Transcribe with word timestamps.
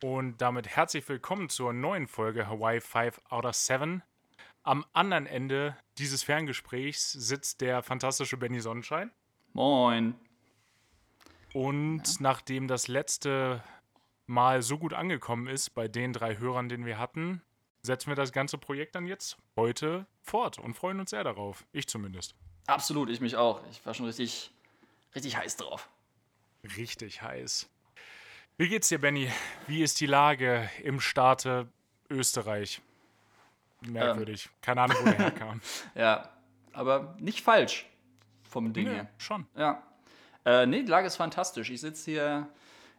Und 0.00 0.40
damit 0.40 0.68
herzlich 0.68 1.08
willkommen 1.08 1.48
zur 1.48 1.72
neuen 1.72 2.06
Folge 2.06 2.46
Hawaii 2.46 2.80
5 2.80 3.20
out 3.30 3.44
of 3.44 3.56
7. 3.56 4.00
Am 4.62 4.84
anderen 4.92 5.26
Ende 5.26 5.76
dieses 5.98 6.22
Ferngesprächs 6.22 7.10
sitzt 7.10 7.60
der 7.60 7.82
fantastische 7.82 8.36
Benny 8.36 8.60
Sonnenschein. 8.60 9.10
Moin. 9.54 10.14
Und 11.52 12.06
ja. 12.06 12.14
nachdem 12.20 12.68
das 12.68 12.86
letzte 12.86 13.64
Mal 14.26 14.62
so 14.62 14.78
gut 14.78 14.94
angekommen 14.94 15.48
ist 15.48 15.70
bei 15.70 15.88
den 15.88 16.12
drei 16.12 16.38
Hörern, 16.38 16.68
den 16.68 16.86
wir 16.86 17.00
hatten, 17.00 17.42
setzen 17.82 18.08
wir 18.08 18.14
das 18.14 18.30
ganze 18.30 18.56
Projekt 18.56 18.94
dann 18.94 19.06
jetzt 19.08 19.36
heute 19.56 20.06
fort 20.22 20.60
und 20.60 20.74
freuen 20.74 21.00
uns 21.00 21.10
sehr 21.10 21.24
darauf. 21.24 21.66
Ich 21.72 21.88
zumindest. 21.88 22.36
Absolut, 22.68 23.10
ich 23.10 23.20
mich 23.20 23.34
auch. 23.34 23.62
Ich 23.72 23.84
war 23.84 23.94
schon 23.94 24.06
richtig, 24.06 24.52
richtig 25.16 25.36
heiß 25.36 25.56
drauf. 25.56 25.88
Richtig 26.76 27.20
heiß. 27.20 27.68
Wie 28.60 28.68
geht's 28.68 28.88
dir, 28.88 28.98
Benny? 28.98 29.30
Wie 29.68 29.84
ist 29.84 30.00
die 30.00 30.06
Lage 30.06 30.68
im 30.82 30.98
Staate 30.98 31.68
Österreich? 32.10 32.82
Merkwürdig. 33.82 34.46
Ähm. 34.46 34.52
Keine 34.62 34.80
Ahnung, 34.82 34.96
wo 35.00 35.04
der 35.04 35.16
herkam. 35.16 35.60
ja, 35.94 36.28
aber 36.72 37.14
nicht 37.20 37.44
falsch 37.44 37.86
vom 38.42 38.72
Ding 38.72 38.88
nee, 38.88 38.94
her. 38.94 39.08
Schon. 39.16 39.46
Ja. 39.56 39.80
Äh, 40.44 40.66
nee, 40.66 40.82
die 40.82 40.90
Lage 40.90 41.06
ist 41.06 41.14
fantastisch. 41.14 41.70
Ich 41.70 41.80
sitze 41.80 42.10
hier 42.10 42.48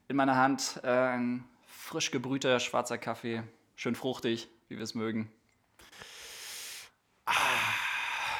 in 0.07 0.15
meiner 0.15 0.37
Hand, 0.37 0.79
äh, 0.81 0.87
ein 0.87 1.43
frisch 1.67 2.09
gebrühter 2.11 2.61
schwarzer 2.61 2.97
Kaffee. 2.97 3.43
Schön 3.75 3.95
fruchtig, 3.95 4.47
wie 4.69 4.77
wir 4.77 4.83
es 4.85 4.95
mögen. 4.95 5.29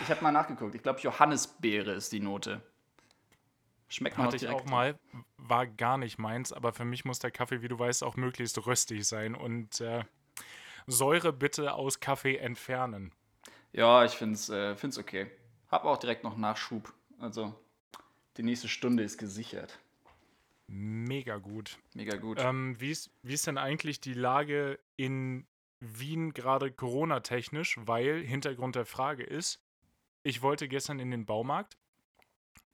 Ich 0.03 0.09
habe 0.09 0.23
mal 0.23 0.31
nachgeguckt. 0.31 0.73
Ich 0.73 0.83
glaube, 0.83 1.01
Johannisbeere 1.01 1.91
ist 1.91 2.13
die 2.13 2.21
Note. 2.21 2.61
Schmeckt 3.89 4.17
Hatte 4.17 4.35
ich 4.35 4.47
auch 4.47 4.65
mal, 4.65 4.99
war 5.37 5.65
gar 5.65 5.97
nicht 5.97 6.19
meins, 6.19 6.53
aber 6.53 6.73
für 6.73 6.85
mich 6.85 7.05
muss 7.05 7.17
der 7.17 7.31
Kaffee, 7.31 7.63
wie 7.63 7.67
du 7.67 7.77
weißt, 7.77 8.03
auch 8.03 8.15
möglichst 8.15 8.63
röstig 8.65 9.05
sein 9.07 9.33
und 9.33 9.81
äh, 9.81 10.03
Säure 10.85 11.33
bitte 11.33 11.73
aus 11.73 11.99
Kaffee 11.99 12.37
entfernen. 12.37 13.11
Ja, 13.73 14.05
ich 14.05 14.11
finde 14.11 14.35
es 14.35 14.49
äh, 14.49 14.75
find's 14.75 14.99
okay. 14.99 15.31
Hab 15.69 15.85
auch 15.85 15.97
direkt 15.97 16.23
noch 16.23 16.37
Nachschub. 16.37 16.93
Also, 17.19 17.53
die 18.37 18.43
nächste 18.43 18.67
Stunde 18.67 19.03
ist 19.03 19.17
gesichert. 19.17 19.79
Mega 20.67 21.37
gut. 21.37 21.79
Mega 21.95 22.15
gut. 22.15 22.39
Ähm, 22.39 22.79
wie, 22.79 22.91
ist, 22.91 23.11
wie 23.23 23.33
ist 23.33 23.47
denn 23.47 23.57
eigentlich 23.57 24.01
die 24.01 24.13
Lage 24.13 24.79
in 24.97 25.47
Wien 25.79 26.33
gerade 26.33 26.71
Corona-technisch? 26.71 27.79
Weil 27.81 28.21
Hintergrund 28.21 28.75
der 28.75 28.85
Frage 28.85 29.23
ist, 29.23 29.63
ich 30.21 30.43
wollte 30.43 30.67
gestern 30.67 30.99
in 30.99 31.09
den 31.09 31.25
Baumarkt 31.25 31.77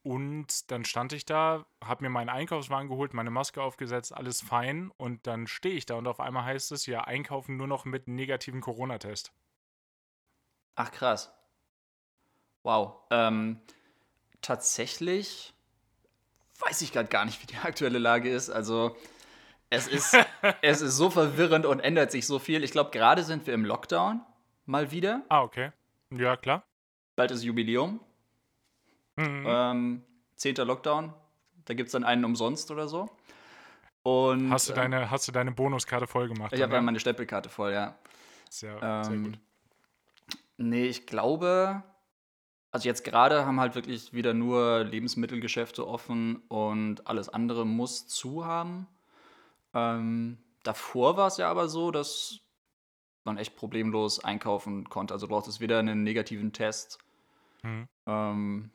und 0.05 0.69
dann 0.69 0.85
stand 0.85 1.13
ich 1.13 1.25
da, 1.25 1.65
habe 1.83 2.03
mir 2.03 2.11
meinen 2.11 2.29
Einkaufswagen 2.29 2.89
geholt, 2.89 3.15
meine 3.15 3.31
Maske 3.31 3.63
aufgesetzt, 3.63 4.13
alles 4.13 4.39
fein. 4.39 4.91
Und 4.97 5.25
dann 5.25 5.47
stehe 5.47 5.73
ich 5.73 5.87
da 5.87 5.95
und 5.95 6.05
auf 6.07 6.19
einmal 6.19 6.45
heißt 6.45 6.71
es 6.73 6.85
ja, 6.85 7.01
einkaufen 7.05 7.57
nur 7.57 7.65
noch 7.65 7.85
mit 7.85 8.07
negativen 8.07 8.61
Corona-Test. 8.61 9.33
Ach 10.75 10.91
krass. 10.91 11.33
Wow. 12.61 12.97
Ähm, 13.09 13.59
tatsächlich 14.43 15.55
weiß 16.59 16.83
ich 16.83 16.91
gerade 16.93 17.09
gar 17.09 17.25
nicht, 17.25 17.41
wie 17.41 17.47
die 17.47 17.57
aktuelle 17.57 17.97
Lage 17.97 18.29
ist. 18.29 18.51
Also 18.51 18.95
es 19.71 19.87
ist, 19.87 20.15
es 20.61 20.81
ist 20.81 20.97
so 20.97 21.09
verwirrend 21.09 21.65
und 21.65 21.79
ändert 21.79 22.11
sich 22.11 22.27
so 22.27 22.37
viel. 22.37 22.63
Ich 22.63 22.71
glaube, 22.71 22.91
gerade 22.91 23.23
sind 23.23 23.47
wir 23.47 23.55
im 23.55 23.65
Lockdown 23.65 24.21
mal 24.67 24.91
wieder. 24.91 25.23
Ah, 25.29 25.41
okay. 25.41 25.71
Ja, 26.11 26.37
klar. 26.37 26.63
Bald 27.15 27.31
ist 27.31 27.41
Jubiläum. 27.41 28.01
Mhm. 29.15 29.43
Ähm, 29.45 30.03
zehnter 30.35 30.65
Lockdown. 30.65 31.13
Da 31.65 31.73
gibt 31.73 31.87
es 31.87 31.93
dann 31.93 32.03
einen 32.03 32.25
umsonst 32.25 32.69
oder 32.71 32.87
so. 32.87 33.09
Und, 34.03 34.51
hast, 34.51 34.69
du 34.69 34.73
äh, 34.73 34.75
deine, 34.75 35.09
hast 35.09 35.27
du 35.27 35.31
deine 35.31 35.51
Bonuskarte 35.51 36.05
voll 36.05 36.27
gemacht? 36.27 36.53
Ich 36.53 36.61
habe 36.61 36.75
ja 36.75 36.81
meine 36.81 36.99
Stempelkarte 36.99 37.49
voll, 37.49 37.73
ja. 37.73 37.97
Sehr, 38.49 38.77
ähm, 38.81 39.03
sehr 39.03 39.17
gut. 39.17 39.39
Nee, 40.57 40.85
ich 40.85 41.07
glaube, 41.07 41.83
also 42.71 42.87
jetzt 42.87 43.03
gerade 43.03 43.45
haben 43.45 43.59
halt 43.59 43.73
wirklich 43.75 44.13
wieder 44.13 44.33
nur 44.33 44.83
Lebensmittelgeschäfte 44.83 45.87
offen 45.87 46.43
und 46.49 47.07
alles 47.07 47.29
andere 47.29 47.65
muss 47.65 48.07
zu 48.07 48.45
haben. 48.45 48.87
Ähm, 49.73 50.37
davor 50.63 51.17
war 51.17 51.27
es 51.27 51.37
ja 51.37 51.49
aber 51.49 51.67
so, 51.67 51.91
dass 51.91 52.39
man 53.23 53.37
echt 53.37 53.55
problemlos 53.55 54.23
einkaufen 54.23 54.87
konnte. 54.89 55.13
Also 55.13 55.25
du 55.25 55.33
brauchtest 55.33 55.59
weder 55.59 55.79
einen 55.79 56.03
negativen 56.03 56.53
Test. 56.53 56.99
Mhm. 57.63 57.87
Ähm, 58.05 58.71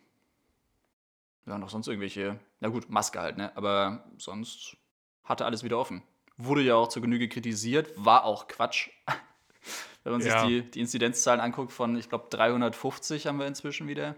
ja, 1.47 1.59
noch 1.59 1.71
sonst 1.71 1.89
irgendwelche, 1.89 2.39
na 2.61 2.69
gut, 2.69 2.91
Maske 2.91 3.21
halt, 3.21 3.37
ne? 3.37 3.57
Aber 3.57 4.05
sonst 4.19 4.77
hatte 5.25 5.45
alles 5.45 5.65
wieder 5.65 5.79
offen. 5.79 6.03
Wurde 6.37 6.63
ja 6.63 6.75
auch 6.75 6.89
zur 6.89 7.03
Genüge 7.03 7.29
kritisiert, 7.29 7.93
war 7.97 8.25
auch 8.25 8.49
Quatsch. 8.49 8.91
Wenn 10.05 10.13
man 10.13 10.23
ja. 10.23 10.41
sich 10.41 10.49
die, 10.49 10.71
die 10.71 10.81
Inzidenzzahlen 10.81 11.41
anguckt, 11.41 11.73
von, 11.73 11.97
ich 11.97 12.09
glaube, 12.09 12.27
350 12.31 13.27
haben 13.27 13.39
wir 13.39 13.47
inzwischen 13.47 13.89
wieder. 13.89 14.17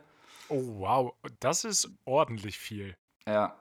Oh, 0.49 0.62
wow, 0.78 1.15
das 1.41 1.65
ist 1.65 1.91
ordentlich 2.05 2.59
viel. 2.59 2.97
Ja. 3.27 3.56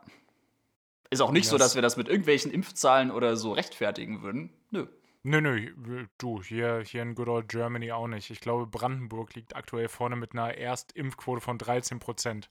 Ist 1.10 1.22
auch 1.22 1.32
nicht 1.32 1.46
das 1.46 1.52
so, 1.52 1.58
dass 1.58 1.76
wir 1.76 1.82
das 1.82 1.98
mit 1.98 2.08
irgendwelchen 2.08 2.52
Impfzahlen 2.52 3.12
oder 3.12 3.36
so 3.36 3.54
rechtfertigen 3.54 4.22
würden. 4.22 4.52
Nö. 4.70 4.88
Nö, 5.24 5.40
nö, 5.40 6.08
du, 6.18 6.42
hier, 6.42 6.82
hier 6.84 7.04
in 7.04 7.14
Good 7.14 7.28
Old 7.28 7.50
Germany 7.50 7.92
auch 7.92 8.08
nicht. 8.08 8.32
Ich 8.32 8.40
glaube, 8.40 8.66
Brandenburg 8.66 9.36
liegt 9.36 9.56
aktuell 9.56 9.88
vorne 9.88 10.16
mit 10.16 10.34
einer 10.34 10.58
Erstimpfquote 10.58 11.42
von 11.42 11.60
13 11.60 12.00
Prozent. 12.00 12.50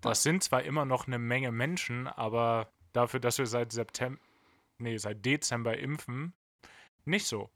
Das 0.00 0.22
sind 0.22 0.42
zwar 0.42 0.62
immer 0.62 0.84
noch 0.84 1.06
eine 1.06 1.18
Menge 1.18 1.50
Menschen, 1.52 2.06
aber 2.06 2.70
dafür, 2.92 3.20
dass 3.20 3.38
wir 3.38 3.46
seit 3.46 3.72
September, 3.72 4.20
nee, 4.78 4.96
seit 4.98 5.24
Dezember 5.24 5.76
impfen, 5.76 6.34
nicht 7.04 7.26
so. 7.26 7.50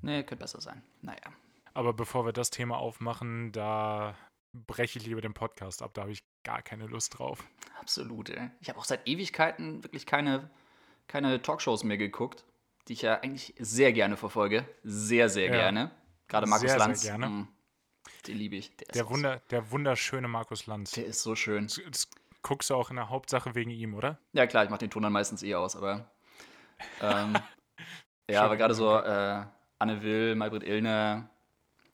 Nee, 0.00 0.22
könnte 0.22 0.36
besser 0.36 0.60
sein. 0.60 0.82
Naja. 1.02 1.32
Aber 1.74 1.92
bevor 1.92 2.24
wir 2.24 2.32
das 2.32 2.50
Thema 2.50 2.78
aufmachen, 2.78 3.52
da 3.52 4.16
breche 4.52 4.98
ich 4.98 5.06
lieber 5.06 5.20
den 5.20 5.34
Podcast 5.34 5.82
ab. 5.82 5.92
Da 5.94 6.02
habe 6.02 6.12
ich 6.12 6.22
gar 6.44 6.62
keine 6.62 6.86
Lust 6.86 7.18
drauf. 7.18 7.44
Absolut, 7.80 8.30
ey. 8.30 8.50
Ich 8.60 8.68
habe 8.68 8.78
auch 8.78 8.84
seit 8.84 9.06
Ewigkeiten 9.06 9.82
wirklich 9.84 10.06
keine, 10.06 10.50
keine 11.06 11.42
Talkshows 11.42 11.84
mehr 11.84 11.98
geguckt, 11.98 12.44
die 12.86 12.94
ich 12.94 13.02
ja 13.02 13.20
eigentlich 13.20 13.54
sehr 13.58 13.92
gerne 13.92 14.16
verfolge. 14.16 14.66
Sehr, 14.82 15.28
sehr 15.28 15.46
ja. 15.46 15.52
gerne. 15.52 15.90
Gerade 16.28 16.46
Markus 16.46 16.70
sehr, 16.70 16.78
Lanz. 16.78 17.02
Sehr 17.02 17.18
gerne. 17.18 17.28
Mh. 17.28 17.48
Den 18.26 18.36
liebe 18.36 18.56
ich. 18.56 18.74
Der, 18.76 18.88
der, 18.88 19.08
Wunder, 19.10 19.40
der 19.50 19.70
wunderschöne 19.70 20.28
Markus 20.28 20.66
Lanz. 20.66 20.92
Der 20.92 21.06
ist 21.06 21.22
so 21.22 21.34
schön. 21.34 21.64
Das, 21.66 21.80
das, 21.90 22.08
guckst 22.42 22.70
du 22.70 22.74
auch 22.74 22.90
in 22.90 22.96
der 22.96 23.08
Hauptsache 23.08 23.54
wegen 23.54 23.70
ihm, 23.70 23.94
oder? 23.94 24.18
Ja, 24.32 24.46
klar, 24.46 24.64
ich 24.64 24.70
mache 24.70 24.80
den 24.80 24.90
Ton 24.90 25.02
dann 25.02 25.12
meistens 25.12 25.42
eh 25.42 25.54
aus, 25.54 25.76
aber. 25.76 26.10
Ähm, 27.00 27.36
ja, 28.30 28.42
aber 28.44 28.56
gerade 28.56 28.74
so 28.74 28.96
äh, 28.96 29.44
Anne 29.78 30.02
Will, 30.02 30.34
Maybrit 30.34 30.62
Illner, 30.62 31.28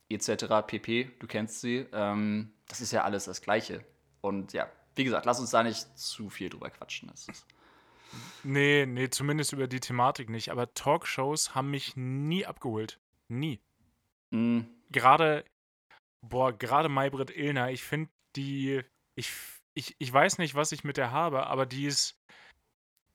etc. 0.09 0.67
pp. 0.67 1.11
Du 1.19 1.27
kennst 1.27 1.61
sie. 1.61 1.87
Ähm, 1.93 2.53
das 2.69 2.81
ist 2.81 2.93
ja 2.93 3.05
alles 3.05 3.25
das 3.25 3.41
Gleiche. 3.41 3.85
Und 4.21 4.53
ja, 4.53 4.71
wie 4.95 5.05
gesagt, 5.05 5.27
lass 5.27 5.41
uns 5.41 5.51
da 5.51 5.63
nicht 5.63 5.99
zu 5.99 6.31
viel 6.31 6.49
drüber 6.49 6.71
quatschen. 6.71 7.09
Das 7.09 7.29
ist 7.29 7.47
nee, 8.43 8.87
nee, 8.87 9.11
zumindest 9.11 9.53
über 9.53 9.67
die 9.67 9.81
Thematik 9.81 10.31
nicht. 10.31 10.51
Aber 10.51 10.73
Talkshows 10.73 11.55
haben 11.55 11.71
mich 11.71 11.97
nie 11.97 12.47
abgeholt. 12.47 12.99
Nie. 13.29 13.61
Mhm. 14.31 14.67
Gerade 14.91 15.45
boah, 16.29 16.53
gerade 16.53 16.89
Maybrit 16.89 17.31
Illner, 17.31 17.71
ich 17.71 17.83
finde 17.83 18.11
die, 18.37 18.83
ich, 19.15 19.31
ich, 19.75 19.97
ich 19.99 20.13
weiß 20.13 20.39
nicht, 20.39 20.55
was 20.55 20.73
ich 20.73 20.85
mit 20.85 20.97
der 20.97 21.11
habe, 21.11 21.47
aber 21.47 21.67
die 21.67 21.87
ist, 21.87 22.19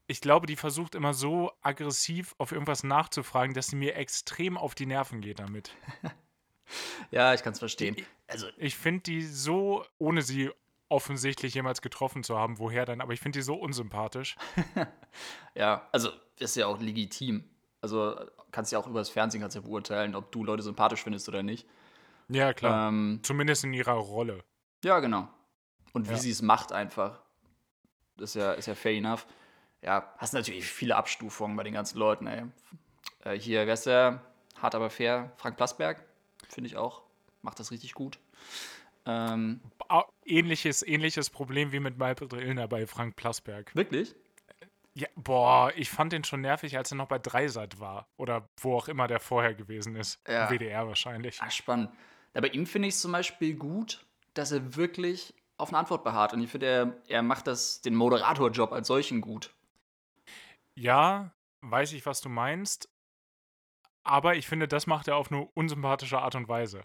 ich 0.07 0.21
glaube, 0.21 0.47
die 0.47 0.55
versucht 0.55 0.95
immer 0.95 1.13
so 1.13 1.51
aggressiv 1.61 2.35
auf 2.37 2.51
irgendwas 2.51 2.83
nachzufragen, 2.83 3.53
dass 3.53 3.67
sie 3.67 3.75
mir 3.75 3.95
extrem 3.95 4.57
auf 4.57 4.75
die 4.75 4.85
Nerven 4.85 5.21
geht 5.21 5.39
damit. 5.39 5.75
ja, 7.11 7.33
ich 7.33 7.43
kann 7.43 7.53
es 7.53 7.59
verstehen. 7.59 7.95
Also, 8.27 8.47
ich 8.57 8.75
finde 8.75 9.01
die 9.01 9.21
so, 9.21 9.85
ohne 9.97 10.21
sie 10.21 10.51
offensichtlich 10.89 11.53
jemals 11.53 11.81
getroffen 11.81 12.23
zu 12.23 12.37
haben, 12.37 12.57
woher 12.57 12.85
dann, 12.85 13.01
aber 13.01 13.13
ich 13.13 13.19
finde 13.19 13.39
die 13.39 13.43
so 13.43 13.55
unsympathisch. 13.55 14.35
ja, 15.55 15.87
also 15.91 16.09
ist 16.37 16.55
ja 16.55 16.67
auch 16.67 16.79
legitim. 16.79 17.43
Also 17.81 18.19
kannst 18.51 18.71
ja 18.71 18.79
auch 18.79 18.87
über 18.87 18.99
das 18.99 19.09
Fernsehen 19.09 19.41
kannst 19.41 19.55
ja 19.55 19.61
beurteilen, 19.61 20.15
ob 20.15 20.31
du 20.31 20.43
Leute 20.43 20.63
sympathisch 20.63 21.03
findest 21.03 21.29
oder 21.29 21.43
nicht. 21.43 21.67
Ja, 22.29 22.53
klar. 22.53 22.89
Ähm, 22.89 23.19
Zumindest 23.23 23.63
in 23.63 23.73
ihrer 23.73 23.93
Rolle. 23.93 24.43
Ja, 24.83 24.99
genau. 24.99 25.27
Und 25.93 26.07
wie 26.07 26.13
ja. 26.13 26.17
sie 26.17 26.31
es 26.31 26.41
macht 26.41 26.71
einfach. 26.71 27.21
Das 28.17 28.31
ist 28.31 28.41
ja, 28.41 28.53
ist 28.53 28.67
ja 28.67 28.75
fair 28.75 28.93
enough. 28.93 29.25
Ja, 29.81 30.13
hast 30.17 30.33
natürlich 30.33 30.65
viele 30.65 30.95
Abstufungen 30.95 31.55
bei 31.55 31.63
den 31.63 31.73
ganzen 31.73 31.97
Leuten, 31.97 32.27
ey. 32.27 32.43
Äh, 33.23 33.39
hier, 33.39 33.65
wer 33.65 33.73
ist 33.73 33.85
der? 33.85 34.21
Hart 34.61 34.75
aber 34.75 34.89
fair. 34.89 35.31
Frank 35.37 35.57
Plasberg, 35.57 36.03
finde 36.47 36.67
ich 36.67 36.77
auch. 36.77 37.01
Macht 37.41 37.59
das 37.59 37.71
richtig 37.71 37.93
gut. 37.93 38.19
Ähm, 39.05 39.61
ähnliches, 40.25 40.85
ähnliches 40.85 41.29
Problem 41.29 41.71
wie 41.71 41.79
mit 41.79 41.97
Maybrit 41.97 42.33
Illner 42.33 42.67
bei 42.67 42.85
Frank 42.85 43.15
Plasberg. 43.15 43.73
Wirklich? 43.73 44.13
Ja, 44.93 45.07
boah, 45.15 45.71
ich 45.75 45.89
fand 45.89 46.11
den 46.11 46.25
schon 46.25 46.41
nervig, 46.41 46.77
als 46.77 46.91
er 46.91 46.97
noch 46.97 47.07
bei 47.07 47.19
Dreisat 47.19 47.79
war. 47.79 48.09
Oder 48.17 48.49
wo 48.57 48.75
auch 48.75 48.89
immer 48.89 49.07
der 49.07 49.19
vorher 49.19 49.53
gewesen 49.53 49.95
ist. 49.95 50.19
Ja. 50.27 50.49
WDR 50.49 50.87
wahrscheinlich. 50.87 51.41
Ah, 51.41 51.49
spannend. 51.49 51.89
Bei 52.33 52.47
ihm 52.47 52.65
finde 52.65 52.87
ich 52.87 52.95
es 52.95 53.01
zum 53.01 53.11
Beispiel 53.11 53.55
gut, 53.55 54.05
dass 54.33 54.51
er 54.51 54.75
wirklich 54.75 55.33
auf 55.57 55.69
eine 55.69 55.77
Antwort 55.77 56.03
beharrt. 56.03 56.33
Und 56.33 56.41
ich 56.41 56.49
finde, 56.49 56.65
er, 56.65 56.93
er 57.07 57.21
macht 57.21 57.47
das, 57.47 57.81
den 57.81 57.95
Moderatorjob 57.95 58.71
als 58.71 58.87
solchen 58.87 59.21
gut. 59.21 59.53
Ja, 60.75 61.31
weiß 61.61 61.93
ich, 61.93 62.05
was 62.05 62.21
du 62.21 62.29
meinst. 62.29 62.89
Aber 64.03 64.35
ich 64.35 64.47
finde, 64.47 64.67
das 64.67 64.87
macht 64.87 65.07
er 65.07 65.17
auf 65.17 65.31
eine 65.31 65.45
unsympathische 65.53 66.19
Art 66.19 66.35
und 66.35 66.47
Weise. 66.47 66.83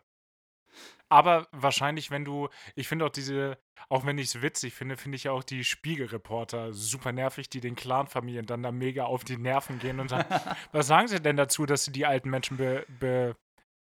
Aber 1.08 1.46
wahrscheinlich, 1.52 2.10
wenn 2.10 2.24
du, 2.24 2.48
ich 2.74 2.88
finde 2.88 3.06
auch 3.06 3.10
diese, 3.10 3.58
auch 3.88 4.04
wenn 4.04 4.18
ich 4.18 4.26
es 4.26 4.42
witzig 4.42 4.74
finde, 4.74 4.96
finde 4.96 5.16
ich 5.16 5.24
ja 5.24 5.32
auch 5.32 5.44
die 5.44 5.62
Spiegelreporter 5.62 6.72
super 6.72 7.12
nervig, 7.12 7.48
die 7.48 7.60
den 7.60 7.76
Clanfamilien 7.76 8.46
dann 8.46 8.64
da 8.64 8.72
mega 8.72 9.04
auf 9.04 9.22
die 9.22 9.36
Nerven 9.36 9.78
gehen 9.78 10.00
und 10.00 10.08
sagen, 10.08 10.28
was 10.72 10.88
sagen 10.88 11.06
sie 11.06 11.20
denn 11.20 11.36
dazu, 11.36 11.66
dass 11.66 11.84
sie 11.84 11.92
die 11.92 12.06
alten 12.06 12.30
Menschen 12.30 12.56
be, 12.56 12.84
be 12.98 13.36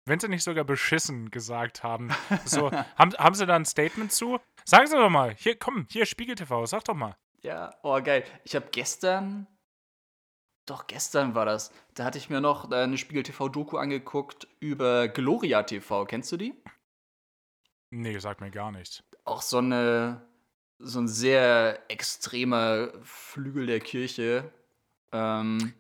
wenn 0.06 0.20
sie 0.20 0.28
nicht 0.28 0.44
sogar 0.44 0.64
beschissen 0.64 1.32
gesagt 1.32 1.84
haben. 1.84 2.10
So, 2.46 2.72
haben, 2.72 3.14
haben 3.14 3.36
sie 3.36 3.46
da 3.46 3.56
ein 3.56 3.66
Statement 3.66 4.12
zu? 4.12 4.40
Sagen 4.66 4.88
sie 4.88 4.98
doch 4.98 5.10
mal, 5.10 5.34
hier, 5.36 5.58
komm, 5.58 5.88
hier, 5.90 6.06
Spiegel 6.06 6.36
TV, 6.36 6.66
sag 6.66 6.84
doch 6.86 6.94
mal. 6.94 7.16
Ja, 7.42 7.74
oh 7.84 8.02
geil. 8.02 8.24
Ich 8.44 8.56
habe 8.56 8.68
gestern, 8.72 9.48
doch 10.66 10.88
gestern 10.88 11.36
war 11.36 11.46
das, 11.46 11.72
da 11.94 12.06
hatte 12.06 12.18
ich 12.18 12.30
mir 12.30 12.42
noch 12.42 12.72
eine 12.72 12.98
Spiegel 12.98 13.24
TV-Doku 13.24 13.78
angeguckt 13.78 14.48
über 14.60 15.08
Gloria 15.08 15.64
TV. 15.64 16.06
Kennst 16.06 16.32
du 16.32 16.38
die? 16.38 16.54
Nee, 17.90 18.18
sagt 18.20 18.42
mir 18.42 18.52
gar 18.52 18.72
nichts. 18.72 19.04
Auch 19.26 19.42
so 19.42 19.60
eine, 19.60 20.26
so 20.80 21.00
ein 21.00 21.08
sehr 21.08 21.80
extremer 21.90 22.90
Flügel 23.04 23.68
der 23.68 23.80
Kirche. 23.80 24.52
Ähm, 25.12 25.74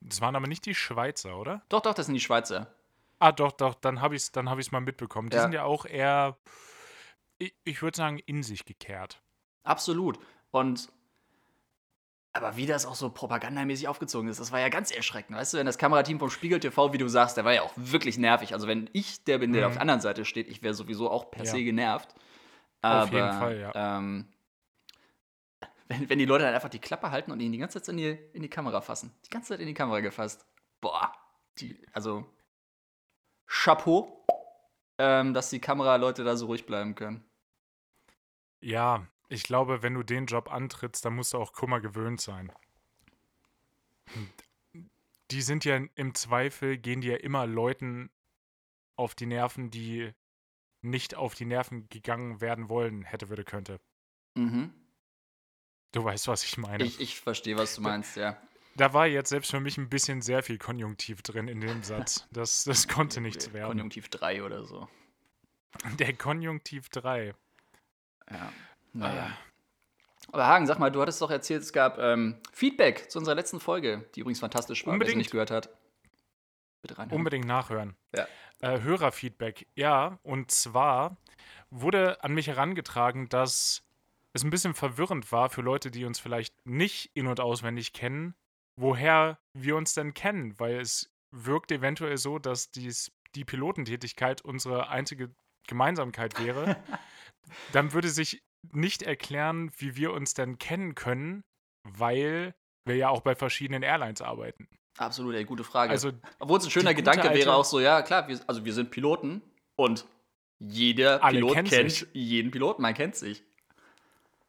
das 0.00 0.20
waren 0.20 0.36
aber 0.36 0.46
nicht 0.46 0.66
die 0.66 0.74
Schweizer, 0.74 1.36
oder? 1.38 1.62
Doch, 1.68 1.80
doch, 1.80 1.94
das 1.94 2.06
sind 2.06 2.14
die 2.14 2.20
Schweizer. 2.20 2.72
Ah, 3.18 3.32
doch, 3.32 3.52
doch, 3.52 3.74
dann 3.74 4.00
habe 4.00 4.14
ich 4.14 4.22
es 4.22 4.32
dann 4.32 4.50
hab 4.50 4.58
mal 4.72 4.80
mitbekommen. 4.80 5.30
Die 5.30 5.36
ja. 5.36 5.42
sind 5.42 5.52
ja 5.52 5.64
auch 5.64 5.86
eher, 5.86 6.36
ich, 7.38 7.54
ich 7.64 7.82
würde 7.82 7.96
sagen, 7.96 8.18
in 8.18 8.42
sich 8.42 8.64
gekehrt. 8.64 9.22
Absolut. 9.62 10.18
Und 10.50 10.90
aber 12.36 12.56
wie 12.58 12.66
das 12.66 12.84
auch 12.84 12.94
so 12.94 13.08
propagandamäßig 13.08 13.88
aufgezogen 13.88 14.28
ist, 14.28 14.38
das 14.38 14.52
war 14.52 14.60
ja 14.60 14.68
ganz 14.68 14.90
erschreckend. 14.90 15.38
Weißt 15.38 15.54
du, 15.54 15.58
wenn 15.58 15.64
das 15.64 15.78
Kamerateam 15.78 16.18
vom 16.18 16.28
Spiegel 16.28 16.60
TV, 16.60 16.92
wie 16.92 16.98
du 16.98 17.08
sagst, 17.08 17.38
der 17.38 17.46
war 17.46 17.54
ja 17.54 17.62
auch 17.62 17.72
wirklich 17.76 18.18
nervig. 18.18 18.52
Also, 18.52 18.68
wenn 18.68 18.90
ich 18.92 19.24
der 19.24 19.38
bin, 19.38 19.54
der 19.54 19.62
mhm. 19.62 19.68
auf 19.68 19.72
der 19.72 19.80
anderen 19.80 20.02
Seite 20.02 20.26
steht, 20.26 20.46
ich 20.48 20.62
wäre 20.62 20.74
sowieso 20.74 21.10
auch 21.10 21.30
per 21.30 21.44
ja. 21.44 21.50
se 21.50 21.64
genervt. 21.64 22.14
Aber, 22.82 23.04
auf 23.04 23.12
jeden 23.12 23.32
Fall, 23.32 23.58
ja. 23.58 23.98
Ähm, 23.98 24.28
wenn, 25.88 26.10
wenn 26.10 26.18
die 26.18 26.26
Leute 26.26 26.44
dann 26.44 26.54
einfach 26.54 26.68
die 26.68 26.78
Klappe 26.78 27.10
halten 27.10 27.32
und 27.32 27.40
ihn 27.40 27.52
die 27.52 27.58
ganze 27.58 27.80
Zeit 27.80 27.94
in 27.94 27.96
die, 27.96 28.18
in 28.34 28.42
die 28.42 28.50
Kamera 28.50 28.82
fassen. 28.82 29.14
Die 29.24 29.30
ganze 29.30 29.54
Zeit 29.54 29.60
in 29.60 29.66
die 29.66 29.74
Kamera 29.74 30.00
gefasst. 30.00 30.44
Boah. 30.82 31.12
Die, 31.58 31.80
also, 31.94 32.26
Chapeau, 33.46 34.24
ähm, 34.98 35.34
dass 35.34 35.50
die 35.50 35.60
Kameraleute 35.60 36.24
da 36.24 36.36
so 36.36 36.46
ruhig 36.46 36.66
bleiben 36.66 36.94
können. 36.94 37.24
Ja, 38.60 39.06
ich 39.28 39.42
glaube, 39.42 39.82
wenn 39.82 39.94
du 39.94 40.02
den 40.02 40.26
Job 40.26 40.52
antrittst, 40.52 41.04
dann 41.04 41.14
musst 41.14 41.32
du 41.32 41.38
auch 41.38 41.52
Kummer 41.52 41.80
gewöhnt 41.80 42.20
sein. 42.20 42.52
Die 45.30 45.42
sind 45.42 45.64
ja 45.64 45.80
im 45.94 46.14
Zweifel, 46.14 46.78
gehen 46.78 47.00
die 47.00 47.08
ja 47.08 47.16
immer 47.16 47.46
Leuten 47.46 48.10
auf 48.96 49.14
die 49.14 49.26
Nerven, 49.26 49.70
die 49.70 50.12
nicht 50.82 51.16
auf 51.16 51.34
die 51.34 51.44
Nerven 51.44 51.88
gegangen 51.88 52.40
werden 52.40 52.68
wollen, 52.68 53.02
hätte, 53.02 53.28
würde, 53.28 53.44
könnte. 53.44 53.80
Mhm. 54.34 54.72
Du 55.92 56.04
weißt, 56.04 56.28
was 56.28 56.44
ich 56.44 56.56
meine. 56.58 56.84
Ich, 56.84 57.00
ich 57.00 57.20
verstehe, 57.20 57.56
was 57.56 57.74
du 57.74 57.80
meinst, 57.80 58.16
ja. 58.16 58.36
Da 58.76 58.92
war 58.92 59.06
jetzt 59.06 59.30
selbst 59.30 59.50
für 59.50 59.60
mich 59.60 59.78
ein 59.78 59.88
bisschen 59.88 60.20
sehr 60.20 60.42
viel 60.42 60.58
Konjunktiv 60.58 61.22
drin 61.22 61.48
in 61.48 61.60
dem 61.60 61.82
Satz. 61.82 62.26
Das, 62.32 62.64
das 62.64 62.88
konnte 62.88 63.20
nichts 63.20 63.52
werden. 63.52 63.68
Konjunktiv 63.68 64.08
3 64.08 64.42
oder 64.42 64.64
so. 64.64 64.88
Der 65.98 66.12
Konjunktiv 66.12 66.88
3. 66.90 67.34
Ja. 68.30 68.52
Naja. 68.92 69.36
Aber 70.32 70.46
Hagen, 70.46 70.66
sag 70.66 70.78
mal, 70.78 70.90
du 70.90 71.00
hattest 71.00 71.22
doch 71.22 71.30
erzählt, 71.30 71.62
es 71.62 71.72
gab 71.72 71.98
ähm, 71.98 72.40
Feedback 72.52 73.10
zu 73.10 73.18
unserer 73.18 73.34
letzten 73.34 73.60
Folge, 73.60 74.08
die 74.14 74.20
übrigens 74.20 74.40
fantastisch 74.40 74.84
war, 74.84 74.92
Unbedingt. 74.92 75.08
wer 75.08 75.12
sie 75.12 75.18
nicht 75.18 75.30
gehört 75.30 75.50
hat. 75.50 75.70
Bitte 76.82 76.98
rein. 76.98 77.10
Unbedingt 77.10 77.46
nachhören. 77.46 77.96
Ja. 78.14 78.26
Äh, 78.60 78.80
Hörerfeedback, 78.80 79.66
ja. 79.74 80.18
Und 80.22 80.50
zwar 80.50 81.16
wurde 81.70 82.22
an 82.24 82.34
mich 82.34 82.48
herangetragen, 82.48 83.28
dass 83.28 83.82
es 84.32 84.44
ein 84.44 84.50
bisschen 84.50 84.74
verwirrend 84.74 85.30
war 85.32 85.48
für 85.48 85.62
Leute, 85.62 85.90
die 85.90 86.04
uns 86.04 86.18
vielleicht 86.18 86.66
nicht 86.66 87.10
in- 87.14 87.26
und 87.26 87.40
auswendig 87.40 87.92
kennen, 87.92 88.34
woher 88.76 89.38
wir 89.54 89.76
uns 89.76 89.94
denn 89.94 90.14
kennen, 90.14 90.58
weil 90.58 90.80
es 90.80 91.10
wirkt 91.30 91.72
eventuell 91.72 92.18
so, 92.18 92.38
dass 92.38 92.70
dies, 92.70 93.12
die 93.34 93.44
Pilotentätigkeit 93.44 94.42
unsere 94.42 94.88
einzige 94.88 95.34
Gemeinsamkeit 95.66 96.38
wäre. 96.42 96.76
Dann 97.72 97.92
würde 97.92 98.08
sich 98.08 98.42
nicht 98.72 99.02
erklären, 99.02 99.70
wie 99.78 99.96
wir 99.96 100.12
uns 100.12 100.34
denn 100.34 100.58
kennen 100.58 100.94
können, 100.94 101.44
weil 101.84 102.54
wir 102.84 102.96
ja 102.96 103.08
auch 103.08 103.20
bei 103.20 103.34
verschiedenen 103.34 103.82
Airlines 103.82 104.22
arbeiten. 104.22 104.68
Absolut, 104.98 105.34
ey, 105.34 105.44
gute 105.44 105.64
Frage. 105.64 105.90
Also, 105.90 106.12
Obwohl 106.38 106.58
es 106.58 106.64
ein 106.64 106.70
schöner 106.70 106.94
Gedanke 106.94 107.32
wäre 107.34 107.54
auch 107.54 107.64
so, 107.64 107.80
ja 107.80 108.02
klar, 108.02 108.28
wir, 108.28 108.40
also 108.46 108.64
wir 108.64 108.72
sind 108.72 108.90
Piloten 108.90 109.42
und 109.76 110.06
jeder 110.58 111.18
Pilot 111.18 111.52
kennt 111.52 111.70
sich. 111.70 112.06
jeden 112.12 112.50
Piloten, 112.50 112.80
man 112.82 112.94
kennt 112.94 113.14
sich. 113.14 113.44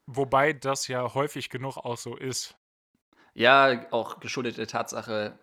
Wobei 0.06 0.54
das 0.54 0.88
ja 0.88 1.14
häufig 1.14 1.50
genug 1.50 1.78
auch 1.78 1.98
so 1.98 2.16
ist. 2.16 2.58
Ja, 3.38 3.86
auch 3.92 4.20
geschuldet 4.20 4.58
der 4.58 4.66
Tatsache, 4.66 5.38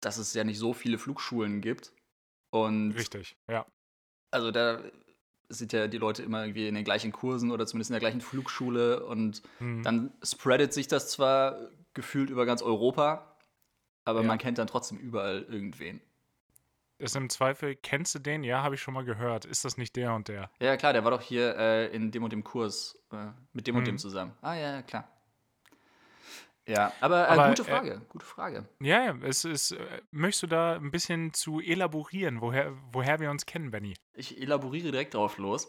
dass 0.00 0.18
es 0.18 0.34
ja 0.34 0.42
nicht 0.42 0.58
so 0.58 0.72
viele 0.72 0.98
Flugschulen 0.98 1.60
gibt. 1.60 1.92
Und 2.50 2.92
Richtig, 2.92 3.36
ja. 3.48 3.64
Also 4.32 4.50
da 4.50 4.82
sind 5.48 5.72
ja 5.72 5.86
die 5.86 5.98
Leute 5.98 6.24
immer 6.24 6.42
irgendwie 6.42 6.66
in 6.66 6.74
den 6.74 6.82
gleichen 6.82 7.12
Kursen 7.12 7.52
oder 7.52 7.66
zumindest 7.66 7.90
in 7.90 7.94
der 7.94 8.00
gleichen 8.00 8.20
Flugschule 8.20 9.06
und 9.06 9.42
hm. 9.58 9.84
dann 9.84 10.12
spreadet 10.24 10.72
sich 10.72 10.88
das 10.88 11.08
zwar 11.08 11.70
gefühlt 11.94 12.30
über 12.30 12.46
ganz 12.46 12.62
Europa, 12.62 13.36
aber 14.04 14.22
ja. 14.22 14.26
man 14.26 14.38
kennt 14.38 14.58
dann 14.58 14.66
trotzdem 14.66 14.98
überall 14.98 15.42
irgendwen. 15.42 16.00
Ist 16.98 17.14
im 17.14 17.30
Zweifel, 17.30 17.76
kennst 17.76 18.16
du 18.16 18.18
den? 18.18 18.42
Ja, 18.42 18.62
habe 18.62 18.74
ich 18.74 18.80
schon 18.80 18.94
mal 18.94 19.04
gehört. 19.04 19.44
Ist 19.44 19.64
das 19.64 19.76
nicht 19.76 19.94
der 19.94 20.14
und 20.14 20.26
der? 20.26 20.50
Ja, 20.60 20.76
klar, 20.76 20.92
der 20.92 21.04
war 21.04 21.12
doch 21.12 21.20
hier 21.20 21.56
äh, 21.56 21.94
in 21.94 22.10
dem 22.10 22.24
und 22.24 22.32
dem 22.32 22.42
Kurs 22.42 22.98
äh, 23.12 23.26
mit 23.52 23.68
dem 23.68 23.74
hm. 23.74 23.78
und 23.78 23.86
dem 23.86 23.98
zusammen. 23.98 24.32
Ah, 24.40 24.54
ja, 24.54 24.82
klar. 24.82 25.11
Ja, 26.66 26.92
aber, 27.00 27.28
äh, 27.28 27.30
aber 27.30 27.48
gute 27.48 27.62
äh, 27.62 27.64
Frage, 27.64 27.90
äh, 27.94 28.00
gute 28.08 28.24
Frage. 28.24 28.68
Ja, 28.80 29.16
es 29.22 29.44
ist, 29.44 29.72
äh, 29.72 30.02
möchtest 30.10 30.44
du 30.44 30.46
da 30.46 30.76
ein 30.76 30.90
bisschen 30.90 31.32
zu 31.32 31.60
elaborieren, 31.60 32.40
woher, 32.40 32.72
woher 32.92 33.18
wir 33.18 33.30
uns 33.30 33.46
kennen, 33.46 33.70
Benny? 33.70 33.94
Ich 34.14 34.40
elaboriere 34.40 34.92
direkt 34.92 35.14
drauf 35.14 35.38
los. 35.38 35.68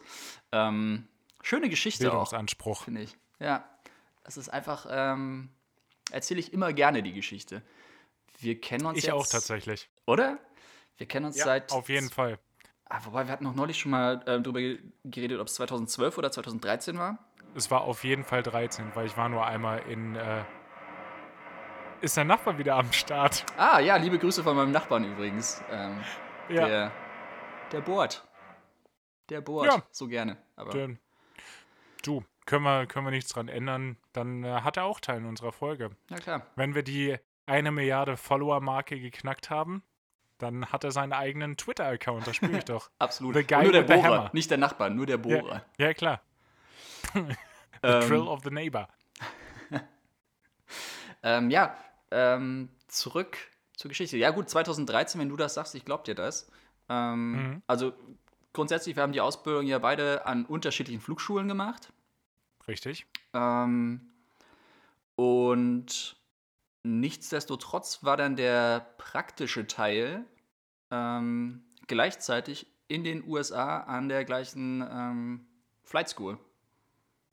Ähm, 0.51 1.07
schöne 1.42 1.69
Geschichte 1.69 2.04
Bildungsanspruch. 2.04 2.84
finde 2.84 3.01
ich. 3.01 3.18
Ja, 3.40 3.68
es 4.24 4.38
ist 4.38 4.50
einfach, 4.50 4.86
ähm, 4.90 5.50
erzähle 6.12 6.40
ich 6.40 6.54
immer 6.54 6.74
gerne 6.74 7.01
die 7.01 7.13
Geschichte. 7.13 7.63
Wir 8.39 8.60
kennen 8.62 8.86
uns 8.86 9.00
Ich 9.00 9.06
jetzt, 9.06 9.13
auch 9.13 9.25
tatsächlich. 9.25 9.89
Oder? 10.06 10.38
Wir 10.98 11.08
kennen 11.08 11.25
uns 11.25 11.38
ja, 11.38 11.46
seit... 11.46 11.72
auf 11.72 11.89
jeden 11.89 12.10
Fall. 12.10 12.38
Ah, 12.86 13.00
wobei, 13.06 13.25
wir 13.25 13.32
hatten 13.32 13.46
noch 13.46 13.56
neulich 13.56 13.79
schon 13.79 13.91
mal 13.91 14.22
äh, 14.27 14.39
darüber 14.39 14.60
geredet, 15.03 15.39
ob 15.39 15.48
es 15.48 15.56
2012 15.56 16.18
oder 16.20 16.32
2013 16.32 17.00
war. 17.00 17.18
Es 17.56 17.72
war 17.72 17.82
auf 17.82 18.03
jeden 18.03 18.24
Fall 18.24 18.44
13, 18.44 18.91
weil 18.94 19.08
ich 19.08 19.18
war 19.18 19.29
nur 19.29 19.46
einmal 19.46 19.79
in 19.89 20.15
äh, 20.15 20.44
ist 22.03 22.17
dein 22.17 22.27
Nachbar 22.27 22.57
wieder 22.57 22.75
am 22.75 22.91
Start. 22.91 23.45
Ah, 23.57 23.79
ja, 23.79 23.95
liebe 23.95 24.19
Grüße 24.19 24.43
von 24.43 24.55
meinem 24.57 24.72
Nachbarn 24.72 25.05
übrigens. 25.05 25.63
Ähm, 25.72 26.01
ja. 26.50 26.67
Der, 26.67 26.91
der 27.72 27.81
bohrt. 27.81 28.27
Der 29.29 29.39
bohrt 29.39 29.67
ja. 29.67 29.83
so 29.89 30.07
gerne. 30.07 30.38
Aber 30.57 30.72
Den, 30.72 31.00
du, 32.03 32.25
können 32.45 32.63
wir, 32.63 32.88
können 32.88 33.07
wir 33.07 33.12
nichts 33.12 33.31
dran 33.31 33.48
ändern. 33.48 33.98
Dann 34.12 34.43
äh, 34.43 34.62
hat 34.62 34.75
er 34.75 34.83
auch 34.83 35.00
Teil 35.00 35.19
in 35.19 35.25
unserer 35.25 35.53
Folge. 35.53 35.91
Ja, 36.10 36.17
klar. 36.17 36.41
Wenn 36.57 36.75
wir 36.75 36.83
die 36.83 37.17
eine 37.45 37.72
Milliarde 37.72 38.17
Follower-Marke 38.17 39.00
geknackt 39.00 39.50
haben, 39.50 39.81
dann 40.39 40.65
hat 40.65 40.83
er 40.83 40.91
seinen 40.91 41.13
eigenen 41.13 41.55
Twitter-Account. 41.55 42.27
Das 42.27 42.36
spüre 42.36 42.57
ich 42.57 42.65
doch. 42.65 42.91
Absolut. 43.00 43.36
Nur 43.36 43.72
der 43.72 43.83
Bohrer, 43.83 44.29
nicht 44.33 44.51
der 44.51 44.57
Nachbar, 44.57 44.89
nur 44.89 45.05
der 45.05 45.17
Bohrer. 45.17 45.63
Ja, 45.77 45.88
ja 45.88 45.93
klar. 45.93 46.22
the 47.13 47.22
ähm, 47.81 48.01
Trill 48.01 48.27
of 48.27 48.41
the 48.43 48.51
Neighbor. 48.51 48.89
ähm, 51.24 51.50
ja, 51.50 51.77
ähm, 52.13 52.70
zurück 52.88 53.38
zur 53.75 53.89
Geschichte. 53.89 54.17
Ja, 54.17 54.32
gut, 54.32 54.50
2013, 54.50 55.20
wenn 55.20 55.29
du 55.29 55.36
das 55.36 55.53
sagst, 55.55 55.75
ich 55.75 55.86
glaub 55.86 56.03
dir 56.03 56.15
das. 56.15 56.50
Ähm, 56.89 57.32
mhm. 57.32 57.62
Also 57.67 57.93
grundsätzlich, 58.53 58.96
wir 58.96 59.03
haben 59.03 59.13
die 59.13 59.22
Ausbildung 59.22 59.65
ja 59.65 59.79
beide 59.79 60.25
an 60.25 60.46
unterschiedlichen 60.46 61.01
Flugschulen 61.01 61.48
gemacht. 61.48 61.91
Richtig. 62.67 63.05
Ähm, 63.34 64.01
und 65.15 66.15
nichtsdestotrotz 66.84 68.03
war 68.03 68.17
dann 68.17 68.36
der 68.36 68.93
praktische 68.98 69.67
Teil 69.67 70.25
ähm, 70.91 71.63
gleichzeitig 71.88 72.67
in 72.88 73.03
den 73.03 73.27
USA 73.27 73.79
an 73.79 74.10
der 74.10 74.25
gleichen 74.25 74.82
ähm, 74.82 75.46
Flight 75.84 76.10
School. 76.10 76.38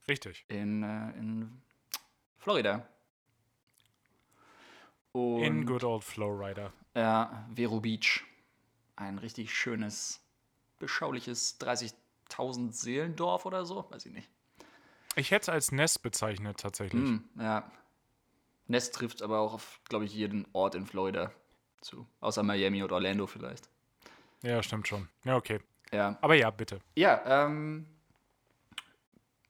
Richtig. 0.08 0.44
In, 0.48 0.82
äh, 0.82 1.10
in 1.18 1.62
Florida. 2.38 2.88
Und, 5.12 5.42
In 5.42 5.66
Good 5.66 5.84
Old 5.84 6.04
Flowrider. 6.04 6.72
Ja, 6.94 7.48
Vero 7.54 7.80
Beach. 7.80 8.24
Ein 8.96 9.18
richtig 9.18 9.54
schönes, 9.54 10.20
beschauliches 10.78 11.58
30.000 11.60 12.72
Seelendorf 12.72 13.46
oder 13.46 13.64
so, 13.64 13.86
weiß 13.90 14.06
ich 14.06 14.12
nicht. 14.12 14.28
Ich 15.16 15.30
hätte 15.30 15.42
es 15.42 15.48
als 15.48 15.72
Nest 15.72 16.02
bezeichnet, 16.02 16.58
tatsächlich. 16.60 17.02
Mm, 17.02 17.18
ja. 17.38 17.70
Nest 18.66 18.94
trifft 18.94 19.22
aber 19.22 19.40
auch 19.40 19.54
auf, 19.54 19.80
glaube 19.88 20.04
ich, 20.04 20.14
jeden 20.14 20.46
Ort 20.52 20.76
in 20.76 20.86
Florida 20.86 21.32
zu. 21.80 22.06
Außer 22.20 22.42
Miami 22.42 22.84
oder 22.84 22.94
Orlando 22.96 23.26
vielleicht. 23.26 23.68
Ja, 24.42 24.62
stimmt 24.62 24.86
schon. 24.86 25.08
Ja, 25.24 25.36
okay. 25.36 25.60
Ja. 25.92 26.16
Aber 26.20 26.34
ja, 26.34 26.50
bitte. 26.50 26.80
Ja, 26.94 27.22
ähm. 27.26 27.86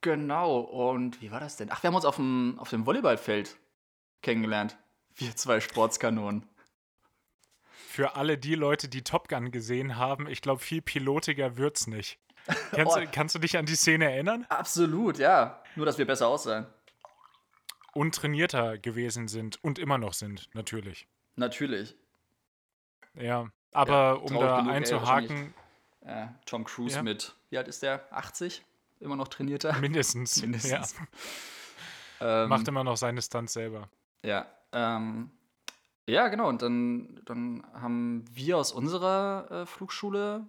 Genau. 0.00 0.60
Und 0.60 1.20
wie 1.20 1.30
war 1.30 1.40
das 1.40 1.56
denn? 1.56 1.68
Ach, 1.70 1.82
wir 1.82 1.88
haben 1.88 1.94
uns 1.94 2.06
auf 2.06 2.16
dem, 2.16 2.58
auf 2.58 2.70
dem 2.70 2.86
Volleyballfeld 2.86 3.58
kennengelernt. 4.22 4.78
Wir 5.16 5.36
zwei 5.36 5.60
Sportskanonen. 5.60 6.46
Für 7.88 8.16
alle 8.16 8.38
die 8.38 8.54
Leute, 8.54 8.88
die 8.88 9.02
Top 9.02 9.28
Gun 9.28 9.50
gesehen 9.50 9.96
haben, 9.96 10.28
ich 10.28 10.42
glaube, 10.42 10.60
viel 10.60 10.80
pilotiger 10.80 11.56
wird's 11.56 11.86
nicht. 11.86 12.18
Kannst, 12.72 12.96
oh. 12.96 13.00
du, 13.00 13.06
kannst 13.08 13.34
du 13.34 13.38
dich 13.38 13.58
an 13.58 13.66
die 13.66 13.74
Szene 13.74 14.10
erinnern? 14.10 14.46
Absolut, 14.48 15.18
ja. 15.18 15.62
Nur, 15.76 15.86
dass 15.86 15.98
wir 15.98 16.06
besser 16.06 16.28
aussahen. 16.28 16.66
Und 17.92 18.14
trainierter 18.14 18.78
gewesen 18.78 19.28
sind 19.28 19.62
und 19.62 19.78
immer 19.78 19.98
noch 19.98 20.14
sind, 20.14 20.48
natürlich. 20.54 21.06
Natürlich. 21.36 21.96
Ja, 23.14 23.50
aber 23.72 23.92
ja, 23.92 24.12
um 24.12 24.34
da 24.34 24.60
genug, 24.60 24.72
einzuhaken. 24.72 25.54
Ey, 26.02 26.28
Tom 26.46 26.64
Cruise 26.64 26.96
ja. 26.96 27.02
mit, 27.02 27.34
wie 27.50 27.58
alt 27.58 27.68
ist 27.68 27.82
der? 27.82 28.06
80? 28.12 28.64
Immer 29.00 29.16
noch 29.16 29.28
trainierter? 29.28 29.76
Mindestens. 29.78 30.36
Mindestens. 30.40 30.94
Ja. 32.20 32.44
ähm, 32.44 32.48
Macht 32.48 32.68
immer 32.68 32.84
noch 32.84 32.96
seine 32.96 33.20
Stunts 33.20 33.52
selber. 33.52 33.88
Ja, 34.22 34.46
ähm, 34.72 35.30
ja, 36.06 36.28
genau. 36.28 36.48
Und 36.48 36.62
dann, 36.62 37.20
dann 37.24 37.64
haben 37.72 38.24
wir 38.32 38.58
aus 38.58 38.72
unserer 38.72 39.50
äh, 39.50 39.66
Flugschule 39.66 40.48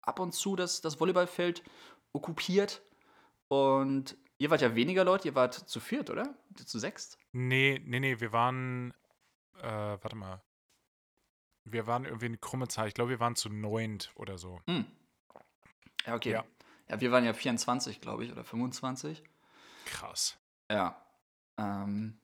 ab 0.00 0.18
und 0.18 0.32
zu 0.32 0.56
das, 0.56 0.80
das 0.80 0.98
Volleyballfeld 0.98 1.62
okkupiert. 2.12 2.82
Und 3.48 4.16
ihr 4.38 4.50
wart 4.50 4.62
ja 4.62 4.74
weniger 4.74 5.04
Leute, 5.04 5.28
ihr 5.28 5.34
wart 5.34 5.54
zu 5.54 5.80
viert, 5.80 6.10
oder? 6.10 6.34
Zu 6.64 6.78
sechst? 6.78 7.18
Nee, 7.32 7.82
nee, 7.84 8.00
nee, 8.00 8.20
wir 8.20 8.32
waren, 8.32 8.94
äh, 9.62 9.66
warte 9.66 10.16
mal. 10.16 10.42
Wir 11.64 11.86
waren 11.86 12.06
irgendwie 12.06 12.26
eine 12.26 12.38
krumme 12.38 12.68
Zahl. 12.68 12.88
Ich 12.88 12.94
glaube, 12.94 13.10
wir 13.10 13.20
waren 13.20 13.36
zu 13.36 13.50
neunt 13.50 14.10
oder 14.14 14.38
so. 14.38 14.60
Hm. 14.66 14.86
Ja, 16.06 16.14
okay. 16.14 16.30
Ja. 16.30 16.44
ja, 16.88 17.00
wir 17.00 17.12
waren 17.12 17.24
ja 17.24 17.34
24, 17.34 18.00
glaube 18.00 18.24
ich, 18.24 18.32
oder 18.32 18.44
25. 18.44 19.22
Krass. 19.84 20.38
Ja. 20.70 21.02
Ähm, 21.58 22.18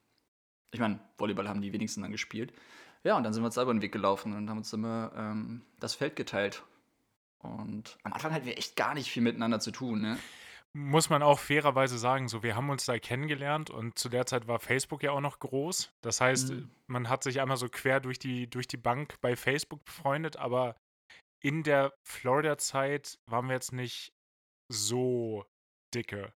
ich 0.74 0.80
meine, 0.80 0.98
Volleyball 1.16 1.48
haben 1.48 1.62
die 1.62 1.72
wenigsten 1.72 2.02
dann 2.02 2.12
gespielt. 2.12 2.52
Ja, 3.04 3.16
und 3.16 3.22
dann 3.22 3.32
sind 3.32 3.42
wir 3.42 3.46
uns 3.46 3.54
selber 3.54 3.72
den 3.72 3.82
Weg 3.82 3.92
gelaufen 3.92 4.34
und 4.34 4.48
haben 4.50 4.58
uns 4.58 4.72
immer 4.72 5.12
ähm, 5.16 5.62
das 5.78 5.94
Feld 5.94 6.16
geteilt. 6.16 6.62
Und 7.38 7.98
am 8.02 8.12
Anfang 8.12 8.32
hatten 8.32 8.46
wir 8.46 8.58
echt 8.58 8.76
gar 8.76 8.94
nicht 8.94 9.10
viel 9.10 9.22
miteinander 9.22 9.60
zu 9.60 9.70
tun, 9.70 10.00
ne? 10.00 10.18
Muss 10.76 11.08
man 11.08 11.22
auch 11.22 11.38
fairerweise 11.38 11.98
sagen, 11.98 12.26
so 12.26 12.42
wir 12.42 12.56
haben 12.56 12.68
uns 12.68 12.84
da 12.84 12.98
kennengelernt 12.98 13.70
und 13.70 13.96
zu 13.96 14.08
der 14.08 14.26
Zeit 14.26 14.48
war 14.48 14.58
Facebook 14.58 15.04
ja 15.04 15.12
auch 15.12 15.20
noch 15.20 15.38
groß. 15.38 15.92
Das 16.00 16.20
heißt, 16.20 16.50
mhm. 16.50 16.70
man 16.88 17.08
hat 17.08 17.22
sich 17.22 17.40
einmal 17.40 17.58
so 17.58 17.68
quer 17.68 18.00
durch 18.00 18.18
die, 18.18 18.50
durch 18.50 18.66
die 18.66 18.76
Bank 18.76 19.20
bei 19.20 19.36
Facebook 19.36 19.84
befreundet, 19.84 20.36
aber 20.36 20.74
in 21.40 21.62
der 21.62 21.92
Florida-Zeit 22.02 23.20
waren 23.26 23.46
wir 23.46 23.54
jetzt 23.54 23.72
nicht 23.72 24.14
so 24.68 25.44
dicke. 25.94 26.32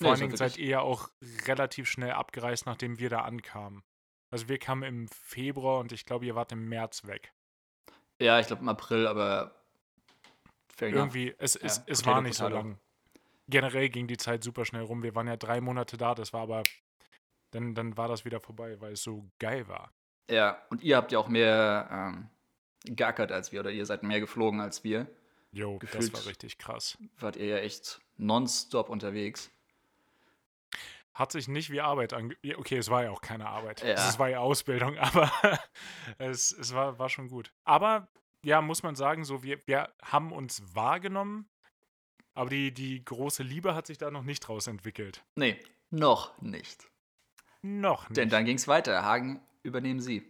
Vor 0.00 0.10
allen 0.10 0.20
Dingen 0.20 0.36
seid 0.36 0.58
ihr 0.58 0.68
ja 0.68 0.80
auch 0.80 1.10
relativ 1.46 1.88
schnell 1.88 2.12
abgereist, 2.12 2.66
nachdem 2.66 2.98
wir 2.98 3.08
da 3.08 3.20
ankamen. 3.20 3.82
Also 4.30 4.48
wir 4.48 4.58
kamen 4.58 4.82
im 4.82 5.08
Februar 5.08 5.80
und 5.80 5.92
ich 5.92 6.04
glaube, 6.04 6.26
ihr 6.26 6.34
wart 6.34 6.52
im 6.52 6.68
März 6.68 7.06
weg. 7.06 7.32
Ja, 8.20 8.40
ich 8.40 8.46
glaube 8.46 8.62
im 8.62 8.68
April, 8.68 9.06
aber 9.06 9.54
irgendwie, 10.80 11.34
es, 11.38 11.54
ja, 11.54 11.60
es, 11.62 11.82
es 11.86 12.06
war 12.06 12.20
nicht 12.22 12.36
so 12.36 12.48
lang. 12.48 12.78
Generell 13.48 13.88
ging 13.88 14.06
die 14.06 14.16
Zeit 14.16 14.42
super 14.42 14.64
schnell 14.64 14.82
rum. 14.82 15.02
Wir 15.02 15.14
waren 15.14 15.28
ja 15.28 15.36
drei 15.36 15.60
Monate 15.60 15.96
da, 15.96 16.14
das 16.14 16.32
war 16.32 16.42
aber, 16.42 16.62
dann, 17.52 17.74
dann 17.74 17.96
war 17.96 18.08
das 18.08 18.24
wieder 18.24 18.40
vorbei, 18.40 18.80
weil 18.80 18.94
es 18.94 19.02
so 19.02 19.30
geil 19.38 19.68
war. 19.68 19.92
Ja, 20.28 20.60
und 20.70 20.82
ihr 20.82 20.96
habt 20.96 21.12
ja 21.12 21.18
auch 21.18 21.28
mehr 21.28 21.88
ähm, 21.90 22.28
gackert 22.96 23.30
als 23.30 23.52
wir 23.52 23.60
oder 23.60 23.70
ihr 23.70 23.86
seid 23.86 24.02
mehr 24.02 24.20
geflogen 24.20 24.60
als 24.60 24.82
wir. 24.84 25.06
Jo, 25.52 25.78
Gefühlt 25.78 26.12
das 26.12 26.24
war 26.24 26.30
richtig 26.30 26.58
krass. 26.58 26.98
Wart 27.18 27.36
ihr 27.36 27.46
ja 27.46 27.58
echt 27.58 28.00
nonstop 28.16 28.88
unterwegs. 28.88 29.50
Hat 31.16 31.32
sich 31.32 31.48
nicht 31.48 31.70
wie 31.70 31.80
Arbeit 31.80 32.12
ange... 32.12 32.36
Okay, 32.58 32.76
es 32.76 32.90
war 32.90 33.04
ja 33.04 33.10
auch 33.10 33.22
keine 33.22 33.48
Arbeit. 33.48 33.80
Ja. 33.80 33.94
Es 33.94 34.18
war 34.18 34.28
ja 34.28 34.40
Ausbildung, 34.40 34.98
aber 34.98 35.32
es, 36.18 36.52
es 36.52 36.74
war, 36.74 36.98
war 36.98 37.08
schon 37.08 37.28
gut. 37.28 37.54
Aber 37.64 38.08
ja, 38.44 38.60
muss 38.60 38.82
man 38.82 38.96
sagen, 38.96 39.24
so 39.24 39.42
wir, 39.42 39.58
wir 39.66 39.88
haben 40.02 40.30
uns 40.30 40.62
wahrgenommen, 40.74 41.48
aber 42.34 42.50
die, 42.50 42.70
die 42.70 43.02
große 43.02 43.42
Liebe 43.42 43.74
hat 43.74 43.86
sich 43.86 43.96
da 43.96 44.10
noch 44.10 44.24
nicht 44.24 44.40
draus 44.40 44.66
entwickelt. 44.66 45.24
Nee, 45.36 45.58
noch 45.88 46.38
nicht. 46.42 46.86
Noch 47.62 48.10
nicht. 48.10 48.18
Denn 48.18 48.28
dann 48.28 48.44
ging 48.44 48.56
es 48.56 48.68
weiter. 48.68 49.02
Hagen, 49.02 49.40
übernehmen 49.62 50.00
Sie. 50.00 50.22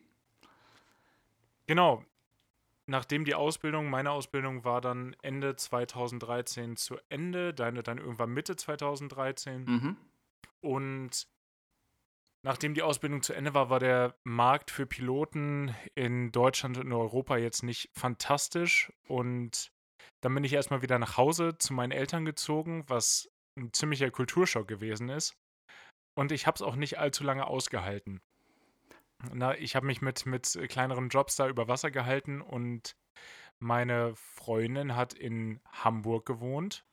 Genau. 1.66 2.04
Nachdem 2.86 3.24
die 3.24 3.34
Ausbildung, 3.34 3.90
meine 3.90 4.12
Ausbildung 4.12 4.62
war 4.62 4.80
dann 4.80 5.16
Ende 5.20 5.56
2013 5.56 6.76
zu 6.76 6.96
Ende, 7.08 7.52
deine 7.52 7.82
dann 7.82 7.98
irgendwann 7.98 8.30
Mitte 8.30 8.54
2013. 8.54 9.64
Mhm. 9.64 9.96
Und 10.62 11.26
nachdem 12.42 12.74
die 12.74 12.82
Ausbildung 12.82 13.22
zu 13.22 13.32
Ende 13.32 13.54
war, 13.54 13.70
war 13.70 13.80
der 13.80 14.16
Markt 14.24 14.70
für 14.70 14.86
Piloten 14.86 15.74
in 15.94 16.32
Deutschland 16.32 16.76
und 16.78 16.86
in 16.86 16.92
Europa 16.92 17.36
jetzt 17.36 17.62
nicht 17.62 17.90
fantastisch. 17.94 18.92
Und 19.08 19.72
dann 20.22 20.34
bin 20.34 20.44
ich 20.44 20.52
erstmal 20.52 20.82
wieder 20.82 20.98
nach 20.98 21.16
Hause 21.16 21.58
zu 21.58 21.74
meinen 21.74 21.92
Eltern 21.92 22.24
gezogen, 22.24 22.84
was 22.88 23.30
ein 23.58 23.72
ziemlicher 23.72 24.10
Kulturschock 24.10 24.68
gewesen 24.68 25.08
ist. 25.08 25.36
Und 26.14 26.32
ich 26.32 26.46
habe 26.46 26.54
es 26.56 26.62
auch 26.62 26.76
nicht 26.76 26.98
allzu 26.98 27.24
lange 27.24 27.46
ausgehalten. 27.46 28.20
Na, 29.32 29.56
ich 29.56 29.76
habe 29.76 29.86
mich 29.86 30.02
mit, 30.02 30.26
mit 30.26 30.58
kleineren 30.68 31.08
Jobs 31.08 31.36
da 31.36 31.48
über 31.48 31.68
Wasser 31.68 31.90
gehalten 31.90 32.42
und 32.42 32.96
meine 33.58 34.14
Freundin 34.14 34.94
hat 34.94 35.14
in 35.14 35.60
Hamburg 35.72 36.26
gewohnt 36.26 36.84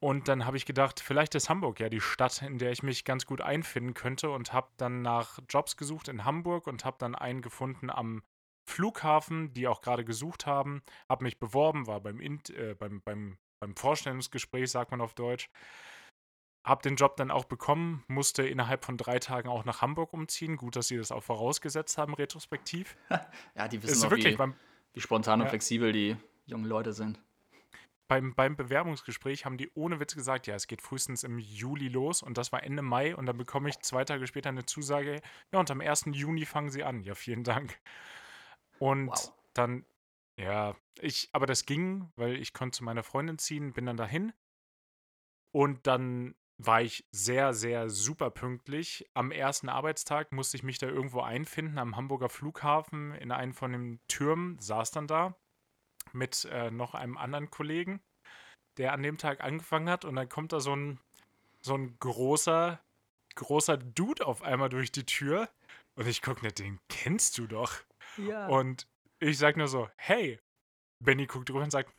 und 0.00 0.28
dann 0.28 0.46
habe 0.46 0.56
ich 0.56 0.64
gedacht, 0.64 1.00
vielleicht 1.00 1.34
ist 1.34 1.48
Hamburg 1.48 1.80
ja 1.80 1.88
die 1.88 2.00
Stadt, 2.00 2.42
in 2.42 2.58
der 2.58 2.70
ich 2.70 2.82
mich 2.82 3.04
ganz 3.04 3.26
gut 3.26 3.40
einfinden 3.40 3.94
könnte 3.94 4.30
und 4.30 4.52
habe 4.52 4.68
dann 4.76 5.02
nach 5.02 5.40
Jobs 5.48 5.76
gesucht 5.76 6.08
in 6.08 6.24
Hamburg 6.24 6.68
und 6.68 6.84
habe 6.84 6.98
dann 7.00 7.16
einen 7.16 7.42
gefunden 7.42 7.90
am 7.90 8.22
Flughafen, 8.68 9.52
die 9.54 9.66
auch 9.66 9.80
gerade 9.80 10.04
gesucht 10.04 10.46
haben, 10.46 10.82
habe 11.08 11.24
mich 11.24 11.40
beworben, 11.40 11.86
war 11.86 12.00
beim, 12.00 12.20
äh, 12.20 12.74
beim, 12.78 13.00
beim, 13.02 13.38
beim 13.60 13.74
Vorstellungsgespräch, 13.74 14.70
sagt 14.70 14.92
man 14.92 15.00
auf 15.00 15.14
Deutsch, 15.14 15.50
habe 16.64 16.82
den 16.82 16.96
Job 16.96 17.16
dann 17.16 17.30
auch 17.32 17.46
bekommen, 17.46 18.04
musste 18.06 18.46
innerhalb 18.46 18.84
von 18.84 18.98
drei 18.98 19.18
Tagen 19.18 19.48
auch 19.48 19.64
nach 19.64 19.80
Hamburg 19.80 20.12
umziehen. 20.12 20.56
Gut, 20.56 20.76
dass 20.76 20.88
sie 20.88 20.98
das 20.98 21.10
auch 21.10 21.22
vorausgesetzt 21.22 21.98
haben, 21.98 22.14
retrospektiv. 22.14 22.96
ja, 23.56 23.66
die 23.66 23.82
wissen 23.82 24.06
auch, 24.06 24.10
wirklich 24.10 24.38
wie, 24.38 24.52
wie 24.92 25.00
spontan 25.00 25.40
und 25.40 25.46
ja. 25.46 25.50
flexibel 25.50 25.90
die 25.90 26.16
jungen 26.46 26.66
Leute 26.66 26.92
sind 26.92 27.20
beim, 28.08 28.34
beim 28.34 28.56
Bewerbungsgespräch 28.56 29.44
haben 29.44 29.58
die 29.58 29.70
ohne 29.74 30.00
Witz 30.00 30.14
gesagt, 30.14 30.46
ja, 30.46 30.54
es 30.54 30.66
geht 30.66 30.82
frühestens 30.82 31.24
im 31.24 31.38
Juli 31.38 31.88
los 31.88 32.22
und 32.22 32.38
das 32.38 32.50
war 32.52 32.62
Ende 32.62 32.82
Mai 32.82 33.14
und 33.14 33.26
dann 33.26 33.36
bekomme 33.36 33.68
ich 33.68 33.78
zwei 33.80 34.04
Tage 34.04 34.26
später 34.26 34.48
eine 34.48 34.64
Zusage, 34.64 35.20
ja, 35.52 35.60
und 35.60 35.70
am 35.70 35.80
1. 35.80 36.06
Juni 36.12 36.46
fangen 36.46 36.70
sie 36.70 36.82
an. 36.82 37.02
Ja, 37.04 37.14
vielen 37.14 37.44
Dank. 37.44 37.78
Und 38.78 39.08
wow. 39.08 39.32
dann, 39.52 39.84
ja, 40.36 40.74
ich, 41.00 41.28
aber 41.32 41.46
das 41.46 41.66
ging, 41.66 42.10
weil 42.16 42.36
ich 42.36 42.54
konnte 42.54 42.78
zu 42.78 42.84
meiner 42.84 43.02
Freundin 43.02 43.38
ziehen, 43.38 43.72
bin 43.72 43.86
dann 43.86 43.96
dahin 43.96 44.32
und 45.52 45.86
dann 45.86 46.34
war 46.56 46.82
ich 46.82 47.06
sehr, 47.12 47.54
sehr 47.54 47.88
super 47.88 48.30
pünktlich. 48.30 49.08
Am 49.14 49.30
ersten 49.30 49.68
Arbeitstag 49.68 50.32
musste 50.32 50.56
ich 50.56 50.62
mich 50.64 50.78
da 50.78 50.88
irgendwo 50.88 51.20
einfinden, 51.20 51.78
am 51.78 51.96
Hamburger 51.96 52.28
Flughafen 52.28 53.14
in 53.14 53.30
einen 53.30 53.52
von 53.52 53.72
den 53.72 54.00
Türmen, 54.08 54.58
saß 54.58 54.90
dann 54.90 55.06
da 55.06 55.36
mit 56.12 56.46
äh, 56.46 56.70
noch 56.70 56.94
einem 56.94 57.16
anderen 57.16 57.50
Kollegen, 57.50 58.00
der 58.76 58.92
an 58.92 59.02
dem 59.02 59.18
Tag 59.18 59.42
angefangen 59.42 59.88
hat 59.88 60.04
und 60.04 60.16
dann 60.16 60.28
kommt 60.28 60.52
da 60.52 60.60
so 60.60 60.74
ein, 60.74 61.00
so 61.60 61.74
ein 61.74 61.96
großer, 61.98 62.80
großer 63.34 63.76
Dude 63.76 64.26
auf 64.26 64.42
einmal 64.42 64.68
durch 64.68 64.92
die 64.92 65.06
Tür 65.06 65.48
und 65.96 66.06
ich 66.06 66.22
gucke, 66.22 66.52
den 66.52 66.78
kennst 66.88 67.38
du 67.38 67.46
doch. 67.46 67.74
Ja. 68.16 68.46
Und 68.46 68.86
ich 69.20 69.38
sag 69.38 69.56
nur 69.56 69.68
so, 69.68 69.88
hey, 69.96 70.38
Benny 71.00 71.26
guckt 71.26 71.48
drüber 71.48 71.62
und 71.62 71.70
sagt, 71.70 71.92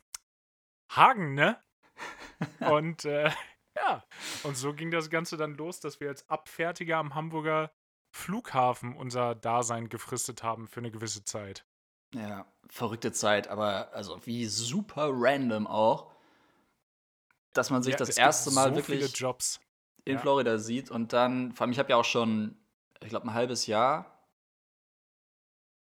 Hagen, 0.90 1.34
ne? 1.34 1.62
und 2.60 3.04
äh, 3.04 3.30
ja, 3.76 4.04
und 4.42 4.56
so 4.56 4.74
ging 4.74 4.90
das 4.90 5.10
Ganze 5.10 5.36
dann 5.36 5.54
los, 5.54 5.80
dass 5.80 6.00
wir 6.00 6.08
als 6.08 6.28
Abfertiger 6.28 6.96
am 6.96 7.14
Hamburger 7.14 7.70
Flughafen 8.12 8.96
unser 8.96 9.34
Dasein 9.34 9.88
gefristet 9.88 10.42
haben 10.42 10.66
für 10.66 10.80
eine 10.80 10.90
gewisse 10.90 11.24
Zeit. 11.24 11.64
Ja, 12.14 12.46
verrückte 12.68 13.12
Zeit, 13.12 13.48
aber 13.48 13.92
also 13.92 14.20
wie 14.24 14.46
super 14.46 15.10
random 15.12 15.66
auch, 15.66 16.10
dass 17.52 17.70
man 17.70 17.82
sich 17.82 17.92
ja, 17.92 17.98
das 17.98 18.16
erste 18.16 18.50
Mal 18.52 18.70
so 18.70 18.76
wirklich 18.76 19.16
Jobs. 19.16 19.60
in 20.04 20.14
ja. 20.14 20.20
Florida 20.20 20.58
sieht 20.58 20.90
und 20.90 21.12
dann, 21.12 21.52
vor 21.52 21.64
allem 21.64 21.72
ich 21.72 21.78
habe 21.78 21.90
ja 21.90 21.96
auch 21.96 22.04
schon, 22.04 22.56
ich 23.00 23.08
glaube 23.08 23.26
ein 23.26 23.34
halbes 23.34 23.66
Jahr, 23.66 24.20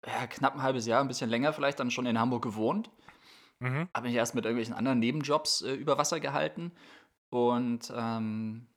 ja 0.06 0.28
knapp 0.28 0.56
ein 0.56 0.64
halbes 0.64 0.86
Jahr, 0.86 1.02
ein 1.02 1.08
bisschen 1.08 1.30
länger 1.30 1.54
vielleicht, 1.54 1.80
dann 1.80 1.92
schon 1.92 2.06
in 2.06 2.20
Hamburg 2.20 2.44
gewohnt. 2.44 2.90
Mhm. 3.60 3.90
Habe 3.94 4.08
mich 4.08 4.16
erst 4.16 4.36
mit 4.36 4.46
irgendwelchen 4.46 4.76
anderen 4.76 5.00
Nebenjobs 5.00 5.62
äh, 5.62 5.74
über 5.74 5.98
Wasser 5.98 6.20
gehalten 6.20 6.72
und 7.30 7.92
ähm, 7.96 8.68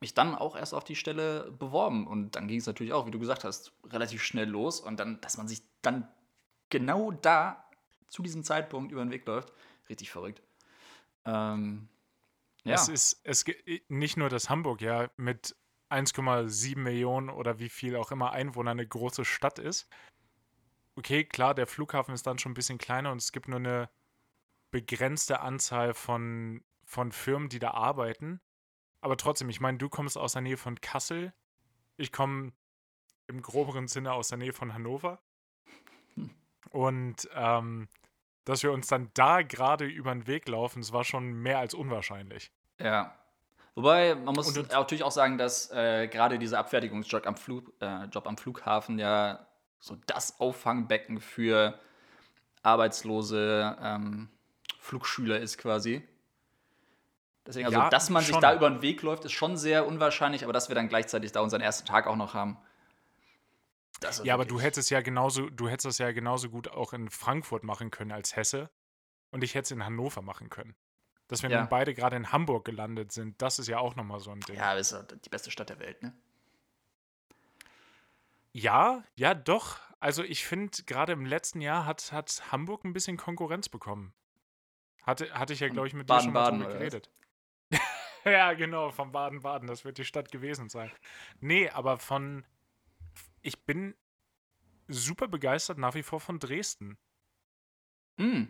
mich 0.00 0.14
dann 0.14 0.34
auch 0.34 0.56
erst 0.56 0.74
auf 0.74 0.84
die 0.84 0.96
Stelle 0.96 1.52
beworben. 1.52 2.06
Und 2.06 2.34
dann 2.36 2.48
ging 2.48 2.58
es 2.58 2.66
natürlich 2.66 2.92
auch, 2.92 3.06
wie 3.06 3.10
du 3.10 3.18
gesagt 3.18 3.44
hast, 3.44 3.72
relativ 3.86 4.22
schnell 4.22 4.48
los. 4.48 4.80
Und 4.80 4.98
dann, 4.98 5.20
dass 5.20 5.36
man 5.36 5.48
sich 5.48 5.62
dann 5.82 6.08
genau 6.72 7.12
da 7.12 7.64
zu 8.08 8.22
diesem 8.22 8.42
Zeitpunkt 8.42 8.90
über 8.90 9.04
den 9.04 9.12
Weg 9.12 9.26
läuft, 9.26 9.52
richtig 9.88 10.10
verrückt. 10.10 10.42
Ähm, 11.24 11.88
ja. 12.64 12.74
Es 12.74 12.88
ist 12.88 13.20
es 13.24 13.44
nicht 13.88 14.16
nur, 14.16 14.28
dass 14.28 14.50
Hamburg 14.50 14.80
ja 14.80 15.10
mit 15.16 15.54
1,7 15.90 16.78
Millionen 16.78 17.28
oder 17.28 17.58
wie 17.58 17.68
viel 17.68 17.94
auch 17.96 18.10
immer 18.10 18.32
Einwohner 18.32 18.70
eine 18.70 18.86
große 18.86 19.24
Stadt 19.24 19.58
ist. 19.58 19.88
Okay, 20.96 21.24
klar, 21.24 21.54
der 21.54 21.66
Flughafen 21.66 22.14
ist 22.14 22.26
dann 22.26 22.38
schon 22.38 22.52
ein 22.52 22.54
bisschen 22.54 22.78
kleiner 22.78 23.12
und 23.12 23.20
es 23.20 23.32
gibt 23.32 23.48
nur 23.48 23.58
eine 23.58 23.90
begrenzte 24.70 25.40
Anzahl 25.40 25.92
von, 25.92 26.64
von 26.84 27.12
Firmen, 27.12 27.50
die 27.50 27.58
da 27.58 27.72
arbeiten. 27.72 28.40
Aber 29.02 29.16
trotzdem, 29.18 29.50
ich 29.50 29.60
meine, 29.60 29.78
du 29.78 29.90
kommst 29.90 30.16
aus 30.16 30.32
der 30.32 30.42
Nähe 30.42 30.56
von 30.56 30.80
Kassel. 30.80 31.34
Ich 31.98 32.12
komme 32.12 32.52
im 33.26 33.42
groberen 33.42 33.88
Sinne 33.88 34.12
aus 34.12 34.28
der 34.28 34.38
Nähe 34.38 34.52
von 34.52 34.72
Hannover. 34.72 35.20
Und 36.70 37.28
ähm, 37.34 37.88
dass 38.44 38.62
wir 38.62 38.72
uns 38.72 38.86
dann 38.86 39.10
da 39.14 39.42
gerade 39.42 39.84
über 39.84 40.12
den 40.12 40.26
Weg 40.26 40.48
laufen, 40.48 40.80
das 40.80 40.92
war 40.92 41.04
schon 41.04 41.32
mehr 41.32 41.58
als 41.58 41.74
unwahrscheinlich. 41.74 42.50
Ja. 42.78 43.14
Wobei, 43.74 44.14
man 44.14 44.34
muss 44.34 44.54
und, 44.56 44.70
natürlich 44.70 45.02
auch 45.02 45.12
sagen, 45.12 45.38
dass 45.38 45.70
äh, 45.70 46.06
gerade 46.08 46.38
dieser 46.38 46.58
Abfertigungsjob 46.58 47.26
am, 47.26 47.36
Flug, 47.36 47.72
äh, 47.80 48.04
Job 48.04 48.26
am 48.26 48.36
Flughafen 48.36 48.98
ja 48.98 49.46
so 49.80 49.96
das 50.06 50.38
Auffangbecken 50.40 51.20
für 51.20 51.78
arbeitslose 52.62 53.76
ähm, 53.80 54.28
Flugschüler 54.78 55.40
ist 55.40 55.58
quasi. 55.58 56.06
Deswegen, 57.46 57.66
also, 57.66 57.78
ja, 57.78 57.88
dass 57.88 58.10
man 58.10 58.22
schon. 58.22 58.34
sich 58.34 58.40
da 58.40 58.54
über 58.54 58.70
den 58.70 58.82
Weg 58.82 59.02
läuft, 59.02 59.24
ist 59.24 59.32
schon 59.32 59.56
sehr 59.56 59.86
unwahrscheinlich, 59.86 60.44
aber 60.44 60.52
dass 60.52 60.68
wir 60.68 60.74
dann 60.74 60.88
gleichzeitig 60.88 61.32
da 61.32 61.40
unseren 61.40 61.60
ersten 61.60 61.86
Tag 61.86 62.06
auch 62.06 62.16
noch 62.16 62.34
haben. 62.34 62.56
Ja, 64.24 64.34
aber 64.34 64.44
du 64.44 64.60
hättest 64.60 64.90
ja 64.90 65.00
genauso, 65.00 65.48
du 65.50 65.68
hättest 65.68 65.86
es 65.86 65.98
ja 65.98 66.12
genauso 66.12 66.50
gut 66.50 66.68
auch 66.68 66.92
in 66.92 67.10
Frankfurt 67.10 67.64
machen 67.64 67.90
können 67.90 68.12
als 68.12 68.36
Hesse. 68.36 68.70
Und 69.30 69.42
ich 69.42 69.54
hätte 69.54 69.64
es 69.64 69.70
in 69.70 69.84
Hannover 69.84 70.22
machen 70.22 70.50
können. 70.50 70.76
Dass 71.28 71.42
wir 71.42 71.50
ja. 71.50 71.60
nun 71.60 71.68
beide 71.68 71.94
gerade 71.94 72.16
in 72.16 72.30
Hamburg 72.32 72.66
gelandet 72.66 73.12
sind, 73.12 73.40
das 73.40 73.58
ist 73.58 73.66
ja 73.68 73.78
auch 73.78 73.96
nochmal 73.96 74.20
so 74.20 74.30
ein 74.30 74.40
Ding. 74.40 74.56
Ja, 74.56 74.74
das 74.74 74.92
ist 74.92 75.24
die 75.24 75.30
beste 75.30 75.50
Stadt 75.50 75.70
der 75.70 75.78
Welt, 75.78 76.02
ne? 76.02 76.14
Ja, 78.52 79.02
ja, 79.16 79.32
doch. 79.32 79.78
Also 79.98 80.22
ich 80.22 80.44
finde, 80.44 80.82
gerade 80.84 81.12
im 81.12 81.24
letzten 81.24 81.60
Jahr 81.60 81.86
hat, 81.86 82.12
hat 82.12 82.52
Hamburg 82.52 82.84
ein 82.84 82.92
bisschen 82.92 83.16
Konkurrenz 83.16 83.68
bekommen. 83.70 84.12
Hatte, 85.02 85.32
hatte 85.32 85.52
ich 85.52 85.60
ja, 85.60 85.68
glaube 85.68 85.88
ich, 85.88 85.94
mit 85.94 86.06
Baden, 86.06 86.32
dir 86.32 86.44
schon 86.44 86.58
mal 86.58 86.64
drüber 86.66 86.78
geredet. 86.78 87.10
ja, 88.24 88.52
genau, 88.52 88.90
von 88.90 89.10
Baden-Baden. 89.12 89.66
Das 89.66 89.84
wird 89.84 89.98
die 89.98 90.04
Stadt 90.04 90.30
gewesen 90.30 90.68
sein. 90.68 90.92
Nee, 91.40 91.68
aber 91.70 91.98
von. 91.98 92.44
Ich 93.42 93.64
bin 93.64 93.94
super 94.88 95.28
begeistert 95.28 95.78
nach 95.78 95.94
wie 95.94 96.02
vor 96.02 96.20
von 96.20 96.38
Dresden. 96.38 96.96
Mm. 98.16 98.44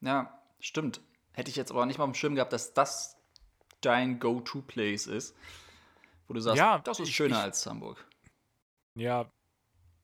Ja, 0.00 0.42
stimmt. 0.60 1.00
Hätte 1.32 1.50
ich 1.50 1.56
jetzt 1.56 1.70
aber 1.70 1.86
nicht 1.86 1.98
mal 1.98 2.04
im 2.04 2.14
Schirm 2.14 2.34
gehabt, 2.34 2.52
dass 2.52 2.74
das 2.74 3.16
dein 3.80 4.20
Go-To-Place 4.20 5.06
ist. 5.06 5.36
Wo 6.26 6.34
du 6.34 6.40
sagst, 6.40 6.58
ja, 6.58 6.78
das 6.78 7.00
ist 7.00 7.10
schöner 7.10 7.38
ich, 7.38 7.42
als 7.42 7.66
Hamburg. 7.66 8.06
Ja, 8.94 9.30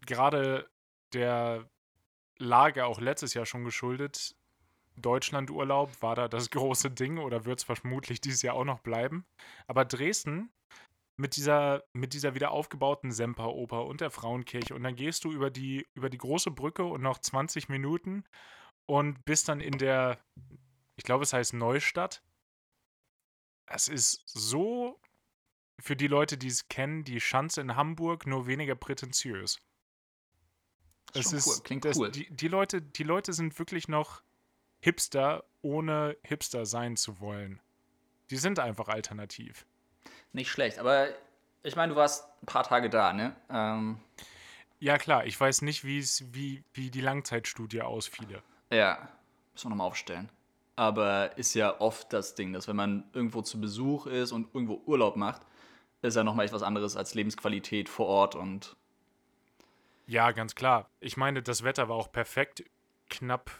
gerade 0.06 0.68
der 1.12 1.68
Lage 2.38 2.84
auch 2.86 3.00
letztes 3.00 3.34
Jahr 3.34 3.46
schon 3.46 3.64
geschuldet. 3.64 4.34
Deutschlandurlaub 4.96 6.02
war 6.02 6.14
da 6.14 6.28
das 6.28 6.50
große 6.50 6.90
Ding 6.90 7.18
oder 7.18 7.44
wird 7.44 7.60
es 7.60 7.64
vermutlich 7.64 8.20
dieses 8.20 8.42
Jahr 8.42 8.54
auch 8.54 8.64
noch 8.64 8.80
bleiben. 8.80 9.24
Aber 9.66 9.84
Dresden 9.84 10.50
mit 11.20 11.36
dieser, 11.36 11.84
mit 11.92 12.14
dieser 12.14 12.34
wieder 12.34 12.50
aufgebauten 12.50 13.12
Semperoper 13.12 13.84
und 13.84 14.00
der 14.00 14.10
Frauenkirche 14.10 14.74
und 14.74 14.82
dann 14.82 14.96
gehst 14.96 15.24
du 15.24 15.30
über 15.32 15.50
die, 15.50 15.86
über 15.94 16.08
die 16.08 16.18
große 16.18 16.50
Brücke 16.50 16.84
und 16.84 17.02
noch 17.02 17.18
20 17.18 17.68
Minuten 17.68 18.24
und 18.86 19.24
bist 19.24 19.48
dann 19.48 19.60
in 19.60 19.76
der, 19.78 20.18
ich 20.96 21.04
glaube, 21.04 21.22
es 21.22 21.32
heißt 21.32 21.52
Neustadt. 21.52 22.22
Es 23.66 23.86
ist 23.86 24.22
so 24.26 24.98
für 25.78 25.94
die 25.94 26.08
Leute, 26.08 26.38
die 26.38 26.48
es 26.48 26.68
kennen, 26.68 27.04
die 27.04 27.20
Schanze 27.20 27.60
in 27.60 27.76
Hamburg 27.76 28.26
nur 28.26 28.46
weniger 28.46 28.74
prätentiös. 28.74 29.60
Es 31.12 31.32
ist, 31.32 31.46
cool. 31.46 31.56
Klingt 31.62 31.84
das, 31.84 31.98
cool. 31.98 32.10
Die, 32.10 32.28
die, 32.30 32.48
Leute, 32.48 32.80
die 32.80 33.02
Leute 33.02 33.32
sind 33.32 33.58
wirklich 33.58 33.88
noch 33.88 34.22
Hipster, 34.80 35.44
ohne 35.60 36.16
Hipster 36.22 36.64
sein 36.64 36.96
zu 36.96 37.20
wollen. 37.20 37.60
Die 38.30 38.36
sind 38.36 38.58
einfach 38.58 38.88
alternativ. 38.88 39.66
Nicht 40.32 40.50
schlecht, 40.50 40.78
aber 40.78 41.08
ich 41.62 41.76
meine, 41.76 41.92
du 41.92 41.96
warst 41.98 42.24
ein 42.42 42.46
paar 42.46 42.64
Tage 42.64 42.88
da, 42.88 43.12
ne? 43.12 43.34
Ähm 43.50 44.00
ja, 44.78 44.96
klar, 44.96 45.26
ich 45.26 45.38
weiß 45.38 45.62
nicht, 45.62 45.84
wie, 45.84 46.64
wie 46.72 46.90
die 46.90 47.00
Langzeitstudie 47.00 47.82
ausfiele. 47.82 48.42
Ja, 48.70 49.08
müssen 49.52 49.66
wir 49.66 49.70
nochmal 49.70 49.88
aufstellen. 49.88 50.30
Aber 50.76 51.36
ist 51.36 51.54
ja 51.54 51.80
oft 51.80 52.12
das 52.12 52.34
Ding, 52.34 52.52
dass 52.54 52.66
wenn 52.66 52.76
man 52.76 53.04
irgendwo 53.12 53.42
zu 53.42 53.60
Besuch 53.60 54.06
ist 54.06 54.32
und 54.32 54.54
irgendwo 54.54 54.80
Urlaub 54.86 55.16
macht, 55.16 55.42
ist 56.00 56.16
ja 56.16 56.24
nochmal 56.24 56.46
etwas 56.46 56.62
anderes 56.62 56.96
als 56.96 57.14
Lebensqualität 57.14 57.90
vor 57.90 58.06
Ort 58.06 58.34
und. 58.34 58.76
Ja, 60.06 60.30
ganz 60.32 60.54
klar. 60.54 60.88
Ich 61.00 61.16
meine, 61.18 61.42
das 61.42 61.62
Wetter 61.62 61.88
war 61.88 61.96
auch 61.96 62.10
perfekt. 62.10 62.64
Knapp 63.10 63.50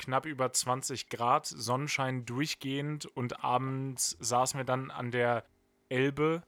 knapp 0.00 0.24
über 0.24 0.50
20 0.50 1.10
Grad, 1.10 1.46
Sonnenschein 1.46 2.24
durchgehend 2.24 3.04
und 3.04 3.44
abends 3.44 4.16
saßen 4.18 4.58
wir 4.58 4.64
dann 4.64 4.90
an 4.90 5.10
der 5.10 5.44
Elbe, 5.90 6.42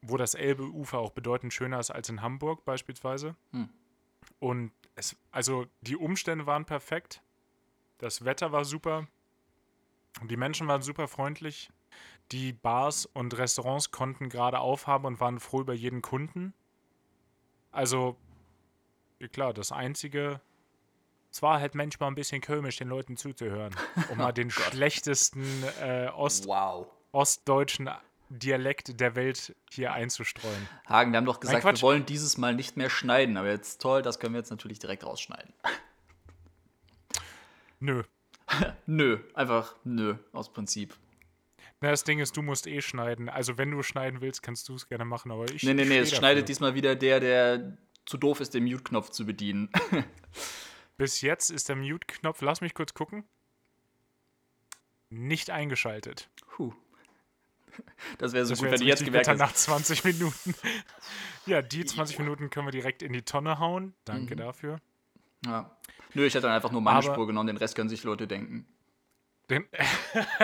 wo 0.00 0.16
das 0.16 0.34
Elbeufer 0.34 0.98
auch 0.98 1.10
bedeutend 1.10 1.52
schöner 1.52 1.78
ist 1.78 1.90
als 1.90 2.08
in 2.08 2.22
Hamburg 2.22 2.64
beispielsweise. 2.64 3.36
Hm. 3.52 3.68
Und 4.38 4.72
es, 4.94 5.16
also 5.30 5.66
die 5.82 5.96
Umstände 5.96 6.46
waren 6.46 6.64
perfekt, 6.64 7.22
das 7.98 8.24
Wetter 8.24 8.52
war 8.52 8.64
super, 8.64 9.06
die 10.22 10.36
Menschen 10.36 10.68
waren 10.68 10.82
super 10.82 11.08
freundlich, 11.08 11.70
die 12.32 12.52
Bars 12.52 13.06
und 13.06 13.36
Restaurants 13.36 13.90
konnten 13.90 14.28
gerade 14.28 14.60
aufhaben 14.60 15.06
und 15.06 15.20
waren 15.20 15.40
froh 15.40 15.60
über 15.60 15.74
jeden 15.74 16.02
Kunden. 16.02 16.54
Also, 17.70 18.16
klar, 19.32 19.52
das 19.52 19.72
Einzige, 19.72 20.40
es 21.30 21.42
war 21.42 21.60
halt 21.60 21.74
manchmal 21.74 22.10
ein 22.10 22.14
bisschen 22.14 22.40
komisch, 22.40 22.76
den 22.76 22.88
Leuten 22.88 23.16
zuzuhören, 23.16 23.74
um 24.10 24.18
mal 24.18 24.32
den 24.32 24.48
oh 24.48 24.50
schlechtesten 24.50 25.44
äh, 25.80 26.08
Ost 26.14 26.46
wow. 26.46 26.86
ostdeutschen 27.12 27.90
Dialekt 28.38 29.00
der 29.00 29.16
Welt 29.16 29.54
hier 29.70 29.92
einzustreuen. 29.92 30.68
Hagen, 30.88 31.12
wir 31.12 31.18
haben 31.18 31.24
doch 31.24 31.40
gesagt, 31.40 31.64
wir 31.64 31.82
wollen 31.82 32.06
dieses 32.06 32.36
Mal 32.38 32.54
nicht 32.54 32.76
mehr 32.76 32.90
schneiden, 32.90 33.36
aber 33.36 33.48
jetzt 33.48 33.80
toll, 33.80 34.02
das 34.02 34.18
können 34.18 34.34
wir 34.34 34.40
jetzt 34.40 34.50
natürlich 34.50 34.78
direkt 34.78 35.04
rausschneiden. 35.04 35.52
Nö. 37.80 38.02
nö, 38.86 39.18
einfach 39.34 39.74
nö, 39.84 40.16
aus 40.32 40.52
Prinzip. 40.52 40.94
Na, 41.80 41.90
das 41.90 42.04
Ding 42.04 42.18
ist, 42.18 42.36
du 42.36 42.42
musst 42.42 42.66
eh 42.66 42.80
schneiden. 42.80 43.28
Also, 43.28 43.58
wenn 43.58 43.70
du 43.70 43.82
schneiden 43.82 44.20
willst, 44.20 44.42
kannst 44.42 44.68
du 44.68 44.74
es 44.74 44.88
gerne 44.88 45.04
machen, 45.04 45.30
aber 45.30 45.50
ich. 45.50 45.62
Nee, 45.62 45.74
nee, 45.74 45.84
nee, 45.84 45.98
es 45.98 46.14
schneidet 46.14 46.48
diesmal 46.48 46.74
wieder 46.74 46.96
der, 46.96 47.20
der 47.20 47.76
zu 48.06 48.16
doof 48.16 48.40
ist, 48.40 48.54
den 48.54 48.64
Mute-Knopf 48.64 49.10
zu 49.10 49.26
bedienen. 49.26 49.70
Bis 50.96 51.20
jetzt 51.20 51.50
ist 51.50 51.68
der 51.68 51.76
Mute-Knopf, 51.76 52.40
lass 52.42 52.60
mich 52.60 52.74
kurz 52.74 52.94
gucken, 52.94 53.24
nicht 55.10 55.50
eingeschaltet. 55.50 56.30
Puh. 56.46 56.72
Das 58.18 58.32
wäre 58.32 58.44
so 58.44 58.50
das 58.52 58.60
gut, 58.60 58.70
wenn 58.70 58.80
du 58.80 58.86
jetzt 58.86 59.04
gemerkt 59.04 59.28
hättest. 59.28 59.40
nach 59.40 59.52
20 59.52 60.04
Minuten. 60.04 60.54
ja, 61.46 61.62
die 61.62 61.84
20 61.84 62.18
Minuten 62.18 62.50
können 62.50 62.66
wir 62.66 62.72
direkt 62.72 63.02
in 63.02 63.12
die 63.12 63.22
Tonne 63.22 63.58
hauen. 63.58 63.94
Danke 64.04 64.34
mhm. 64.34 64.40
dafür. 64.40 64.80
Ja. 65.46 65.70
Nö, 66.14 66.26
ich 66.26 66.34
hätte 66.34 66.42
dann 66.42 66.52
einfach 66.52 66.70
nur 66.70 66.80
meine 66.80 66.98
Aber 66.98 67.12
Spur 67.12 67.26
genommen, 67.26 67.48
den 67.48 67.56
Rest 67.56 67.74
können 67.74 67.88
sich 67.88 68.04
Leute 68.04 68.26
denken. 68.26 68.66
Den 69.50 69.66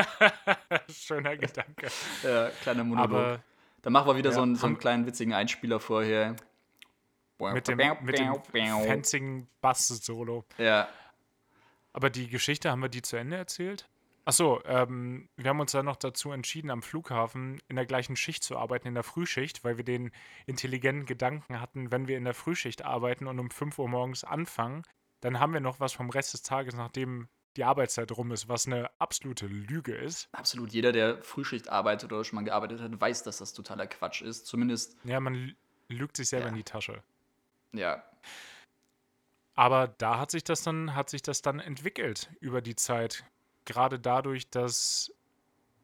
Schöner 0.91 1.37
Gedanke. 1.37 1.89
Ja, 2.23 2.49
kleiner 2.63 2.85
Monolog. 2.85 3.11
Aber, 3.11 3.43
dann 3.83 3.93
machen 3.93 4.09
wir 4.09 4.17
wieder 4.17 4.31
ja, 4.31 4.35
so, 4.37 4.43
einen, 4.43 4.57
so 4.57 4.67
einen 4.67 4.79
kleinen 4.79 5.07
witzigen 5.07 5.33
Einspieler 5.33 5.81
vorher. 5.81 6.37
Mit 7.39 7.69
dem, 7.69 7.79
mit 8.03 8.19
dem 8.19 8.35
fanzigen 8.87 9.49
Bass-Solo. 9.63 10.45
Ja. 10.59 10.89
Aber 11.93 12.11
die 12.11 12.29
Geschichte, 12.29 12.71
haben 12.71 12.83
wir 12.83 12.91
die 12.91 13.03
zu 13.03 13.17
Ende 13.17 13.37
erzählt? 13.37 13.89
Achso, 14.25 14.61
ähm, 14.65 15.29
wir 15.37 15.51
haben 15.51 15.61
uns 15.61 15.73
dann 15.73 15.87
noch 15.87 15.97
dazu 15.97 16.31
entschieden, 16.31 16.71
am 16.71 16.83
Flughafen 16.83 17.61
in 17.69 17.77
der 17.77 17.87
gleichen 17.87 18.17
Schicht 18.17 18.45
zu 18.45 18.57
arbeiten, 18.57 18.89
in 18.89 18.95
der 18.95 19.03
Frühschicht, 19.03 19.65
weil 19.65 19.77
wir 19.77 19.85
den 19.85 20.13
intelligenten 20.47 21.07
Gedanken 21.07 21.61
hatten, 21.61 21.91
wenn 21.91 22.07
wir 22.07 22.17
in 22.17 22.25
der 22.25 22.35
Frühschicht 22.35 22.85
arbeiten 22.85 23.27
und 23.27 23.39
um 23.39 23.51
5 23.51 23.79
Uhr 23.79 23.89
morgens 23.89 24.25
anfangen, 24.25 24.83
dann 25.21 25.41
haben 25.41 25.53
wir 25.53 25.61
noch 25.61 25.81
was 25.81 25.93
vom 25.93 26.11
Rest 26.11 26.35
des 26.35 26.43
Tages, 26.43 26.75
nachdem 26.75 27.29
die 27.57 27.65
Arbeitszeit 27.65 28.13
rum 28.13 28.31
ist, 28.31 28.49
was 28.49 28.67
eine 28.67 28.91
absolute 28.99 29.47
Lüge 29.47 29.95
ist. 29.95 30.29
Absolut. 30.33 30.73
Jeder, 30.73 30.93
der 30.93 31.23
Frühschicht 31.23 31.69
arbeitet 31.69 32.13
oder 32.13 32.25
schon 32.25 32.37
mal 32.37 32.45
gearbeitet 32.45 32.81
hat, 32.81 33.01
weiß, 33.01 33.23
dass 33.25 33.39
das 33.39 33.53
totaler 33.53 33.87
Quatsch 33.87 34.23
ist. 34.23 34.47
Zumindest. 34.47 34.97
Ja, 35.05 35.19
man 35.21 35.55
lügt 35.89 36.17
sich 36.17 36.29
selber 36.29 36.47
ja. 36.47 36.51
in 36.51 36.57
die 36.57 36.65
Tasche. 36.65 37.03
Ja. 37.73 38.05
Aber 39.55 39.89
da 39.89 40.19
hat 40.19 40.31
sich 40.31 40.45
das 40.45 40.63
dann, 40.63 40.95
hat 40.95 41.11
sich 41.11 41.23
das 41.23 41.43
dann 41.43 41.59
entwickelt 41.61 42.31
über 42.41 42.63
die 42.63 42.77
Zeit. 42.77 43.25
Gerade 43.65 43.99
dadurch, 43.99 44.51
dass, 44.51 45.13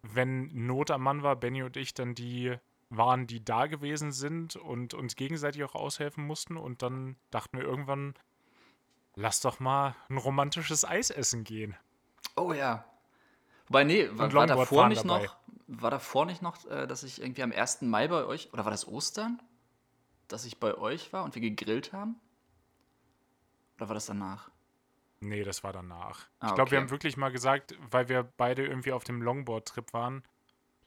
wenn 0.03 0.67
Not 0.67 0.91
am 0.91 1.03
Mann 1.03 1.23
war, 1.23 1.37
Benny 1.37 1.63
und 1.63 1.77
ich 1.77 1.95
dann 1.95 2.15
die 2.15 2.57
waren, 2.89 3.27
die 3.27 3.45
da 3.45 3.67
gewesen 3.67 4.13
sind 4.13 4.57
und 4.57 4.95
uns 4.95 5.17
gegenseitig 5.17 5.65
auch 5.65 5.75
aushelfen 5.75 6.25
mussten. 6.25 6.57
Und 6.57 6.83
dann 6.83 7.17
dachten 7.31 7.59
wir 7.59 7.65
irgendwann, 7.65 8.15
lass 9.15 9.41
doch 9.41 9.61
mal 9.61 9.97
ein 10.09 10.19
romantisches 10.19 10.85
Eis 10.85 11.11
essen 11.11 11.45
gehen. 11.45 11.77
Oh 12.37 12.53
ja. 12.53 12.85
Wobei, 13.69 13.85
nee, 13.85 14.09
war, 14.13 14.33
war 14.33 14.47
davor 14.47 14.89
nicht 14.89 15.05
dabei. 15.05 15.25
noch, 15.25 15.37
war 15.67 15.91
davor 15.91 16.27
nicht 16.27 16.43
noch, 16.43 16.65
äh, 16.67 16.87
dass 16.87 17.03
ich 17.03 17.21
irgendwie 17.21 17.43
am 17.43 17.53
1. 17.53 17.83
Mai 17.83 18.07
bei 18.09 18.25
euch, 18.25 18.53
oder 18.53 18.65
war 18.65 18.71
das 18.71 18.87
Ostern? 18.87 19.43
Dass 20.29 20.45
ich 20.45 20.59
bei 20.59 20.77
euch 20.77 21.13
war 21.13 21.25
und 21.25 21.35
wir 21.35 21.43
gegrillt 21.43 21.93
haben? 21.93 22.17
Oder 23.77 23.89
war 23.89 23.95
das 23.95 24.07
danach? 24.07 24.51
Nee, 25.21 25.45
das 25.45 25.65
war 25.65 25.73
danach. 25.73 26.27
Ah, 26.41 26.49
ich 26.49 26.55
glaube, 26.55 26.63
okay. 26.63 26.71
wir 26.73 26.79
haben 26.81 26.91
wirklich 26.91 27.17
mal 27.17 27.31
gesagt, 27.31 27.75
weil 27.91 28.09
wir 28.09 28.23
beide 28.37 28.67
irgendwie 28.67 28.93
auf 28.93 29.05
dem 29.05 29.23
Longboard-Trip 29.23 29.93
waren, 29.93 30.23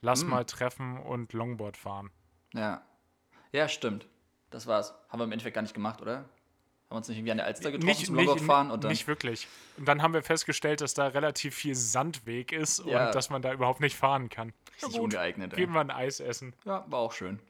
lass 0.00 0.24
mm. 0.24 0.28
mal 0.28 0.44
treffen 0.44 0.98
und 0.98 1.32
Longboard 1.32 1.76
fahren. 1.76 2.10
Ja. 2.54 2.82
Ja, 3.52 3.68
stimmt. 3.68 4.06
Das 4.50 4.66
war's. 4.66 4.94
Haben 5.08 5.20
wir 5.20 5.24
im 5.24 5.32
Endeffekt 5.32 5.54
gar 5.54 5.62
nicht 5.62 5.74
gemacht, 5.74 6.00
oder? 6.00 6.16
Haben 6.16 6.26
wir 6.90 6.96
uns 6.96 7.08
nicht 7.08 7.18
irgendwie 7.18 7.32
an 7.32 7.36
der 7.38 7.46
Alster 7.46 7.70
getroffen 7.70 7.86
nicht, 7.86 8.06
zum 8.06 8.14
Longboard 8.16 8.40
fahren? 8.40 8.70
Und 8.70 8.84
dann 8.84 8.90
nicht 8.90 9.06
wirklich. 9.06 9.46
Und 9.76 9.86
dann 9.86 10.02
haben 10.02 10.14
wir 10.14 10.22
festgestellt, 10.22 10.80
dass 10.80 10.94
da 10.94 11.08
relativ 11.08 11.54
viel 11.54 11.74
Sandweg 11.74 12.52
ist 12.52 12.84
ja. 12.84 13.06
und 13.06 13.14
dass 13.14 13.30
man 13.30 13.42
da 13.42 13.52
überhaupt 13.52 13.80
nicht 13.80 13.96
fahren 13.96 14.28
kann. 14.28 14.52
Richtig 14.74 14.94
ja, 14.94 15.00
ungeeignet. 15.00 15.54
Gehen 15.54 15.72
wir 15.72 15.80
ein 15.80 15.90
Eis 15.90 16.20
essen. 16.20 16.54
Ja, 16.64 16.84
war 16.88 17.00
auch 17.00 17.12
schön. 17.12 17.40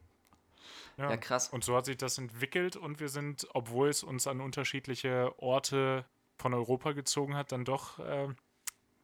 Ja. 0.98 1.10
ja, 1.10 1.16
krass. 1.16 1.48
Und 1.48 1.64
so 1.64 1.74
hat 1.74 1.86
sich 1.86 1.96
das 1.96 2.18
entwickelt 2.18 2.76
und 2.76 3.00
wir 3.00 3.08
sind, 3.08 3.48
obwohl 3.54 3.88
es 3.88 4.02
uns 4.02 4.26
an 4.26 4.42
unterschiedliche 4.42 5.32
Orte 5.38 6.04
von 6.40 6.54
Europa 6.54 6.92
gezogen 6.92 7.36
hat, 7.36 7.52
dann 7.52 7.64
doch 7.64 7.98
äh, 7.98 8.28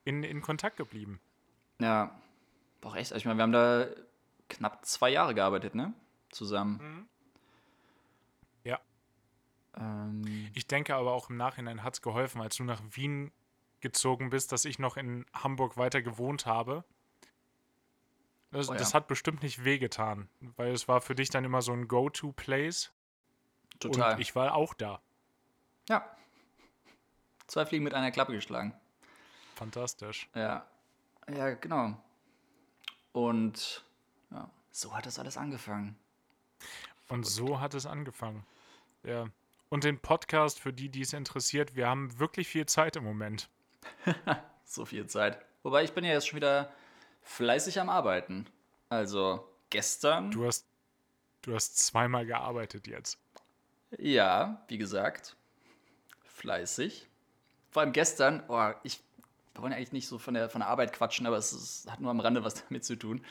in, 0.05 0.22
in 0.22 0.40
Kontakt 0.40 0.77
geblieben. 0.77 1.20
Ja, 1.81 2.18
doch 2.81 2.96
echt. 2.96 3.12
Also 3.12 3.16
ich 3.16 3.25
meine, 3.27 3.38
wir 3.38 3.42
haben 3.42 3.53
da 3.53 3.87
knapp 4.49 4.85
zwei 4.85 5.11
Jahre 5.11 5.35
gearbeitet, 5.35 5.75
ne? 5.75 5.92
Zusammen. 6.31 6.79
Mhm. 6.81 7.09
Ja. 8.64 8.81
Ähm. 9.77 10.51
Ich 10.55 10.66
denke 10.66 10.94
aber 10.94 11.12
auch 11.12 11.31
im 11.31 11.37
Nachhinein 11.37 11.83
hat 11.83 11.94
es 11.94 12.03
geholfen, 12.03 12.40
als 12.40 12.57
du 12.57 12.64
nach 12.64 12.83
Wien 12.92 13.33
gezogen 13.81 14.31
bist, 14.31 14.53
dass 14.53 14.64
ich 14.64 14.79
noch 14.79 14.96
in 14.96 15.27
Hamburg 15.33 15.77
weiter 15.77 16.03
gewohnt 16.03 16.46
habe. 16.46 16.85
Das, 18.51 18.68
oh 18.68 18.72
ja. 18.72 18.79
das 18.79 18.94
hat 18.94 19.07
bestimmt 19.07 19.42
nicht 19.42 19.64
wehgetan, 19.64 20.29
weil 20.57 20.72
es 20.72 20.88
war 20.88 21.01
für 21.01 21.14
dich 21.14 21.31
dann 21.31 21.44
immer 21.44 21.62
so 21.62 21.72
ein 21.72 21.88
Go-To-Place. 21.88 22.92
Total. 23.79 24.14
Und 24.14 24.20
ich 24.20 24.35
war 24.35 24.55
auch 24.55 24.72
da. 24.72 25.03
Ja. 25.88 26.05
Zwei 27.46 27.64
Fliegen 27.66 27.85
mit 27.85 27.94
einer 27.94 28.11
Klappe 28.11 28.32
geschlagen. 28.32 28.74
Fantastisch. 29.54 30.28
Ja. 30.35 30.66
Ja, 31.35 31.54
genau. 31.54 31.96
Und 33.12 33.85
ja, 34.30 34.50
so 34.70 34.94
hat 34.94 35.06
das 35.06 35.18
alles 35.18 35.37
angefangen. 35.37 35.96
Und 37.09 37.26
so 37.26 37.61
hat 37.61 37.74
es 37.74 37.87
angefangen. 37.87 38.44
Ja. 39.02 39.26
Und 39.68 39.85
den 39.85 39.98
Podcast, 39.98 40.61
für 40.61 40.72
die, 40.72 40.88
die 40.88 41.02
es 41.02 41.12
interessiert, 41.12 41.74
wir 41.74 41.88
haben 41.88 42.18
wirklich 42.18 42.48
viel 42.48 42.66
Zeit 42.66 42.96
im 42.96 43.04
Moment. 43.04 43.48
so 44.64 44.85
viel 44.85 45.06
Zeit. 45.06 45.44
Wobei 45.62 45.85
ich 45.85 45.92
bin 45.92 46.04
ja 46.04 46.12
jetzt 46.12 46.28
schon 46.28 46.37
wieder 46.37 46.72
fleißig 47.22 47.80
am 47.80 47.88
Arbeiten. 47.88 48.46
Also 48.88 49.48
gestern. 49.70 50.30
Du 50.30 50.46
hast, 50.46 50.66
du 51.42 51.54
hast 51.54 51.78
zweimal 51.78 52.26
gearbeitet 52.26 52.87
jetzt. 52.87 53.18
Ja, 53.98 54.64
wie 54.68 54.78
gesagt, 54.78 55.37
fleißig. 56.24 57.09
Vor 57.76 57.82
allem 57.82 57.92
gestern, 57.92 58.42
oh, 58.48 58.70
ich 58.84 59.02
wir 59.52 59.60
wollen 59.60 59.74
eigentlich 59.74 59.92
nicht 59.92 60.08
so 60.08 60.18
von 60.18 60.32
der, 60.32 60.48
von 60.48 60.62
der 60.62 60.68
Arbeit 60.68 60.94
quatschen, 60.94 61.26
aber 61.26 61.36
es, 61.36 61.52
ist, 61.52 61.92
hat 61.92 62.00
nur 62.00 62.10
am 62.10 62.20
Rande 62.20 62.42
was 62.42 62.54
damit 62.68 62.86
zu 62.86 62.96
tun. 62.96 63.22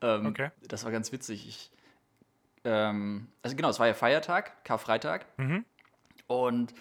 Ähm, 0.00 0.26
okay. 0.26 0.52
Das 0.68 0.84
war 0.84 0.92
ganz 0.92 1.10
witzig. 1.10 1.48
Ich, 1.48 1.72
ähm, 2.62 3.26
also 3.42 3.56
genau, 3.56 3.70
es 3.70 3.80
war 3.80 3.88
ja 3.88 3.94
Feiertag, 3.94 4.64
Karfreitag. 4.64 5.26
Mhm. 5.36 5.64
Und 6.28 6.74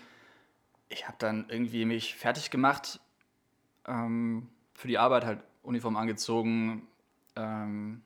ich 0.89 1.07
habe 1.07 1.17
dann 1.17 1.49
irgendwie 1.49 1.85
mich 1.85 2.13
fertig 2.13 2.51
gemacht, 2.51 2.99
ähm, 3.87 4.47
für 4.75 4.87
die 4.87 4.99
Arbeit 4.99 5.25
halt 5.25 5.39
Uniform 5.63 5.97
angezogen 5.97 6.87
ähm, 7.35 8.03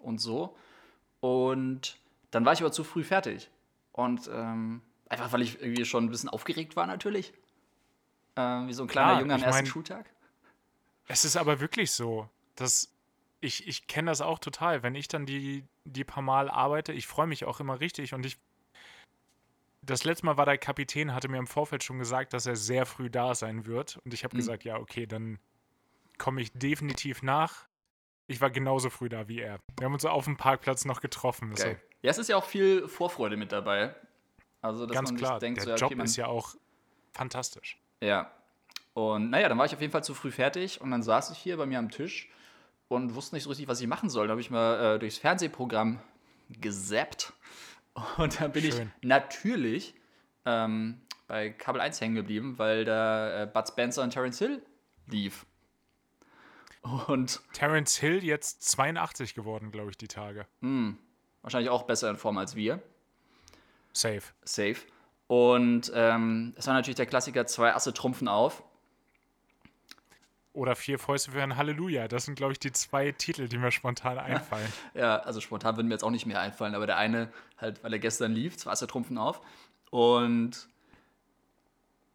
und 0.00 0.20
so. 0.20 0.56
Und 1.20 1.96
dann 2.32 2.44
war 2.44 2.54
ich 2.54 2.60
aber 2.60 2.72
zu 2.72 2.82
früh 2.82 3.04
fertig. 3.04 3.52
Und 3.92 4.28
ähm, 4.34 4.82
einfach, 5.08 5.32
weil 5.32 5.42
ich 5.42 5.62
irgendwie 5.62 5.84
schon 5.84 6.06
ein 6.06 6.10
bisschen 6.10 6.28
aufgeregt 6.28 6.74
war 6.74 6.88
natürlich. 6.88 7.32
Äh, 8.38 8.68
wie 8.68 8.72
so 8.72 8.84
ein 8.84 8.88
kleiner 8.88 9.08
Klar, 9.08 9.20
Junge 9.20 9.34
am 9.34 9.42
ersten 9.42 9.64
mein, 9.64 9.66
Schultag. 9.66 10.06
Es 11.08 11.24
ist 11.24 11.36
aber 11.36 11.58
wirklich 11.58 11.90
so, 11.90 12.28
dass 12.54 12.92
ich, 13.40 13.66
ich 13.66 13.88
kenne 13.88 14.10
das 14.10 14.20
auch 14.20 14.38
total. 14.38 14.82
Wenn 14.84 14.94
ich 14.94 15.08
dann 15.08 15.26
die, 15.26 15.64
die 15.84 16.04
paar 16.04 16.22
Mal 16.22 16.48
arbeite, 16.48 16.92
ich 16.92 17.06
freue 17.08 17.26
mich 17.26 17.44
auch 17.44 17.58
immer 17.60 17.80
richtig 17.80 18.14
und 18.14 18.24
ich. 18.24 18.38
Das 19.82 20.04
letzte 20.04 20.26
Mal 20.26 20.36
war 20.36 20.44
der 20.44 20.58
Kapitän, 20.58 21.14
hatte 21.14 21.28
mir 21.28 21.38
im 21.38 21.46
Vorfeld 21.46 21.82
schon 21.82 21.98
gesagt, 21.98 22.32
dass 22.32 22.46
er 22.46 22.56
sehr 22.56 22.84
früh 22.84 23.08
da 23.08 23.34
sein 23.34 23.64
wird. 23.64 23.98
Und 24.04 24.12
ich 24.12 24.22
habe 24.22 24.36
mhm. 24.36 24.40
gesagt, 24.40 24.64
ja, 24.64 24.76
okay, 24.76 25.06
dann 25.06 25.38
komme 26.18 26.42
ich 26.42 26.52
definitiv 26.52 27.22
nach. 27.22 27.66
Ich 28.26 28.40
war 28.40 28.50
genauso 28.50 28.90
früh 28.90 29.08
da 29.08 29.28
wie 29.28 29.40
er. 29.40 29.60
Wir 29.78 29.86
haben 29.86 29.94
uns 29.94 30.04
auf 30.04 30.24
dem 30.24 30.36
Parkplatz 30.36 30.84
noch 30.84 31.00
getroffen. 31.00 31.56
So. 31.56 31.66
Ja, 31.66 31.76
es 32.02 32.18
ist 32.18 32.28
ja 32.28 32.36
auch 32.36 32.44
viel 32.44 32.86
Vorfreude 32.86 33.36
mit 33.36 33.50
dabei. 33.50 33.94
Also, 34.60 34.84
dass 34.84 34.94
Ganz 34.94 35.10
man 35.10 35.18
klar, 35.18 35.38
denkt, 35.38 35.64
der 35.64 35.78
so, 35.78 35.84
okay, 35.84 35.94
Job 35.94 36.04
ist 36.04 36.16
ja 36.16 36.26
auch 36.26 36.54
fantastisch. 37.12 37.78
Ja, 38.00 38.30
und 38.94 39.30
naja, 39.30 39.48
dann 39.48 39.56
war 39.58 39.66
ich 39.66 39.74
auf 39.74 39.80
jeden 39.80 39.92
Fall 39.92 40.02
zu 40.02 40.12
früh 40.12 40.32
fertig 40.32 40.80
und 40.80 40.90
dann 40.90 41.04
saß 41.04 41.30
ich 41.30 41.38
hier 41.38 41.56
bei 41.56 41.66
mir 41.66 41.78
am 41.78 41.88
Tisch 41.88 42.28
und 42.88 43.14
wusste 43.14 43.36
nicht 43.36 43.44
so 43.44 43.50
richtig, 43.50 43.68
was 43.68 43.80
ich 43.80 43.86
machen 43.86 44.10
soll. 44.10 44.26
Da 44.26 44.32
habe 44.32 44.40
ich 44.40 44.50
mal 44.50 44.96
äh, 44.96 44.98
durchs 44.98 45.18
Fernsehprogramm 45.18 46.00
gesappt 46.48 47.32
und 48.16 48.40
dann 48.40 48.50
bin 48.50 48.64
Schön. 48.64 48.92
ich 49.00 49.06
natürlich 49.08 49.94
ähm, 50.44 51.00
bei 51.28 51.50
Kabel 51.50 51.80
1 51.80 52.00
hängen 52.00 52.16
geblieben, 52.16 52.58
weil 52.58 52.84
da 52.84 53.44
äh, 53.44 53.46
Bud 53.46 53.68
Spencer 53.68 54.02
und 54.02 54.10
Terence 54.10 54.38
Hill 54.38 54.62
lief. 55.06 55.46
Und 57.06 57.40
Terence 57.52 57.98
Hill 57.98 58.24
jetzt 58.24 58.62
82 58.62 59.34
geworden, 59.34 59.70
glaube 59.70 59.90
ich, 59.90 59.96
die 59.96 60.08
Tage. 60.08 60.46
Mh, 60.60 60.68
hm, 60.68 60.98
wahrscheinlich 61.42 61.70
auch 61.70 61.82
besser 61.82 62.10
in 62.10 62.16
Form 62.16 62.38
als 62.38 62.56
wir. 62.56 62.82
Safe. 63.92 64.22
Safe. 64.42 64.76
Und 65.28 65.92
ähm, 65.94 66.54
es 66.56 66.66
war 66.66 66.74
natürlich 66.74 66.96
der 66.96 67.06
Klassiker, 67.06 67.46
zwei 67.46 67.74
Asse 67.74 67.94
trumpfen 67.94 68.26
auf. 68.26 68.64
Oder 70.54 70.74
vier 70.74 70.98
Fäuste 70.98 71.30
für 71.30 71.42
ein 71.42 71.56
Halleluja. 71.56 72.08
Das 72.08 72.24
sind, 72.24 72.34
glaube 72.34 72.52
ich, 72.52 72.58
die 72.58 72.72
zwei 72.72 73.12
Titel, 73.12 73.46
die 73.46 73.58
mir 73.58 73.70
spontan 73.70 74.18
einfallen. 74.18 74.72
ja, 74.94 75.18
also 75.18 75.40
spontan 75.40 75.76
würden 75.76 75.88
mir 75.88 75.94
jetzt 75.94 76.02
auch 76.02 76.10
nicht 76.10 76.26
mehr 76.26 76.40
einfallen, 76.40 76.74
aber 76.74 76.86
der 76.86 76.96
eine, 76.96 77.30
halt, 77.58 77.84
weil 77.84 77.92
er 77.92 77.98
gestern 77.98 78.32
lief, 78.32 78.56
zwei 78.56 78.72
Asse 78.72 78.86
trumpfen 78.86 79.18
auf. 79.18 79.40
Und 79.90 80.68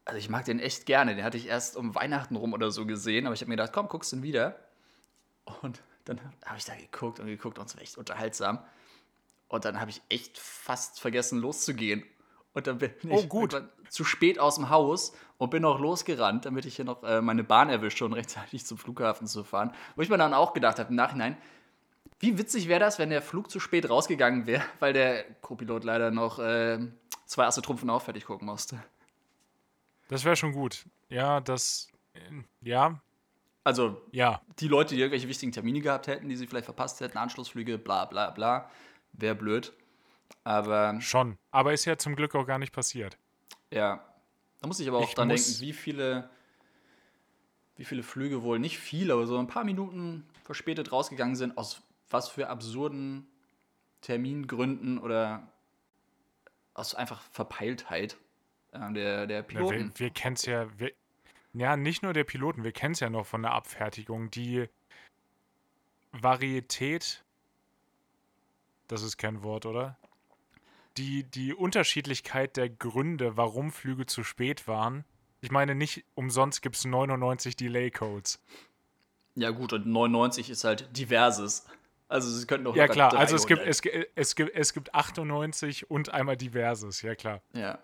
also 0.05 0.17
ich 0.17 0.27
mag 0.27 0.45
den 0.45 0.59
echt 0.59 0.85
gerne. 0.85 1.15
Den 1.15 1.23
hatte 1.23 1.37
ich 1.37 1.47
erst 1.47 1.77
um 1.77 1.95
Weihnachten 1.95 2.35
rum 2.35 2.53
oder 2.53 2.71
so 2.71 2.85
gesehen, 2.85 3.27
aber 3.27 3.35
ich 3.35 3.41
habe 3.41 3.49
mir 3.49 3.55
gedacht, 3.55 3.73
komm, 3.73 3.87
guckst 3.87 4.11
du 4.11 4.17
ihn 4.17 4.23
wieder. 4.23 4.59
Und 5.61 5.81
dann 6.05 6.19
habe 6.45 6.57
ich 6.57 6.65
da 6.65 6.75
geguckt 6.75 7.19
und 7.19 7.27
geguckt 7.27 7.59
und 7.59 7.67
es 7.67 7.75
war 7.75 7.83
echt 7.83 7.97
unterhaltsam. 7.97 8.59
Und 9.47 9.65
dann 9.65 9.79
habe 9.79 9.91
ich 9.91 10.01
echt 10.09 10.37
fast 10.37 10.99
vergessen, 10.99 11.39
loszugehen. 11.39 12.03
Und 12.53 12.67
dann 12.67 12.77
bin 12.77 12.91
oh, 13.09 13.19
ich 13.19 13.33
oh, 13.33 13.47
zu 13.89 14.03
spät 14.03 14.39
aus 14.39 14.55
dem 14.55 14.69
Haus 14.69 15.13
und 15.37 15.49
bin 15.49 15.63
noch 15.63 15.79
losgerannt, 15.79 16.45
damit 16.45 16.65
ich 16.65 16.75
hier 16.75 16.85
noch 16.85 17.03
äh, 17.03 17.21
meine 17.21 17.43
Bahn 17.43 17.69
erwische 17.69 18.05
und 18.05 18.13
rechtzeitig 18.13 18.65
zum 18.65 18.77
Flughafen 18.77 19.27
zu 19.27 19.43
fahren. 19.43 19.73
Wo 19.95 20.01
ich 20.01 20.09
mir 20.09 20.17
dann 20.17 20.33
auch 20.33 20.53
gedacht 20.53 20.79
habe 20.79 20.89
im 20.89 20.95
Nachhinein, 20.95 21.37
wie 22.19 22.37
witzig 22.37 22.67
wäre 22.67 22.79
das, 22.79 22.99
wenn 22.99 23.09
der 23.09 23.21
Flug 23.21 23.49
zu 23.49 23.59
spät 23.59 23.89
rausgegangen 23.89 24.45
wäre, 24.45 24.63
weil 24.79 24.93
der 24.93 25.23
Co-Pilot 25.41 25.83
leider 25.83 26.11
noch 26.11 26.39
äh, 26.39 26.79
zwei 27.25 27.45
Asse 27.45 27.61
Trumpfen 27.61 27.89
auf 27.89 28.03
fertig 28.03 28.25
gucken 28.25 28.47
musste. 28.47 28.83
Das 30.07 30.23
wäre 30.23 30.35
schon 30.35 30.53
gut. 30.53 30.85
Ja, 31.09 31.41
das. 31.41 31.87
Äh, 32.13 32.19
ja. 32.61 33.01
Also, 33.63 34.01
ja. 34.11 34.41
die 34.59 34.67
Leute, 34.67 34.93
die 34.93 35.01
irgendwelche 35.01 35.27
wichtigen 35.29 35.53
Termine 35.53 35.79
gehabt 35.79 36.07
hätten, 36.07 36.27
die 36.27 36.35
sie 36.35 36.47
vielleicht 36.47 36.65
verpasst 36.65 36.99
hätten, 36.99 37.17
Anschlussflüge, 37.17 37.77
bla 37.77 38.05
bla 38.05 38.29
bla, 38.29 38.69
wäre 39.13 39.35
blöd. 39.35 39.73
Aber. 40.43 40.99
Schon. 41.01 41.37
Aber 41.51 41.73
ist 41.73 41.85
ja 41.85 41.97
zum 41.97 42.15
Glück 42.15 42.35
auch 42.35 42.45
gar 42.45 42.59
nicht 42.59 42.73
passiert. 42.73 43.17
Ja. 43.71 44.03
Da 44.61 44.67
muss 44.67 44.79
ich 44.79 44.87
aber 44.87 44.99
auch 44.99 45.09
ich 45.09 45.15
dann 45.15 45.29
denken, 45.29 45.59
wie 45.59 45.73
viele, 45.73 46.29
wie 47.75 47.83
viele 47.83 48.03
Flüge 48.03 48.43
wohl, 48.43 48.59
nicht 48.59 48.79
viele, 48.79 49.13
aber 49.13 49.27
so 49.27 49.37
ein 49.37 49.47
paar 49.47 49.65
Minuten 49.65 50.25
verspätet 50.43 50.91
rausgegangen 50.91 51.35
sind, 51.35 51.57
aus 51.57 51.81
was 52.09 52.29
für 52.29 52.47
absurden 52.47 53.27
Termingründen 54.01 54.99
oder 54.99 55.51
aus 56.73 56.95
einfach 56.95 57.21
Verpeiltheit 57.31 58.17
äh, 58.71 58.93
der, 58.93 59.27
der 59.27 59.43
Piloten. 59.43 59.73
Ja, 59.73 59.85
wir 59.85 59.99
wir 59.99 60.09
kennen 60.11 60.35
es 60.35 60.45
ja, 60.45 60.67
wir, 60.79 60.91
ja, 61.53 61.77
nicht 61.77 62.03
nur 62.03 62.13
der 62.13 62.23
Piloten, 62.23 62.63
wir 62.63 62.71
kennen 62.71 62.93
es 62.93 62.99
ja 62.99 63.09
noch 63.09 63.25
von 63.25 63.41
der 63.41 63.51
Abfertigung. 63.51 64.31
Die 64.31 64.67
Varietät, 66.11 67.23
das 68.87 69.01
ist 69.01 69.17
kein 69.17 69.43
Wort, 69.43 69.65
oder? 69.65 69.97
Die, 70.97 71.23
die 71.23 71.53
Unterschiedlichkeit 71.53 72.57
der 72.57 72.69
Gründe, 72.69 73.37
warum 73.37 73.71
Flüge 73.71 74.05
zu 74.05 74.23
spät 74.23 74.67
waren. 74.67 75.05
Ich 75.41 75.51
meine, 75.51 75.75
nicht 75.75 76.05
umsonst 76.15 76.61
gibt 76.61 76.75
es 76.75 76.85
99 76.85 77.55
Delay-Codes. 77.55 78.41
Ja, 79.35 79.49
gut, 79.49 79.73
und 79.73 79.87
99 79.87 80.49
ist 80.49 80.63
halt 80.63 80.95
diverses. 80.95 81.65
Also 82.07 82.29
sie 82.29 82.45
könnten 82.45 82.67
auch 82.67 82.75
Ja 82.75 82.87
klar, 82.87 83.15
also 83.15 83.35
es 83.35 83.47
gibt, 83.47 83.61
es, 83.63 83.81
es, 84.15 84.35
gibt, 84.35 84.55
es 84.55 84.73
gibt 84.73 84.93
98 84.93 85.89
und 85.89 86.13
einmal 86.13 86.37
diverses, 86.37 87.01
ja 87.01 87.15
klar. 87.15 87.41
Ja. 87.53 87.79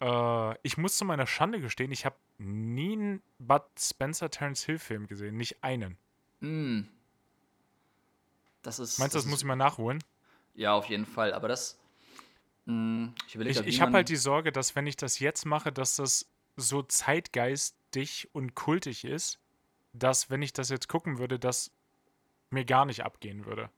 Äh, 0.00 0.58
ich 0.62 0.76
muss 0.76 0.98
zu 0.98 1.04
meiner 1.04 1.26
Schande 1.26 1.60
gestehen, 1.60 1.92
ich 1.92 2.04
habe 2.04 2.16
nie 2.38 2.92
einen 2.92 3.22
Bud 3.38 3.62
Spencer 3.78 4.30
Terence 4.30 4.64
Hill 4.64 4.78
Film 4.78 5.06
gesehen, 5.06 5.36
nicht 5.36 5.62
einen. 5.62 5.96
Mm. 6.40 6.82
Das 8.62 8.78
ist. 8.78 8.98
Meinst 8.98 9.14
du, 9.14 9.18
das, 9.18 9.24
das 9.24 9.30
muss 9.30 9.40
ich 9.40 9.44
mal 9.44 9.56
nachholen? 9.56 10.02
Ja, 10.54 10.72
auf 10.72 10.86
jeden 10.86 11.06
Fall. 11.06 11.32
Aber 11.32 11.48
das. 11.48 11.78
Mh, 12.66 12.72
hm, 12.72 13.14
ich 13.26 13.34
ich, 13.34 13.66
ich 13.66 13.80
habe 13.80 13.92
halt 13.92 14.08
die 14.08 14.16
Sorge, 14.16 14.52
dass 14.52 14.74
wenn 14.74 14.86
ich 14.86 14.96
das 14.96 15.18
jetzt 15.18 15.44
mache, 15.44 15.72
dass 15.72 15.96
das 15.96 16.28
so 16.56 16.82
zeitgeistig 16.82 18.30
und 18.32 18.54
kultig 18.54 19.04
ist, 19.04 19.38
dass 19.92 20.30
wenn 20.30 20.42
ich 20.42 20.52
das 20.52 20.68
jetzt 20.68 20.88
gucken 20.88 21.18
würde, 21.18 21.38
das 21.38 21.70
mir 22.50 22.64
gar 22.64 22.84
nicht 22.84 23.04
abgehen 23.04 23.46
würde. 23.46 23.70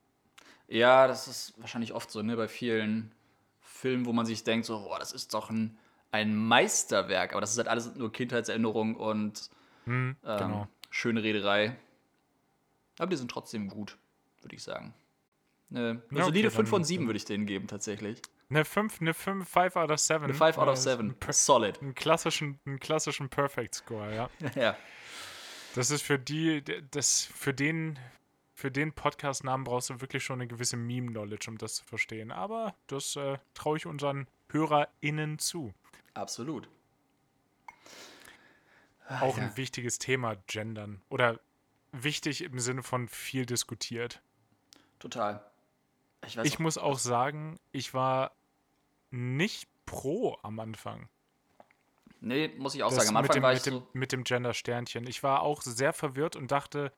Ja, 0.67 1.07
das 1.07 1.27
ist 1.27 1.53
wahrscheinlich 1.57 1.93
oft 1.93 2.11
so, 2.11 2.21
ne, 2.21 2.35
bei 2.35 2.47
vielen 2.47 3.13
Filmen, 3.61 4.05
wo 4.05 4.13
man 4.13 4.25
sich 4.25 4.43
denkt, 4.43 4.65
so, 4.65 4.79
boah, 4.79 4.99
das 4.99 5.11
ist 5.11 5.33
doch 5.33 5.49
ein, 5.49 5.77
ein 6.11 6.35
Meisterwerk, 6.35 7.31
aber 7.31 7.41
das 7.41 7.51
ist 7.51 7.57
halt 7.57 7.67
alles 7.67 7.95
nur 7.95 8.11
Kindheitserinnerung 8.11 8.95
und 8.95 9.49
hm, 9.85 10.15
ähm, 10.23 10.37
genau. 10.37 10.67
schöne 10.89 11.23
Rederei. 11.23 11.77
Aber 12.97 13.09
die 13.09 13.17
sind 13.17 13.31
trotzdem 13.31 13.69
gut, 13.69 13.97
würde 14.41 14.55
ich 14.55 14.63
sagen. 14.63 14.93
Eine, 15.69 16.01
eine 16.09 16.19
ja, 16.19 16.25
solide 16.25 16.47
okay, 16.47 16.57
5 16.57 16.69
von 16.69 16.83
7 16.83 17.05
würde 17.05 17.17
ich 17.17 17.25
denen 17.25 17.45
geben, 17.45 17.67
tatsächlich. 17.67 18.21
Eine 18.49 18.63
5, 18.63 19.01
eine 19.01 19.13
5, 19.13 19.47
5 19.47 19.75
out 19.75 19.91
of 19.91 19.99
7. 19.99 20.23
Eine 20.23 20.33
5 20.33 20.57
out 20.57 20.67
of 20.69 20.77
7. 20.77 21.15
Solid. 21.31 21.81
Einen 21.81 21.95
klassischen, 21.95 22.59
einen 22.65 22.79
klassischen 22.79 23.29
Perfect 23.29 23.75
Score, 23.75 24.13
ja. 24.13 24.29
ja. 24.55 24.77
Das 25.75 25.91
ist 25.91 26.01
für 26.01 26.17
die, 26.17 26.63
das, 26.91 27.25
für 27.25 27.53
den, 27.53 27.99
für 28.53 28.71
den 28.71 28.93
Podcast-Namen 28.93 29.65
brauchst 29.65 29.89
du 29.89 29.99
wirklich 29.99 30.23
schon 30.23 30.39
eine 30.39 30.47
gewisse 30.47 30.77
Meme-Knowledge, 30.77 31.51
um 31.51 31.57
das 31.57 31.75
zu 31.75 31.83
verstehen. 31.83 32.31
Aber 32.31 32.73
das 32.87 33.17
äh, 33.17 33.37
traue 33.53 33.77
ich 33.77 33.85
unseren 33.85 34.27
HörerInnen 34.49 35.39
zu. 35.39 35.73
Absolut. 36.13 36.69
Ach, 39.09 39.21
Auch 39.23 39.37
ja. 39.37 39.43
ein 39.43 39.57
wichtiges 39.57 39.99
Thema, 39.99 40.35
Gendern. 40.47 41.01
Oder 41.09 41.39
wichtig 41.91 42.43
im 42.43 42.59
Sinne 42.59 42.81
von 42.81 43.09
viel 43.09 43.45
diskutiert. 43.45 44.21
Total. 44.99 45.43
Ich, 46.25 46.37
ich 46.37 46.59
muss 46.59 46.77
auch 46.77 46.97
sagen, 46.97 47.59
ich 47.71 47.93
war 47.93 48.31
nicht 49.11 49.67
pro 49.85 50.37
am 50.43 50.59
Anfang. 50.59 51.09
Nee, 52.19 52.49
muss 52.57 52.75
ich 52.75 52.83
auch 52.83 52.89
das 52.89 53.05
sagen. 53.05 53.09
Am 53.09 53.17
Anfang 53.17 53.35
dem, 53.35 53.43
war 53.43 53.53
ich 53.53 53.59
mit, 53.59 53.73
so 53.73 53.79
dem, 53.79 53.87
mit 53.93 54.11
dem 54.11 54.23
Gender-Sternchen. 54.23 55.07
Ich 55.07 55.23
war 55.23 55.41
auch 55.41 55.61
sehr 55.61 55.93
verwirrt 55.93 56.35
und 56.35 56.51
dachte, 56.51 56.91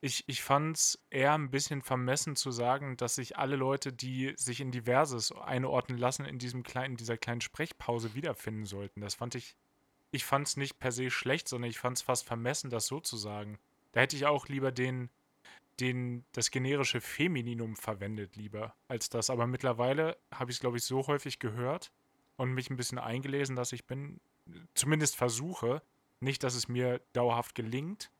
ich, 0.00 0.24
ich 0.26 0.42
fand 0.42 0.76
es 0.76 1.04
eher 1.10 1.34
ein 1.34 1.50
bisschen 1.50 1.82
vermessen 1.82 2.36
zu 2.36 2.50
sagen, 2.50 2.96
dass 2.96 3.16
sich 3.16 3.36
alle 3.38 3.56
Leute, 3.56 3.92
die 3.92 4.34
sich 4.36 4.60
in 4.60 4.70
Diverses 4.70 5.32
einordnen 5.32 5.98
lassen, 5.98 6.24
in 6.24 6.38
diesem 6.38 6.62
kleinen, 6.62 6.96
dieser 6.96 7.16
kleinen 7.16 7.40
Sprechpause 7.40 8.14
wiederfinden 8.14 8.66
sollten. 8.66 9.00
Das 9.00 9.14
fand 9.14 9.34
ich, 9.34 9.56
ich 10.10 10.24
fand 10.24 10.46
es 10.48 10.56
nicht 10.56 10.78
per 10.78 10.92
se 10.92 11.10
schlecht, 11.10 11.48
sondern 11.48 11.70
ich 11.70 11.78
fand 11.78 11.98
es 11.98 12.02
fast 12.02 12.26
vermessen, 12.26 12.70
das 12.70 12.86
so 12.86 13.00
zu 13.00 13.16
sagen. 13.16 13.58
Da 13.92 14.00
hätte 14.00 14.16
ich 14.16 14.26
auch 14.26 14.48
lieber 14.48 14.72
den, 14.72 15.08
den, 15.80 16.24
das 16.32 16.50
generische 16.50 17.00
Femininum 17.00 17.76
verwendet, 17.76 18.36
lieber 18.36 18.74
als 18.88 19.08
das. 19.08 19.30
Aber 19.30 19.46
mittlerweile 19.46 20.16
habe 20.32 20.50
ich 20.50 20.56
es, 20.56 20.60
glaube 20.60 20.76
ich, 20.76 20.84
so 20.84 21.06
häufig 21.06 21.38
gehört 21.38 21.92
und 22.36 22.52
mich 22.52 22.70
ein 22.70 22.76
bisschen 22.76 22.98
eingelesen, 22.98 23.56
dass 23.56 23.72
ich 23.72 23.86
bin, 23.86 24.20
zumindest 24.74 25.16
versuche, 25.16 25.82
nicht, 26.20 26.42
dass 26.42 26.54
es 26.54 26.68
mir 26.68 27.00
dauerhaft 27.12 27.54
gelingt, 27.54 28.10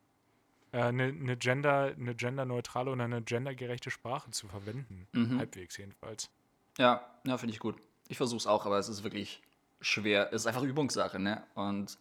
eine, 0.73 1.05
äh, 1.05 1.09
eine, 1.09 1.37
Gender, 1.37 1.95
eine 1.99 2.15
genderneutrale 2.15 2.91
oder 2.91 3.05
eine 3.05 3.23
gendergerechte 3.23 3.91
Sprache 3.91 4.31
zu 4.31 4.49
verwenden. 4.49 5.07
Mhm. 5.13 5.39
Halbwegs 5.39 5.77
jedenfalls. 5.77 6.31
Ja, 6.79 7.05
ja, 7.27 7.39
finde 7.39 7.55
ich 7.55 7.61
gut. 7.61 7.77
Ich 8.09 8.17
versuche 8.17 8.39
es 8.39 8.47
auch, 8.47 8.67
aber 8.67 8.79
es 8.79 8.89
ist 8.89 9.05
wirklich 9.05 9.43
schwer. 9.81 10.29
Es 10.33 10.43
ist 10.43 10.47
einfach 10.47 10.63
Übungssache, 10.63 11.19
ne? 11.19 11.45
Und. 11.55 11.99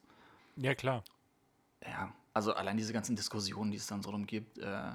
Ja, 0.55 0.75
klar. 0.75 1.03
Ja, 1.85 2.13
also 2.33 2.53
allein 2.53 2.77
diese 2.77 2.93
ganzen 2.93 3.15
Diskussionen, 3.15 3.71
die 3.71 3.77
es 3.77 3.87
dann 3.87 4.01
so 4.01 4.09
drum 4.09 4.25
gibt, 4.25 4.57
äh, 4.57 4.91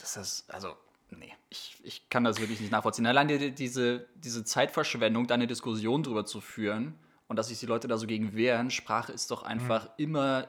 das 0.00 0.16
ist, 0.16 0.50
also, 0.50 0.76
nee, 1.10 1.34
ich, 1.50 1.76
ich 1.82 2.08
kann 2.08 2.24
das 2.24 2.40
wirklich 2.40 2.60
nicht 2.60 2.72
nachvollziehen. 2.72 3.06
Allein 3.06 3.28
die, 3.28 3.54
diese, 3.54 4.08
diese 4.14 4.44
Zeitverschwendung, 4.44 5.26
da 5.26 5.34
eine 5.34 5.46
Diskussion 5.46 6.02
drüber 6.02 6.24
zu 6.24 6.40
führen 6.40 6.98
und 7.26 7.36
dass 7.36 7.48
sich 7.48 7.60
die 7.60 7.66
Leute 7.66 7.88
da 7.88 7.98
so 7.98 8.06
gegen 8.06 8.34
wehren, 8.34 8.70
Sprache 8.70 9.12
ist 9.12 9.30
doch 9.30 9.42
einfach 9.42 9.84
mhm. 9.84 9.94
immer 10.04 10.48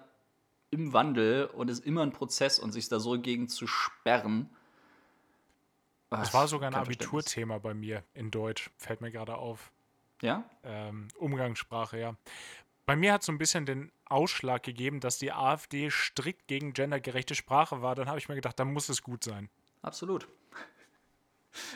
im 0.72 0.94
Wandel 0.94 1.46
und 1.46 1.70
ist 1.70 1.86
immer 1.86 2.04
ein 2.04 2.12
Prozess 2.12 2.60
und 2.60 2.72
sich 2.72 2.88
da 2.90 3.00
so 3.00 3.20
gegen 3.20 3.50
zu 3.50 3.68
sperren. 3.68 4.50
Das 6.10 6.34
war 6.34 6.48
sogar 6.48 6.70
ein 6.70 6.76
Abiturthema 6.76 7.60
bei 7.60 7.74
mir 7.74 8.04
in 8.14 8.32
Deutsch, 8.32 8.72
fällt 8.78 9.02
mir 9.02 9.12
gerade 9.12 9.36
auf. 9.36 9.72
Ja? 10.22 10.44
Ähm, 10.64 11.08
Umgangssprache, 11.18 12.00
ja. 12.00 12.16
Bei 12.90 12.96
mir 12.96 13.14
hat 13.14 13.22
so 13.22 13.32
ein 13.32 13.38
bisschen 13.38 13.68
den 13.68 13.92
Ausschlag 14.06 14.64
gegeben, 14.64 15.00
dass 15.00 15.20
die 15.20 15.32
AfD 15.32 15.92
strikt 15.92 16.48
gegen 16.48 16.74
gendergerechte 16.74 17.36
Sprache 17.36 17.84
war. 17.84 17.94
Dann 17.94 18.08
habe 18.08 18.18
ich 18.18 18.28
mir 18.30 18.34
gedacht, 18.34 18.58
dann 18.58 18.74
muss 18.74 18.90
es 18.90 19.04
gut 19.04 19.24
sein. 19.24 19.52
Absolut. 19.84 20.28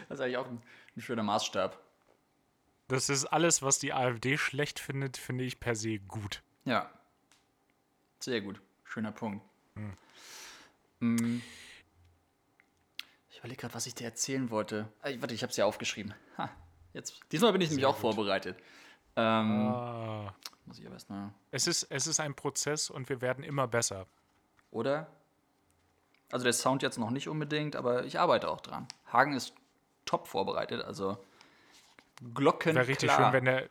Das 0.09 0.17
ist 0.17 0.21
eigentlich 0.21 0.37
auch 0.37 0.47
ein, 0.47 0.63
ein 0.95 1.01
schöner 1.01 1.21
Maßstab. 1.21 1.79
Das 2.87 3.09
ist 3.09 3.25
alles, 3.25 3.61
was 3.61 3.77
die 3.77 3.93
AfD 3.93 4.39
schlecht 4.39 4.79
findet, 4.79 5.17
finde 5.17 5.43
ich 5.43 5.59
per 5.59 5.75
se 5.75 5.99
gut. 5.99 6.41
Ja. 6.65 6.91
Sehr 8.19 8.41
gut. 8.41 8.59
Schöner 8.83 9.11
Punkt. 9.11 9.45
Hm. 9.75 9.93
hm. 10.99 11.41
Ich 13.29 13.37
überlege 13.37 13.61
gerade, 13.61 13.75
was 13.75 13.85
ich 13.85 13.93
dir 13.93 14.05
erzählen 14.05 14.49
wollte. 14.49 14.91
Ah, 15.03 15.11
warte, 15.19 15.35
ich 15.35 15.43
habe 15.43 15.51
es 15.51 15.57
ja 15.57 15.65
aufgeschrieben. 15.65 16.15
Ha, 16.39 16.49
jetzt. 16.93 17.19
Diesmal 17.31 17.51
bin 17.51 17.61
ich 17.61 17.69
nämlich 17.69 17.85
auch 17.85 17.93
gut. 17.93 18.01
vorbereitet. 18.01 18.57
Ähm, 19.15 19.67
ah. 19.67 20.33
Muss 20.65 20.79
ich 20.79 20.85
aber 20.85 20.95
erstmal. 20.95 21.29
Es 21.51 21.67
ist, 21.67 21.83
es 21.89 22.07
ist 22.07 22.19
ein 22.19 22.35
Prozess 22.35 22.89
und 22.89 23.09
wir 23.09 23.21
werden 23.21 23.43
immer 23.43 23.67
besser. 23.67 24.07
Oder? 24.71 25.07
Also 26.31 26.43
der 26.43 26.53
Sound 26.53 26.81
jetzt 26.81 26.97
noch 26.97 27.11
nicht 27.11 27.27
unbedingt, 27.27 27.75
aber 27.75 28.05
ich 28.05 28.19
arbeite 28.19 28.49
auch 28.49 28.61
dran. 28.61 28.87
Hagen 29.11 29.33
ist 29.33 29.53
top 30.05 30.27
vorbereitet, 30.27 30.83
also 30.83 31.17
Glocken. 32.33 32.75
Wäre 32.75 32.87
richtig 32.87 33.11
schön, 33.11 33.33
wenn 33.33 33.45
der. 33.45 33.69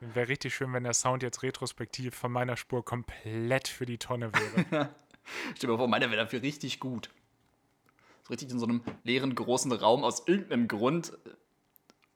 Wäre 0.00 0.28
richtig 0.28 0.54
schön, 0.54 0.72
wenn 0.72 0.84
der 0.84 0.92
Sound 0.92 1.22
jetzt 1.22 1.42
retrospektiv 1.42 2.14
von 2.14 2.30
meiner 2.30 2.56
Spur 2.56 2.84
komplett 2.84 3.68
für 3.68 3.86
die 3.86 3.96
Tonne 3.96 4.30
wäre. 4.34 4.90
Stell 5.54 5.68
dir 5.68 5.68
mal 5.68 5.78
vor, 5.78 5.88
meiner 5.88 6.10
wäre 6.10 6.22
dafür 6.22 6.42
richtig 6.42 6.78
gut. 6.78 7.08
So 8.24 8.30
richtig 8.30 8.50
in 8.50 8.58
so 8.58 8.66
einem 8.66 8.82
leeren, 9.04 9.34
großen 9.34 9.72
Raum 9.72 10.04
aus 10.04 10.26
irgendeinem 10.26 10.68
Grund, 10.68 11.16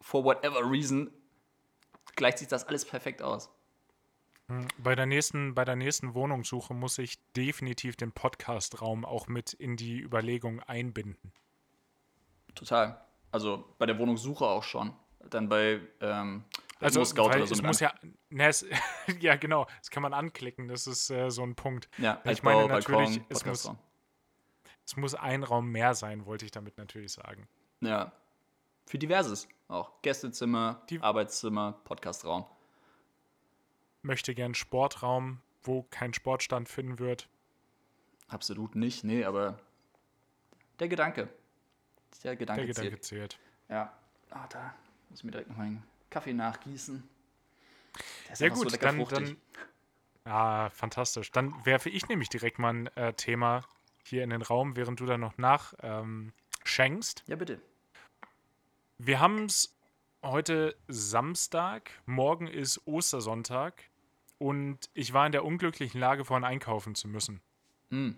for 0.01 0.25
whatever 0.25 0.71
reason, 0.71 1.11
gleicht 2.17 2.39
sich 2.39 2.49
das 2.49 2.65
alles 2.65 2.85
perfekt 2.85 3.23
aus. 3.23 3.51
Hm, 4.49 4.67
bei 4.79 4.95
der 4.95 5.07
nächsten, 5.07 5.55
bei 5.55 5.65
der 5.65 5.77
nächsten 5.77 6.15
Wohnungssuche 6.15 6.75
muss 6.75 6.99
ich 6.99 7.19
definitiv 7.35 7.97
den 7.97 8.13
Podcast-Raum 8.13 9.05
auch 9.05 9.29
mit 9.29 9.53
in 9.53 9.77
die 9.77 10.01
Überlegung 10.01 10.61
einbinden. 10.61 11.33
Total. 12.55 13.01
Also 13.31 13.65
bei 13.79 13.87
der 13.87 13.99
Wohnungssuche 13.99 14.45
auch 14.47 14.63
schon. 14.63 14.95
Dann 15.31 15.49
bei 15.49 15.81
ähm, 16.01 16.45
also, 16.81 17.05
Scout 17.05 17.27
oder 17.27 17.47
so. 17.47 17.55
Es 17.55 17.63
muss 17.63 17.81
ja, 17.81 17.93
ne, 18.31 18.49
es, 18.49 18.65
ja, 19.21 19.37
genau, 19.37 19.67
das 19.79 19.91
kann 19.91 20.03
man 20.03 20.15
anklicken, 20.15 20.69
das 20.69 20.87
ist 20.87 21.11
äh, 21.11 21.31
so 21.31 21.43
ein 21.43 21.55
Punkt. 21.55 21.89
Ja, 21.99 22.21
ich 22.25 22.43
meine 22.43 22.67
natürlich, 22.69 23.21
es 23.29 23.45
muss, 23.45 23.71
es 24.87 24.97
muss 24.97 25.15
ein 25.15 25.43
Raum 25.43 25.71
mehr 25.71 25.95
sein, 25.95 26.25
wollte 26.25 26.45
ich 26.45 26.51
damit 26.53 26.79
natürlich 26.79 27.13
sagen. 27.13 27.49
Ja. 27.81 28.13
Für 28.87 28.99
diverses 28.99 29.49
auch. 29.69 30.03
Gästezimmer, 30.03 30.83
Die 30.91 31.01
Arbeitszimmer, 31.01 31.73
Podcastraum 31.85 32.45
möchte 34.03 34.35
gern 34.35 34.55
Sportraum, 34.55 35.41
wo 35.63 35.83
kein 35.85 36.15
Sportstand 36.15 36.69
finden 36.69 36.99
wird. 36.99 37.29
Absolut 38.29 38.75
nicht, 38.75 39.05
nee, 39.05 39.25
aber 39.25 39.59
der 40.81 40.89
Gedanke. 40.89 41.29
Der 42.25 42.37
Gedanke, 42.37 42.63
der 42.63 42.69
Gedanke 42.69 43.01
zählt. 43.01 43.05
zählt. 43.05 43.39
Ja. 43.69 43.93
Ah, 44.31 44.47
da 44.49 44.75
muss 45.09 45.21
ich 45.21 45.25
mir 45.25 45.31
direkt 45.31 45.51
noch 45.51 45.57
meinen 45.57 45.83
Kaffee 46.11 46.33
nachgießen. 46.33 47.09
Der 48.27 48.33
ist 48.33 48.41
ja 48.41 48.49
gut, 48.49 48.71
so 48.71 48.77
dann, 48.77 49.07
dann 49.07 49.37
Ah, 50.25 50.69
fantastisch. 50.71 51.31
Dann 51.33 51.65
werfe 51.65 51.89
ich 51.89 52.09
nämlich 52.09 52.29
direkt 52.29 52.59
mal 52.59 52.75
ein 52.75 52.87
äh, 52.97 53.15
Thema 53.15 53.65
hier 54.05 54.25
in 54.25 54.31
den 54.31 54.43
Raum, 54.43 54.77
während 54.77 55.01
du 55.01 55.07
da 55.07 55.17
noch 55.17 55.39
nachschenkst. 55.39 57.21
Ähm, 57.21 57.25
ja, 57.27 57.37
bitte. 57.37 57.61
Wir 58.99 59.21
haben 59.21 59.45
es 59.45 59.79
heute 60.25 60.77
Samstag, 60.89 61.93
morgen 62.05 62.49
ist 62.49 62.85
Ostersonntag 62.85 63.85
und 64.39 64.91
ich 64.93 65.13
war 65.13 65.25
in 65.25 65.31
der 65.31 65.45
unglücklichen 65.45 66.01
Lage, 66.01 66.25
vorhin 66.25 66.45
einkaufen 66.45 66.97
zu 66.97 67.07
müssen. 67.07 67.41
Mm. 67.91 68.11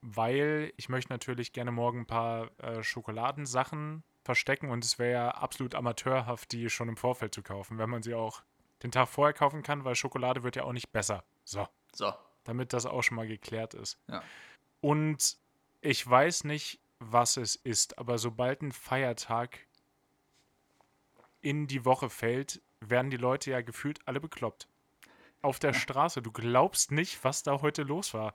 Weil 0.00 0.72
ich 0.76 0.88
möchte 0.88 1.12
natürlich 1.12 1.52
gerne 1.52 1.72
morgen 1.72 2.00
ein 2.00 2.06
paar 2.06 2.50
äh, 2.58 2.84
Schokoladensachen 2.84 4.04
verstecken 4.22 4.70
und 4.70 4.84
es 4.84 5.00
wäre 5.00 5.12
ja 5.12 5.30
absolut 5.32 5.74
amateurhaft, 5.74 6.52
die 6.52 6.70
schon 6.70 6.88
im 6.88 6.96
Vorfeld 6.96 7.34
zu 7.34 7.42
kaufen, 7.42 7.78
wenn 7.78 7.90
man 7.90 8.04
sie 8.04 8.14
auch 8.14 8.42
den 8.84 8.92
Tag 8.92 9.08
vorher 9.08 9.34
kaufen 9.34 9.64
kann, 9.64 9.84
weil 9.84 9.96
Schokolade 9.96 10.44
wird 10.44 10.54
ja 10.54 10.62
auch 10.62 10.72
nicht 10.72 10.92
besser. 10.92 11.24
So. 11.44 11.66
So. 11.92 12.14
Damit 12.44 12.72
das 12.72 12.86
auch 12.86 13.02
schon 13.02 13.16
mal 13.16 13.26
geklärt 13.26 13.74
ist. 13.74 13.98
Ja. 14.06 14.22
Und 14.80 15.36
ich 15.80 16.08
weiß 16.08 16.44
nicht, 16.44 16.80
was 17.00 17.36
es 17.36 17.56
ist, 17.56 17.98
aber 17.98 18.18
sobald 18.18 18.62
ein 18.62 18.72
Feiertag 18.72 19.66
in 21.40 21.66
die 21.66 21.84
Woche 21.84 22.10
fällt, 22.10 22.62
werden 22.80 23.10
die 23.10 23.16
Leute 23.16 23.50
ja 23.50 23.60
gefühlt 23.60 24.00
alle 24.06 24.20
bekloppt. 24.20 24.68
Auf 25.42 25.58
der 25.58 25.72
Straße. 25.72 26.22
Du 26.22 26.32
glaubst 26.32 26.92
nicht, 26.92 27.24
was 27.24 27.42
da 27.42 27.60
heute 27.62 27.82
los 27.82 28.12
war. 28.14 28.34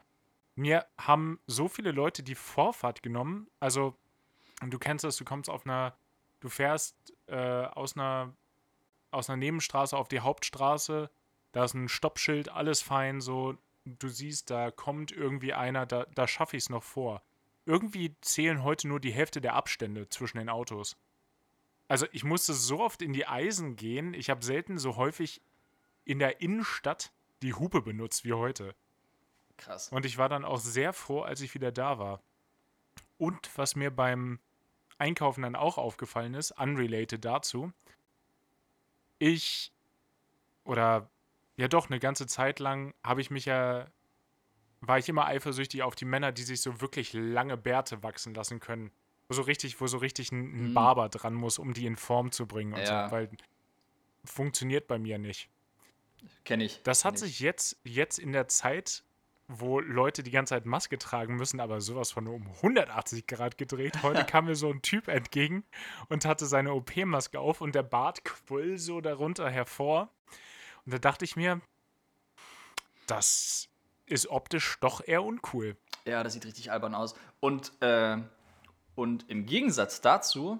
Mir 0.56 0.86
haben 0.98 1.40
so 1.48 1.68
viele 1.68 1.92
Leute 1.92 2.24
die 2.24 2.36
Vorfahrt 2.36 3.04
genommen. 3.04 3.48
Also, 3.60 3.96
du 4.62 4.80
kennst 4.80 5.04
das, 5.04 5.18
du 5.18 5.26
kommst 5.26 5.50
auf 5.50 5.66
einer, 5.66 5.96
du 6.40 6.50
fährst 6.50 6.96
äh, 7.28 7.66
aus 7.66 7.96
einer 7.96 8.34
aus 9.16 9.30
einer 9.30 9.38
Nebenstraße 9.38 9.98
auf 9.98 10.08
die 10.08 10.20
Hauptstraße. 10.20 11.10
Da 11.54 11.64
ist 11.64 11.74
ein 11.74 11.90
Stoppschild, 11.90 12.50
alles 12.50 12.82
fein, 12.82 13.22
so. 13.22 13.58
Du 13.86 14.10
siehst, 14.10 14.50
da 14.50 14.72
kommt 14.72 15.12
irgendwie 15.12 15.54
einer, 15.54 15.86
da, 15.86 16.06
da 16.14 16.28
schaffe 16.28 16.58
ich 16.58 16.64
es 16.64 16.70
noch 16.70 16.84
vor. 16.84 17.22
Irgendwie 17.66 18.16
zählen 18.22 18.64
heute 18.64 18.88
nur 18.88 19.00
die 19.00 19.14
Hälfte 19.14 19.42
der 19.42 19.54
Abstände 19.54 20.10
zwischen 20.10 20.38
den 20.38 20.50
Autos. 20.50 20.98
Also 21.88 22.08
ich 22.12 22.24
musste 22.24 22.54
so 22.54 22.80
oft 22.80 23.02
in 23.02 23.14
die 23.14 23.28
Eisen 23.28 23.76
gehen. 23.76 24.14
Ich 24.14 24.30
habe 24.30 24.44
selten 24.44 24.78
so 24.78 24.96
häufig 24.96 25.42
in 26.04 26.20
der 26.20 26.42
Innenstadt 26.42 27.12
die 27.42 27.54
Hupe 27.54 27.82
benutzt 27.82 28.26
wie 28.26 28.34
heute. 28.34 28.76
Krass. 29.58 29.90
Und 29.90 30.06
ich 30.06 30.18
war 30.18 30.30
dann 30.30 30.46
auch 30.46 30.60
sehr 30.60 30.94
froh, 30.94 31.22
als 31.22 31.42
ich 31.42 31.54
wieder 31.54 31.72
da 31.72 32.00
war. 32.00 32.22
Und 33.18 33.50
was 33.58 33.76
mir 33.76 33.92
beim 33.92 34.40
Einkaufen 34.98 35.44
dann 35.44 35.56
auch 35.56 35.78
aufgefallen 35.78 36.34
ist, 36.34 36.52
unrelated 36.52 37.24
dazu, 37.24 37.72
ich 39.20 39.72
oder 40.64 41.10
ja 41.58 41.68
doch 41.68 41.90
eine 41.90 42.00
ganze 42.00 42.28
Zeit 42.28 42.60
lang 42.60 42.94
habe 43.04 43.22
ich 43.22 43.30
mich 43.30 43.46
ja 43.46 43.88
war 44.82 45.00
ich 45.00 45.10
immer 45.10 45.26
eifersüchtig 45.26 45.84
auf 45.84 45.96
die 45.96 46.06
Männer, 46.06 46.32
die 46.32 46.44
sich 46.44 46.62
so 46.62 46.82
wirklich 46.82 47.14
lange 47.14 47.58
Bärte 47.58 48.04
wachsen 48.04 48.34
lassen 48.34 48.60
können. 48.60 48.92
Wo 49.28 49.34
so 49.34 49.42
richtig, 49.42 49.82
wo 49.82 49.88
so 49.88 49.98
richtig 49.98 50.32
ein, 50.32 50.44
ein 50.44 50.70
mhm. 50.70 50.74
Barber 50.74 51.10
dran 51.10 51.34
muss, 51.34 51.58
um 51.58 51.74
die 51.74 51.86
in 51.86 51.96
Form 51.96 52.32
zu 52.32 52.46
bringen 52.46 52.74
und 52.74 52.80
ja. 52.80 53.08
so, 53.08 53.12
weil 53.12 53.30
funktioniert 54.24 54.88
bei 54.88 54.98
mir 54.98 55.18
nicht. 55.18 55.50
Kenne 56.44 56.64
ich. 56.64 56.82
Das 56.84 57.06
hat 57.06 57.18
sich 57.18 57.32
ich. 57.32 57.40
jetzt, 57.40 57.78
jetzt 57.84 58.20
in 58.20 58.32
der 58.32 58.48
Zeit, 58.48 59.04
wo 59.48 59.80
Leute 59.80 60.24
die 60.24 60.32
ganze 60.32 60.56
Zeit 60.56 60.66
Maske 60.66 60.98
tragen 60.98 61.36
müssen, 61.36 61.60
aber 61.60 61.82
sowas 61.82 62.12
von 62.12 62.28
um 62.28 62.48
180 62.48 63.28
Grad 63.28 63.58
gedreht. 63.58 64.02
Heute 64.02 64.24
kam 64.26 64.46
mir 64.46 64.56
so 64.56 64.70
ein 64.70 64.82
Typ 64.82 65.08
entgegen 65.08 65.64
und 66.10 66.26
hatte 66.26 66.46
seine 66.46 66.74
OP-Maske 66.74 67.40
auf 67.40 67.62
und 67.62 67.76
der 67.76 67.84
Bart 67.84 68.24
quoll 68.24 68.78
so 68.78 69.02
darunter 69.02 69.50
hervor. 69.50 70.10
Und 70.86 70.94
da 70.94 71.00
dachte 71.00 71.26
ich 71.26 71.36
mir, 71.36 71.62
das 73.08 73.70
ist 74.08 74.28
optisch 74.28 74.78
doch 74.82 75.02
eher 75.06 75.24
uncool. 75.24 75.78
Ja, 76.06 76.24
das 76.24 76.34
sieht 76.34 76.46
richtig 76.46 76.72
albern 76.72 76.96
aus. 76.96 77.16
Und, 77.40 77.72
äh, 77.82 78.18
und 78.96 79.30
im 79.30 79.46
Gegensatz 79.46 80.02
dazu, 80.02 80.60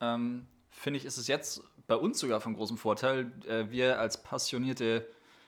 ähm, 0.00 0.46
finde 0.70 0.98
ich, 0.98 1.04
ist 1.04 1.18
es 1.18 1.28
jetzt 1.28 1.62
bei 1.86 1.96
uns 1.96 2.18
sogar 2.18 2.40
von 2.40 2.54
großem 2.54 2.78
Vorteil. 2.78 3.32
Äh, 3.46 3.70
wir 3.70 3.98
als 3.98 4.22
passionierte 4.22 5.06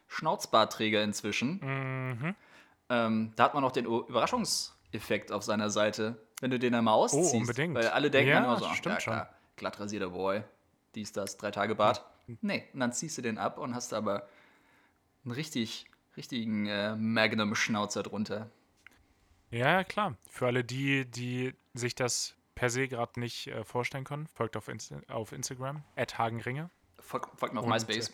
Schnauzbartträger 0.08 1.02
inzwischen, 1.02 1.60
mhm. 1.62 2.34
ähm, 2.90 3.32
da 3.36 3.44
hat 3.44 3.54
man 3.54 3.64
auch 3.64 3.72
den 3.72 3.86
Überraschungseffekt 3.86 5.32
auf 5.32 5.42
seiner 5.42 5.70
Seite, 5.70 6.20
wenn 6.40 6.50
du 6.50 6.58
den 6.58 6.74
einmal 6.74 6.94
ausziehst. 6.94 7.34
Oh, 7.34 7.38
unbedingt. 7.38 7.74
Weil 7.74 7.88
alle 7.88 8.10
denken 8.10 8.30
ja, 8.30 8.44
immer 8.44 8.58
so, 8.58 8.68
stimmt 8.74 8.96
ja, 8.96 9.00
klar, 9.00 9.34
glatt 9.56 9.80
rasierter 9.80 10.10
Boy, 10.10 10.42
dies, 10.94 11.12
das, 11.12 11.36
drei 11.36 11.50
Tage 11.50 11.74
Bart. 11.74 12.04
Ja. 12.26 12.34
Nee, 12.42 12.64
und 12.72 12.80
dann 12.80 12.92
ziehst 12.92 13.16
du 13.18 13.22
den 13.22 13.38
ab 13.38 13.58
und 13.58 13.74
hast 13.74 13.92
aber 13.94 14.28
einen 15.24 15.32
richtig 15.32 15.86
richtigen 16.16 16.66
äh, 16.66 16.94
Magnum-Schnauzer 16.96 18.02
drunter. 18.02 18.50
Ja, 19.50 19.84
klar. 19.84 20.16
Für 20.28 20.46
alle 20.46 20.64
die, 20.64 21.10
die 21.10 21.54
sich 21.74 21.94
das 21.94 22.36
per 22.54 22.70
se 22.70 22.88
gerade 22.88 23.18
nicht 23.20 23.48
äh, 23.48 23.64
vorstellen 23.64 24.04
können, 24.04 24.26
folgt 24.26 24.56
auf, 24.56 24.68
Insta 24.68 25.00
auf 25.08 25.32
Instagram, 25.32 25.82
Hagenringe. 25.96 26.70
Folgt, 26.98 27.52
mir 27.52 27.60
auf 27.60 27.66
MySpace. 27.66 28.08
Äh, 28.08 28.12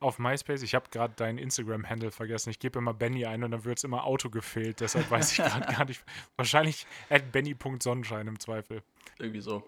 auf 0.00 0.18
MySpace, 0.18 0.62
ich 0.62 0.74
habe 0.74 0.88
gerade 0.90 1.14
deinen 1.14 1.38
Instagram-Handle 1.38 2.10
vergessen. 2.10 2.50
Ich 2.50 2.58
gebe 2.58 2.78
immer 2.78 2.94
Benny 2.94 3.26
ein 3.26 3.44
und 3.44 3.50
dann 3.50 3.64
wird 3.64 3.78
es 3.78 3.84
immer 3.84 4.04
Auto 4.04 4.30
gefehlt. 4.30 4.80
Deshalb 4.80 5.10
weiß 5.10 5.32
ich 5.32 5.36
gerade 5.44 5.72
gar 5.72 5.84
nicht. 5.84 6.02
Wahrscheinlich 6.36 6.86
at 7.10 7.30
benny.sonnenschein 7.32 8.26
im 8.26 8.40
Zweifel. 8.40 8.82
Irgendwie 9.18 9.40
so. 9.40 9.62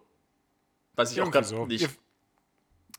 Weiß 0.96 1.12
ich 1.12 1.18
Irgendwie 1.18 1.28
auch 1.28 1.32
gerade 1.32 1.46
so. 1.46 1.66
nicht. 1.66 1.82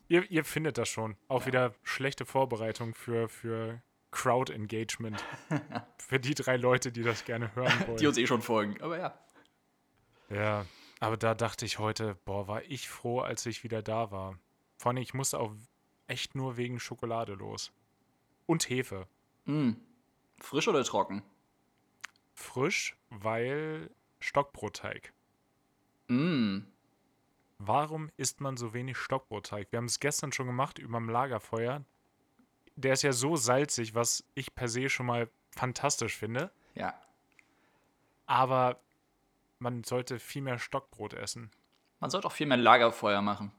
Ihr, 0.08 0.22
ihr, 0.22 0.32
ihr, 0.32 0.46
findet 0.46 0.78
das 0.78 0.89
schon. 0.89 1.17
Auch 1.28 1.41
ja. 1.41 1.48
wieder 1.48 1.76
schlechte 1.82 2.26
Vorbereitung 2.26 2.93
für, 2.93 3.28
für 3.30 3.82
Crowd-Engagement. 4.12 5.24
Für 5.98 6.19
die 6.19 6.36
drei 6.36 6.58
Leute, 6.58 6.91
die 6.91 7.02
das 7.02 7.26
gerne 7.26 7.56
hören 7.56 7.74
wollen. 7.88 7.98
Die 7.98 8.06
uns 8.06 8.17
eh 8.17 8.28
schon 8.28 8.41
folgen, 8.41 8.80
aber 8.82 9.00
ja. 9.00 9.17
Ja, 10.34 10.65
aber 11.00 11.17
da 11.17 11.34
dachte 11.36 11.65
ich 11.65 11.80
heute, 11.80 12.15
boah, 12.26 12.48
war 12.48 12.63
ich 12.63 12.89
froh, 12.89 13.19
als 13.19 13.46
ich 13.46 13.63
wieder 13.63 13.82
da 13.82 14.12
war. 14.12 14.38
Vor 14.78 14.89
allem, 14.91 15.02
ich 15.02 15.13
musste 15.13 15.39
auch 15.39 15.54
echt 16.08 16.36
nur 16.36 16.58
wegen 16.58 16.80
Schokolade 16.80 17.34
los. 17.34 17.72
Und 18.46 18.69
Hefe. 18.69 19.08
Mm. 19.46 19.74
Frisch 20.39 20.67
oder 20.67 20.84
trocken? 20.84 21.24
Frisch, 22.34 22.98
weil 23.10 23.89
Stockbrotteig. 24.19 25.13
Mm. 26.08 26.60
Warum 27.60 28.10
isst 28.17 28.41
man 28.41 28.58
so 28.58 28.74
wenig 28.74 28.98
Stockbrotteig? 28.98 29.72
Wir 29.72 29.78
haben 29.78 29.86
es 29.86 30.00
gestern 30.00 30.32
schon 30.32 30.48
gemacht 30.48 30.80
über 30.80 30.98
dem 30.98 31.10
Lagerfeuer 31.10 31.86
der 32.76 32.93
ist 32.93 33.04
ja 33.04 33.13
so 33.13 33.36
salzig, 33.36 33.96
was 33.96 34.24
ich 34.34 34.54
per 34.56 34.67
se 34.67 34.89
schon 34.89 35.06
mal 35.06 35.30
fantastisch 35.52 36.15
finde. 36.17 36.52
Ja. 36.76 36.93
Aber 38.26 38.80
man 39.63 39.84
sollte 39.84 40.19
viel 40.19 40.43
mehr 40.43 40.60
Stockbrot 40.60 41.13
essen. 41.13 41.49
Man 41.99 42.12
sollte 42.12 42.28
auch 42.28 42.32
viel 42.32 42.45
mehr 42.45 42.58
Lagerfeuer 42.58 43.21
machen. 43.21 43.52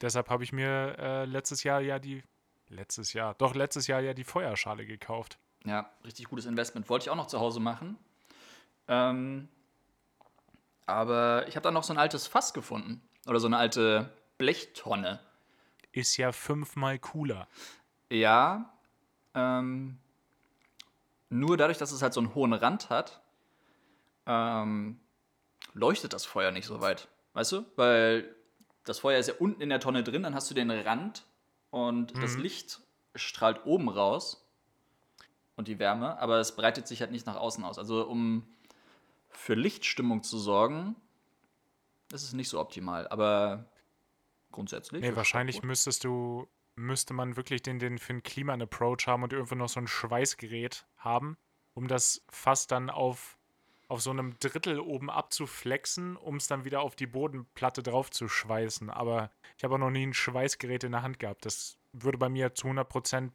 Deshalb 0.00 0.30
habe 0.30 0.42
ich 0.42 0.52
mir 0.52 0.96
äh, 0.98 1.24
letztes 1.24 1.62
Jahr 1.62 1.80
ja 1.80 1.98
die. 1.98 2.24
Letztes 2.70 3.14
Jahr. 3.14 3.34
Doch, 3.34 3.54
letztes 3.54 3.86
Jahr 3.86 4.00
ja 4.00 4.12
die 4.12 4.24
Feuerschale 4.24 4.84
gekauft. 4.84 5.38
Ja, 5.64 5.90
richtig 6.04 6.26
gutes 6.26 6.44
Investment. 6.44 6.88
Wollte 6.90 7.04
ich 7.04 7.10
auch 7.10 7.16
noch 7.16 7.26
zu 7.26 7.40
Hause 7.40 7.60
machen. 7.60 7.96
Ähm, 8.88 9.48
aber 10.84 11.48
ich 11.48 11.56
habe 11.56 11.64
da 11.64 11.70
noch 11.70 11.82
so 11.82 11.94
ein 11.94 11.98
altes 11.98 12.26
Fass 12.26 12.52
gefunden. 12.52 13.00
Oder 13.26 13.40
so 13.40 13.46
eine 13.46 13.56
alte 13.56 14.12
Blechtonne 14.36 15.20
ist 15.92 16.16
ja 16.16 16.32
fünfmal 16.32 16.98
cooler. 16.98 17.48
Ja. 18.10 18.72
Ähm, 19.34 19.98
nur 21.28 21.56
dadurch, 21.56 21.78
dass 21.78 21.92
es 21.92 22.02
halt 22.02 22.14
so 22.14 22.20
einen 22.20 22.34
hohen 22.34 22.52
Rand 22.52 22.90
hat, 22.90 23.20
ähm, 24.28 25.00
leuchtet 25.72 26.12
das 26.12 26.24
Feuer 26.24 26.52
nicht 26.52 26.66
so 26.66 26.80
weit. 26.80 27.08
Weißt 27.32 27.50
du? 27.50 27.66
Weil 27.74 28.34
das 28.84 29.00
Feuer 29.00 29.18
ist 29.18 29.26
ja 29.26 29.34
unten 29.38 29.60
in 29.60 29.68
der 29.68 29.80
Tonne 29.80 30.04
drin, 30.04 30.22
dann 30.22 30.34
hast 30.34 30.48
du 30.50 30.54
den 30.54 30.70
Rand 30.70 31.24
und 31.70 32.14
mhm. 32.14 32.20
das 32.20 32.36
Licht 32.36 32.80
strahlt 33.16 33.66
oben 33.66 33.88
raus 33.88 34.48
und 35.56 35.66
die 35.66 35.78
Wärme, 35.80 36.18
aber 36.20 36.38
es 36.38 36.54
breitet 36.54 36.86
sich 36.86 37.00
halt 37.00 37.10
nicht 37.10 37.26
nach 37.26 37.36
außen 37.36 37.64
aus. 37.64 37.78
Also 37.78 38.06
um 38.06 38.46
für 39.30 39.54
Lichtstimmung 39.54 40.22
zu 40.22 40.38
sorgen, 40.38 40.96
ist 42.12 42.22
es 42.22 42.32
nicht 42.32 42.48
so 42.48 42.60
optimal. 42.60 43.08
Aber 43.08 43.66
grundsätzlich. 44.50 45.02
Nee, 45.02 45.16
wahrscheinlich 45.16 45.62
müsstest 45.62 46.04
du, 46.04 46.48
müsste 46.74 47.14
man 47.14 47.36
wirklich 47.36 47.62
den, 47.62 47.78
den 47.78 47.98
für 47.98 48.10
einen 48.10 48.22
Klima-Approach 48.22 49.06
haben 49.06 49.22
und 49.22 49.32
irgendwo 49.32 49.54
noch 49.54 49.68
so 49.68 49.80
ein 49.80 49.86
Schweißgerät 49.86 50.86
haben, 50.96 51.36
um 51.74 51.88
das 51.88 52.24
fast 52.28 52.70
dann 52.72 52.90
auf, 52.90 53.37
auf 53.88 54.02
so 54.02 54.10
einem 54.10 54.38
Drittel 54.38 54.80
oben 54.80 55.10
abzuflexen, 55.10 56.16
um 56.16 56.36
es 56.36 56.46
dann 56.46 56.64
wieder 56.64 56.82
auf 56.82 56.94
die 56.94 57.06
Bodenplatte 57.06 57.82
drauf 57.82 58.10
zu 58.10 58.28
schweißen. 58.28 58.90
Aber 58.90 59.30
ich 59.56 59.64
habe 59.64 59.74
auch 59.74 59.78
noch 59.78 59.90
nie 59.90 60.06
ein 60.06 60.14
Schweißgerät 60.14 60.84
in 60.84 60.92
der 60.92 61.02
Hand 61.02 61.18
gehabt. 61.18 61.46
Das 61.46 61.78
würde 61.92 62.18
bei 62.18 62.28
mir 62.28 62.54
zu 62.54 62.68
100% 62.68 63.30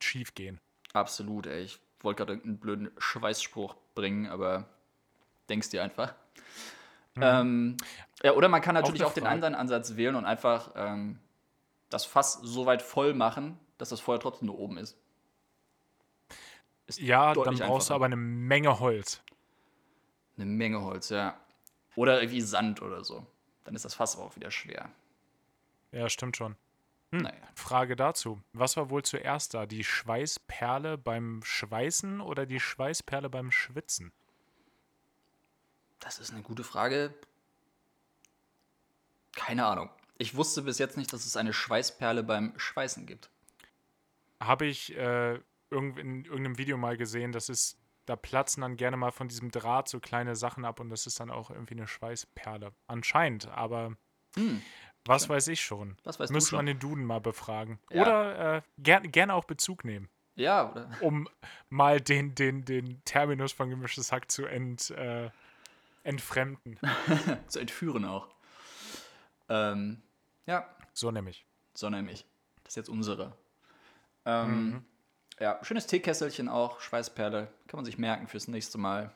schief 0.00 0.34
gehen. 0.34 0.60
Absolut, 0.92 1.46
ey. 1.46 1.64
Ich 1.64 1.80
wollte 2.00 2.18
gerade 2.18 2.34
irgendeinen 2.34 2.58
blöden 2.58 2.90
Schweißspruch 2.98 3.74
bringen, 3.94 4.28
aber 4.28 4.68
denkst 5.48 5.70
dir 5.70 5.82
einfach. 5.82 6.14
Mhm. 7.16 7.22
Ähm, 7.22 7.76
ja, 8.22 8.32
oder 8.32 8.48
man 8.48 8.60
kann 8.60 8.74
natürlich 8.74 9.02
auch, 9.02 9.10
auch 9.10 9.14
den 9.14 9.26
anderen 9.26 9.54
Ansatz 9.56 9.96
wählen 9.96 10.14
und 10.14 10.24
einfach 10.24 10.70
ähm, 10.76 11.18
das 11.90 12.04
Fass 12.04 12.34
so 12.42 12.66
weit 12.66 12.82
voll 12.82 13.12
machen, 13.12 13.58
dass 13.78 13.88
das 13.88 14.00
Feuer 14.00 14.20
trotzdem 14.20 14.46
nur 14.46 14.58
oben 14.58 14.78
ist. 14.78 14.96
ist 16.86 17.00
ja, 17.00 17.34
dann 17.34 17.44
brauchst 17.44 17.62
einfacher. 17.62 17.88
du 17.88 17.94
aber 17.94 18.04
eine 18.06 18.16
Menge 18.16 18.78
Holz. 18.78 19.22
Eine 20.36 20.46
Menge 20.46 20.82
Holz, 20.82 21.08
ja. 21.08 21.38
Oder 21.94 22.20
irgendwie 22.20 22.42
Sand 22.42 22.82
oder 22.82 23.04
so. 23.04 23.26
Dann 23.64 23.74
ist 23.74 23.84
das 23.84 23.94
Fass 23.94 24.16
auch 24.16 24.36
wieder 24.36 24.50
schwer. 24.50 24.90
Ja, 25.92 26.08
stimmt 26.08 26.36
schon. 26.36 26.56
Hm. 27.12 27.22
Naja. 27.22 27.42
Frage 27.54 27.96
dazu. 27.96 28.42
Was 28.52 28.76
war 28.76 28.90
wohl 28.90 29.02
zuerst 29.02 29.54
da? 29.54 29.66
Die 29.66 29.84
Schweißperle 29.84 30.98
beim 30.98 31.40
Schweißen 31.42 32.20
oder 32.20 32.46
die 32.46 32.60
Schweißperle 32.60 33.30
beim 33.30 33.50
Schwitzen? 33.50 34.12
Das 36.00 36.18
ist 36.18 36.32
eine 36.32 36.42
gute 36.42 36.64
Frage. 36.64 37.14
Keine 39.32 39.66
Ahnung. 39.66 39.90
Ich 40.18 40.34
wusste 40.34 40.62
bis 40.62 40.78
jetzt 40.78 40.96
nicht, 40.96 41.12
dass 41.12 41.26
es 41.26 41.36
eine 41.36 41.52
Schweißperle 41.52 42.22
beim 42.22 42.52
Schweißen 42.58 43.06
gibt. 43.06 43.30
Habe 44.40 44.66
ich 44.66 44.94
äh, 44.96 45.34
in 45.70 46.24
irgendeinem 46.24 46.58
Video 46.58 46.76
mal 46.76 46.96
gesehen, 46.96 47.32
das 47.32 47.48
ist 47.48 47.78
da 48.06 48.16
platzen 48.16 48.62
dann 48.62 48.76
gerne 48.76 48.96
mal 48.96 49.10
von 49.10 49.28
diesem 49.28 49.50
Draht 49.50 49.88
so 49.88 50.00
kleine 50.00 50.36
Sachen 50.36 50.64
ab 50.64 50.80
und 50.80 50.90
das 50.90 51.06
ist 51.06 51.20
dann 51.20 51.30
auch 51.30 51.50
irgendwie 51.50 51.74
eine 51.74 51.86
Schweißperle. 51.86 52.72
Anscheinend, 52.86 53.48
aber 53.48 53.96
hm. 54.36 54.62
was 55.04 55.24
ja. 55.24 55.30
weiß 55.30 55.48
ich 55.48 55.60
schon. 55.60 55.96
Was 56.04 56.18
weißt 56.18 56.32
Müsste 56.32 56.56
man 56.56 56.66
den 56.66 56.78
Duden 56.78 57.04
mal 57.04 57.20
befragen. 57.20 57.78
Ja. 57.90 58.02
Oder 58.02 58.56
äh, 58.56 58.62
gerne 58.78 59.08
gern 59.08 59.30
auch 59.30 59.44
Bezug 59.44 59.84
nehmen. 59.84 60.08
Ja, 60.36 60.70
oder? 60.70 60.90
Um 61.00 61.28
mal 61.68 62.00
den, 62.00 62.34
den, 62.34 62.64
den 62.64 63.02
Terminus 63.04 63.52
von 63.52 63.70
gemischtes 63.70 64.12
Hack 64.12 64.30
zu 64.30 64.46
ent, 64.46 64.90
äh, 64.90 65.30
entfremden. 66.04 66.78
zu 67.48 67.58
entführen 67.58 68.04
auch. 68.04 68.28
Ähm, 69.48 70.02
ja. 70.46 70.68
So 70.92 71.10
nämlich. 71.10 71.44
So 71.74 71.90
nämlich. 71.90 72.26
Das 72.62 72.72
ist 72.72 72.76
jetzt 72.76 72.88
unsere. 72.88 73.36
Ähm, 74.24 74.70
mhm. 74.70 74.84
Ja, 75.38 75.62
schönes 75.62 75.86
Teekesselchen 75.86 76.48
auch, 76.48 76.80
Schweißperle. 76.80 77.48
Kann 77.66 77.78
man 77.78 77.84
sich 77.84 77.98
merken 77.98 78.26
fürs 78.26 78.48
nächste 78.48 78.78
Mal, 78.78 79.12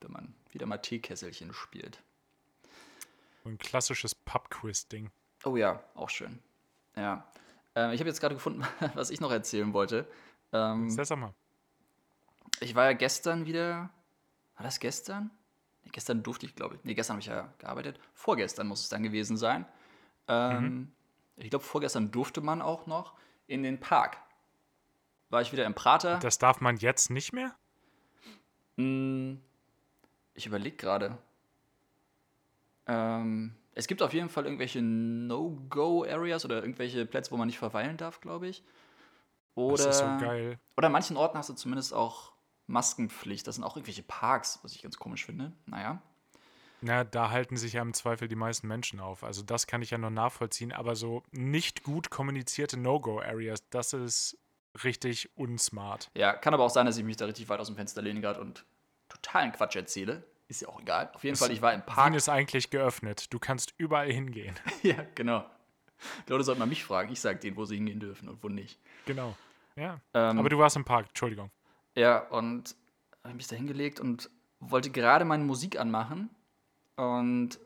wenn 0.00 0.12
man 0.12 0.34
wieder 0.50 0.66
mal 0.66 0.78
Teekesselchen 0.78 1.54
spielt. 1.54 2.02
Ein 3.44 3.58
klassisches 3.58 4.14
Pub-Quiz-Ding. 4.14 5.10
Oh 5.44 5.56
ja, 5.56 5.82
auch 5.94 6.10
schön. 6.10 6.38
Ja. 6.96 7.26
Äh, 7.74 7.94
ich 7.94 8.00
habe 8.00 8.08
jetzt 8.08 8.20
gerade 8.20 8.34
gefunden, 8.34 8.64
was 8.94 9.10
ich 9.10 9.20
noch 9.20 9.32
erzählen 9.32 9.72
wollte. 9.72 10.06
Ähm, 10.52 10.90
Sag 10.90 11.16
mal. 11.16 11.32
Ich 12.60 12.74
war 12.74 12.84
ja 12.84 12.92
gestern 12.92 13.46
wieder. 13.46 13.90
War 14.56 14.64
das 14.64 14.78
gestern? 14.80 15.30
Nee, 15.84 15.90
gestern 15.92 16.22
durfte 16.22 16.44
ich, 16.44 16.54
glaube 16.54 16.76
ich. 16.76 16.84
Nee, 16.84 16.94
gestern 16.94 17.14
habe 17.14 17.20
ich 17.20 17.26
ja 17.26 17.52
gearbeitet. 17.58 17.98
Vorgestern 18.14 18.68
muss 18.68 18.82
es 18.82 18.90
dann 18.90 19.02
gewesen 19.02 19.38
sein. 19.38 19.64
Ähm, 20.28 20.62
mhm. 20.62 20.92
Ich 21.36 21.50
glaube, 21.50 21.64
vorgestern 21.64 22.10
durfte 22.10 22.42
man 22.42 22.60
auch 22.60 22.86
noch 22.86 23.14
in 23.46 23.62
den 23.62 23.80
Park 23.80 24.18
war 25.32 25.40
ich 25.40 25.52
wieder 25.52 25.64
im 25.64 25.74
Prater. 25.74 26.18
Das 26.18 26.38
darf 26.38 26.60
man 26.60 26.76
jetzt 26.76 27.10
nicht 27.10 27.32
mehr? 27.32 27.56
Hm, 28.76 29.40
ich 30.34 30.46
überlege 30.46 30.76
gerade. 30.76 31.18
Ähm, 32.86 33.54
es 33.74 33.86
gibt 33.86 34.02
auf 34.02 34.12
jeden 34.12 34.28
Fall 34.28 34.44
irgendwelche 34.44 34.82
No-Go-Areas 34.82 36.44
oder 36.44 36.56
irgendwelche 36.56 37.06
Plätze, 37.06 37.30
wo 37.30 37.36
man 37.36 37.46
nicht 37.46 37.58
verweilen 37.58 37.96
darf, 37.96 38.20
glaube 38.20 38.48
ich. 38.48 38.62
Oder, 39.54 39.86
das 39.86 39.96
ist 39.96 39.98
so 39.98 40.04
geil. 40.24 40.58
Oder 40.76 40.86
an 40.86 40.92
manchen 40.92 41.16
Orten 41.16 41.38
hast 41.38 41.48
du 41.48 41.54
zumindest 41.54 41.94
auch 41.94 42.32
Maskenpflicht. 42.66 43.46
Das 43.46 43.56
sind 43.56 43.64
auch 43.64 43.76
irgendwelche 43.76 44.02
Parks, 44.02 44.60
was 44.62 44.74
ich 44.74 44.82
ganz 44.82 44.98
komisch 44.98 45.24
finde. 45.24 45.52
Naja. 45.66 46.02
Na, 46.82 47.04
da 47.04 47.30
halten 47.30 47.56
sich 47.56 47.74
ja 47.74 47.82
im 47.82 47.94
Zweifel 47.94 48.28
die 48.28 48.34
meisten 48.34 48.66
Menschen 48.66 48.98
auf. 48.98 49.22
Also 49.24 49.42
das 49.42 49.66
kann 49.66 49.82
ich 49.82 49.90
ja 49.90 49.98
nur 49.98 50.10
nachvollziehen. 50.10 50.72
Aber 50.72 50.96
so 50.96 51.22
nicht 51.30 51.84
gut 51.84 52.10
kommunizierte 52.10 52.76
No-Go-Areas, 52.76 53.68
das 53.70 53.92
ist 53.92 54.36
richtig 54.84 55.30
unsmart. 55.36 56.10
Ja, 56.14 56.32
kann 56.32 56.54
aber 56.54 56.64
auch 56.64 56.70
sein, 56.70 56.86
dass 56.86 56.96
ich 56.96 57.04
mich 57.04 57.16
da 57.16 57.26
richtig 57.26 57.48
weit 57.48 57.60
aus 57.60 57.66
dem 57.66 57.76
Fenster 57.76 58.02
lehne 58.02 58.20
gerade 58.20 58.40
und 58.40 58.64
totalen 59.08 59.52
Quatsch 59.52 59.76
erzähle. 59.76 60.24
Ist 60.48 60.62
ja 60.62 60.68
auch 60.68 60.80
egal. 60.80 61.10
Auf 61.14 61.24
jeden 61.24 61.34
es, 61.34 61.40
Fall, 61.40 61.50
ich 61.50 61.62
war 61.62 61.72
im 61.72 61.82
Park. 61.82 62.10
Wien 62.10 62.14
ist 62.14 62.28
eigentlich 62.28 62.70
geöffnet. 62.70 63.32
Du 63.32 63.38
kannst 63.38 63.74
überall 63.78 64.12
hingehen. 64.12 64.54
ja, 64.82 64.96
genau. 65.14 65.44
Die 66.26 66.32
Leute 66.32 66.44
sollten 66.44 66.58
mal 66.58 66.66
mich 66.66 66.84
fragen. 66.84 67.12
Ich 67.12 67.20
sage 67.20 67.38
denen, 67.38 67.56
wo 67.56 67.64
sie 67.64 67.76
hingehen 67.76 68.00
dürfen 68.00 68.28
und 68.28 68.42
wo 68.42 68.48
nicht. 68.48 68.78
Genau. 69.06 69.36
Ja. 69.76 70.00
Ähm, 70.14 70.38
aber 70.38 70.48
du 70.48 70.58
warst 70.58 70.76
im 70.76 70.84
Park, 70.84 71.06
Entschuldigung. 71.08 71.50
Ja, 71.94 72.18
und 72.28 72.74
habe 73.22 73.34
mich 73.34 73.46
da 73.46 73.56
hingelegt 73.56 74.00
und 74.00 74.30
wollte 74.60 74.90
gerade 74.90 75.24
meine 75.24 75.44
Musik 75.44 75.78
anmachen. 75.78 76.30
Und 76.96 77.58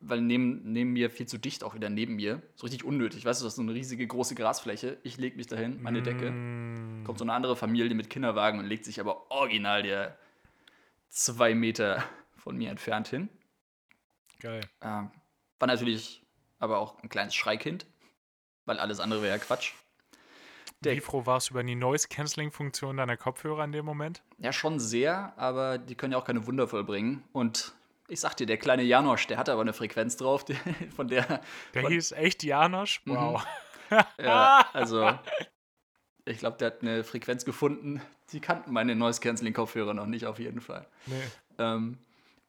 weil 0.00 0.20
neben, 0.22 0.72
neben 0.72 0.92
mir 0.92 1.10
viel 1.10 1.26
zu 1.26 1.38
dicht 1.38 1.62
auch 1.62 1.74
wieder 1.74 1.90
neben 1.90 2.16
mir. 2.16 2.42
So 2.56 2.66
richtig 2.66 2.84
unnötig. 2.84 3.24
Weißt 3.24 3.40
du, 3.40 3.44
das 3.44 3.52
ist 3.52 3.56
so 3.56 3.62
eine 3.62 3.74
riesige 3.74 4.06
große 4.06 4.34
Grasfläche. 4.34 4.98
Ich 5.02 5.18
lege 5.18 5.36
mich 5.36 5.46
dahin, 5.46 5.82
meine 5.82 6.02
Decke. 6.02 6.30
Mm. 6.30 7.04
Kommt 7.04 7.18
so 7.18 7.24
eine 7.24 7.34
andere 7.34 7.54
Familie 7.54 7.94
mit 7.94 8.08
Kinderwagen 8.08 8.58
und 8.58 8.64
legt 8.64 8.84
sich 8.84 8.98
aber 8.98 9.30
original 9.30 9.82
der 9.82 10.16
zwei 11.10 11.54
Meter 11.54 12.02
von 12.36 12.56
mir 12.56 12.70
entfernt 12.70 13.08
hin. 13.08 13.28
Geil. 14.40 14.62
Ähm, 14.80 15.10
war 15.58 15.68
natürlich 15.68 16.22
aber 16.58 16.78
auch 16.78 17.02
ein 17.02 17.10
kleines 17.10 17.34
Schreikind, 17.34 17.86
weil 18.64 18.78
alles 18.78 19.00
andere 19.00 19.22
wäre 19.22 19.36
ja 19.36 19.38
Quatsch. 19.38 19.72
Der 20.80 20.96
Wie 20.96 21.00
froh 21.00 21.26
warst 21.26 21.50
du 21.50 21.54
über 21.54 21.62
die 21.62 21.74
Noise-Canceling-Funktion 21.74 22.96
deiner 22.96 23.18
Kopfhörer 23.18 23.64
in 23.64 23.72
dem 23.72 23.84
Moment? 23.84 24.22
Ja, 24.38 24.50
schon 24.50 24.80
sehr, 24.80 25.34
aber 25.36 25.76
die 25.76 25.94
können 25.94 26.12
ja 26.12 26.18
auch 26.18 26.24
keine 26.24 26.46
Wunder 26.46 26.66
vollbringen. 26.66 27.22
Und 27.32 27.74
ich 28.10 28.20
sag 28.20 28.34
dir, 28.34 28.46
der 28.46 28.58
kleine 28.58 28.82
Janosch, 28.82 29.26
der 29.28 29.38
hatte 29.38 29.52
aber 29.52 29.62
eine 29.62 29.72
Frequenz 29.72 30.16
drauf, 30.16 30.44
die, 30.44 30.54
von 30.96 31.08
der. 31.08 31.40
Der 31.74 31.82
von, 31.82 31.92
hieß 31.92 32.12
echt 32.12 32.42
Janosch? 32.42 33.02
Mhm. 33.04 33.14
Wow. 33.14 33.46
ja, 34.20 34.66
also. 34.72 35.18
Ich 36.26 36.38
glaube, 36.38 36.58
der 36.58 36.66
hat 36.66 36.82
eine 36.82 37.02
Frequenz 37.02 37.46
gefunden, 37.46 38.00
die 38.32 38.40
kannten 38.40 38.72
meine 38.72 38.94
Noise-Canceling-Kopfhörer 38.94 39.94
noch 39.94 40.06
nicht, 40.06 40.26
auf 40.26 40.38
jeden 40.38 40.60
Fall. 40.60 40.86
Nee. 41.06 41.14
Ähm, 41.58 41.98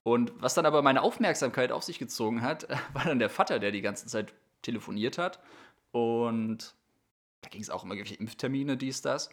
und 0.03 0.33
was 0.39 0.53
dann 0.53 0.65
aber 0.65 0.81
meine 0.81 1.01
Aufmerksamkeit 1.01 1.71
auf 1.71 1.81
sich 1.81 1.97
gezogen 1.97 2.41
hat, 2.41 2.67
war 2.93 3.05
dann 3.05 3.17
der 3.17 3.29
Vater, 3.29 3.59
der 3.59 3.71
die 3.71 3.81
ganze 3.81 4.07
Zeit 4.07 4.33
telefoniert 4.61 5.17
hat. 5.17 5.39
Und 5.91 6.75
da 7.41 7.49
ging 7.49 7.61
es 7.61 7.69
auch 7.69 7.83
immer 7.83 7.95
irgendwelche 7.95 8.19
Impftermine, 8.19 8.77
dies, 8.77 9.01
das. 9.01 9.29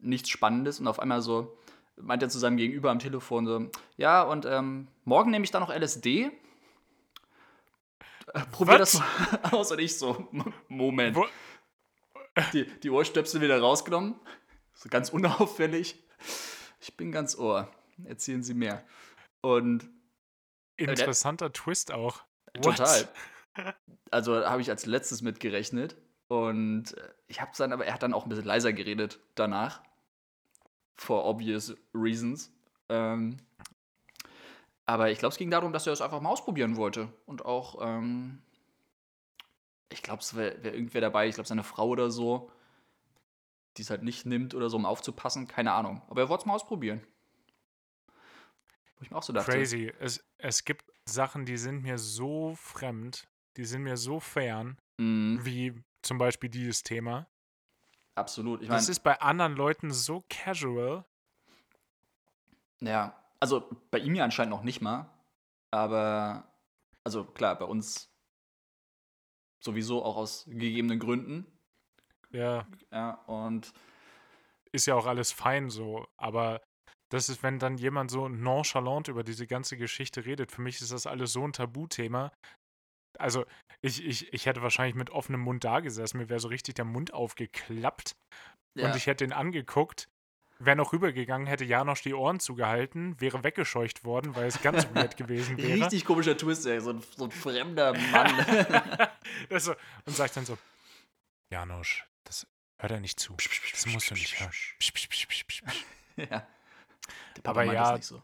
Nichts 0.00 0.30
Spannendes. 0.30 0.80
Und 0.80 0.88
auf 0.88 0.98
einmal 0.98 1.22
so, 1.22 1.56
meint 1.96 2.22
er 2.22 2.28
zu 2.28 2.38
seinem 2.38 2.56
Gegenüber 2.56 2.90
am 2.90 2.98
Telefon 2.98 3.46
so, 3.46 3.70
ja, 3.96 4.22
und 4.22 4.46
ähm, 4.46 4.88
morgen 5.04 5.30
nehme 5.30 5.44
ich 5.44 5.50
dann 5.50 5.62
noch 5.62 5.74
LSD. 5.74 6.30
Äh, 8.32 8.40
probier 8.50 8.80
Was? 8.80 8.92
das 8.92 9.00
mal 9.00 9.50
aus 9.52 9.70
und 9.70 9.80
ich 9.80 9.98
so, 9.98 10.28
Moment. 10.68 11.16
Wo? 11.16 11.26
Die, 12.52 12.66
die 12.80 12.90
Ohrstöpsel 12.90 13.40
wieder 13.40 13.60
rausgenommen, 13.60 14.16
so 14.74 14.88
ganz 14.88 15.10
unauffällig. 15.10 16.02
Ich 16.80 16.96
bin 16.96 17.12
ganz 17.12 17.36
Ohr. 17.38 17.68
Erzählen 18.04 18.42
Sie 18.42 18.54
mehr. 18.54 18.84
Und 19.40 19.84
äh, 20.76 20.84
interessanter 20.84 21.50
der, 21.50 21.52
Twist 21.52 21.92
auch. 21.92 22.22
What? 22.56 22.76
Total. 22.76 23.08
Also 24.10 24.44
habe 24.44 24.60
ich 24.60 24.68
als 24.68 24.84
letztes 24.84 25.22
mitgerechnet 25.22 25.96
und 26.26 26.96
äh, 26.96 27.08
ich 27.28 27.40
habe 27.40 27.52
dann, 27.56 27.72
aber 27.72 27.86
er 27.86 27.94
hat 27.94 28.02
dann 28.02 28.12
auch 28.12 28.24
ein 28.24 28.28
bisschen 28.28 28.44
leiser 28.44 28.72
geredet 28.72 29.20
danach 29.36 29.80
for 30.96 31.24
obvious 31.24 31.74
reasons. 31.94 32.52
Ähm, 32.88 33.38
aber 34.86 35.10
ich 35.10 35.18
glaube, 35.18 35.32
es 35.32 35.38
ging 35.38 35.50
darum, 35.50 35.72
dass 35.72 35.86
er 35.86 35.92
es 35.92 36.00
einfach 36.00 36.20
mal 36.20 36.30
ausprobieren 36.30 36.76
wollte. 36.76 37.12
Und 37.26 37.44
auch, 37.44 37.78
ähm, 37.80 38.42
ich 39.90 40.02
glaube, 40.02 40.20
es 40.20 40.36
wäre 40.36 40.62
wär 40.62 40.74
irgendwer 40.74 41.00
dabei, 41.00 41.28
ich 41.28 41.34
glaube, 41.34 41.48
seine 41.48 41.64
Frau 41.64 41.88
oder 41.88 42.10
so, 42.10 42.50
die 43.76 43.82
es 43.82 43.90
halt 43.90 44.02
nicht 44.02 44.26
nimmt 44.26 44.54
oder 44.54 44.68
so, 44.68 44.76
um 44.76 44.86
aufzupassen. 44.86 45.48
Keine 45.48 45.72
Ahnung. 45.72 46.02
Aber 46.08 46.22
er 46.22 46.28
wollte 46.28 46.42
es 46.42 46.46
mal 46.46 46.54
ausprobieren. 46.54 47.00
Wo 48.96 49.02
ich 49.02 49.10
mir 49.10 49.16
auch 49.16 49.22
so 49.22 49.32
dachte. 49.32 49.50
Crazy. 49.50 49.92
Es, 49.98 50.22
es 50.38 50.64
gibt 50.64 50.84
Sachen, 51.06 51.44
die 51.44 51.56
sind 51.56 51.82
mir 51.82 51.98
so 51.98 52.54
fremd, 52.56 53.26
die 53.56 53.64
sind 53.64 53.82
mir 53.82 53.96
so 53.96 54.20
fern, 54.20 54.78
mm. 54.98 55.38
wie 55.44 55.74
zum 56.02 56.18
Beispiel 56.18 56.50
dieses 56.50 56.82
Thema. 56.82 57.26
Absolut. 58.14 58.62
Ich 58.62 58.68
mein, 58.68 58.76
das 58.76 58.88
ist 58.88 59.00
bei 59.00 59.20
anderen 59.20 59.54
Leuten 59.54 59.90
so 59.92 60.24
casual. 60.28 61.04
Ja, 62.80 63.14
also 63.40 63.68
bei 63.90 63.98
ihm 63.98 64.14
ja 64.14 64.24
anscheinend 64.24 64.50
noch 64.50 64.62
nicht 64.62 64.80
mal. 64.80 65.10
Aber, 65.70 66.46
also 67.02 67.24
klar, 67.24 67.58
bei 67.58 67.64
uns 67.64 68.10
sowieso 69.60 70.04
auch 70.04 70.16
aus 70.16 70.44
gegebenen 70.46 70.98
Gründen. 70.98 71.46
Ja. 72.30 72.66
Ja, 72.90 73.14
und. 73.26 73.72
Ist 74.72 74.86
ja 74.86 74.94
auch 74.94 75.06
alles 75.06 75.32
fein 75.32 75.70
so, 75.70 76.06
aber 76.16 76.60
das 77.08 77.28
ist, 77.28 77.44
wenn 77.44 77.60
dann 77.60 77.78
jemand 77.78 78.10
so 78.10 78.28
nonchalant 78.28 79.06
über 79.06 79.22
diese 79.22 79.46
ganze 79.46 79.76
Geschichte 79.76 80.24
redet. 80.24 80.50
Für 80.50 80.62
mich 80.62 80.80
ist 80.80 80.90
das 80.90 81.06
alles 81.06 81.32
so 81.32 81.46
ein 81.46 81.52
Tabuthema, 81.52 82.32
also 83.18 83.44
ich, 83.80 84.04
ich, 84.04 84.32
ich 84.32 84.46
hätte 84.46 84.62
wahrscheinlich 84.62 84.94
mit 84.94 85.10
offenem 85.10 85.40
Mund 85.40 85.64
da 85.64 85.80
gesessen, 85.80 86.18
mir 86.18 86.28
wäre 86.28 86.40
so 86.40 86.48
richtig 86.48 86.74
der 86.74 86.84
Mund 86.84 87.12
aufgeklappt 87.12 88.16
ja. 88.74 88.86
und 88.86 88.96
ich 88.96 89.06
hätte 89.06 89.24
ihn 89.24 89.32
angeguckt, 89.32 90.08
wäre 90.58 90.76
noch 90.76 90.92
rübergegangen, 90.92 91.46
hätte 91.46 91.64
Janosch 91.64 92.02
die 92.02 92.14
Ohren 92.14 92.40
zugehalten, 92.40 93.20
wäre 93.20 93.44
weggescheucht 93.44 94.04
worden, 94.04 94.34
weil 94.36 94.46
es 94.46 94.62
ganz 94.62 94.86
weird 94.94 95.16
gewesen 95.16 95.58
wäre. 95.58 95.84
Richtig 95.84 96.04
komischer 96.04 96.36
Twist, 96.36 96.66
ey, 96.66 96.80
so 96.80 96.90
ein, 96.90 97.02
so 97.16 97.24
ein 97.24 97.30
fremder 97.30 97.92
Mann. 98.12 99.08
so, 99.58 99.74
und 100.06 100.16
sagt 100.16 100.36
dann 100.36 100.46
so, 100.46 100.56
Janosch, 101.50 102.06
das 102.24 102.46
hört 102.78 102.92
er 102.92 103.00
nicht 103.00 103.20
zu. 103.20 103.34
Das 103.36 103.86
musst 103.86 104.10
du 104.10 104.14
nicht 104.14 104.40
hören. 104.40 104.52
ja. 106.16 106.46
Der 107.36 107.50
Aber 107.50 107.64
ja, 107.64 108.00
so. 108.00 108.22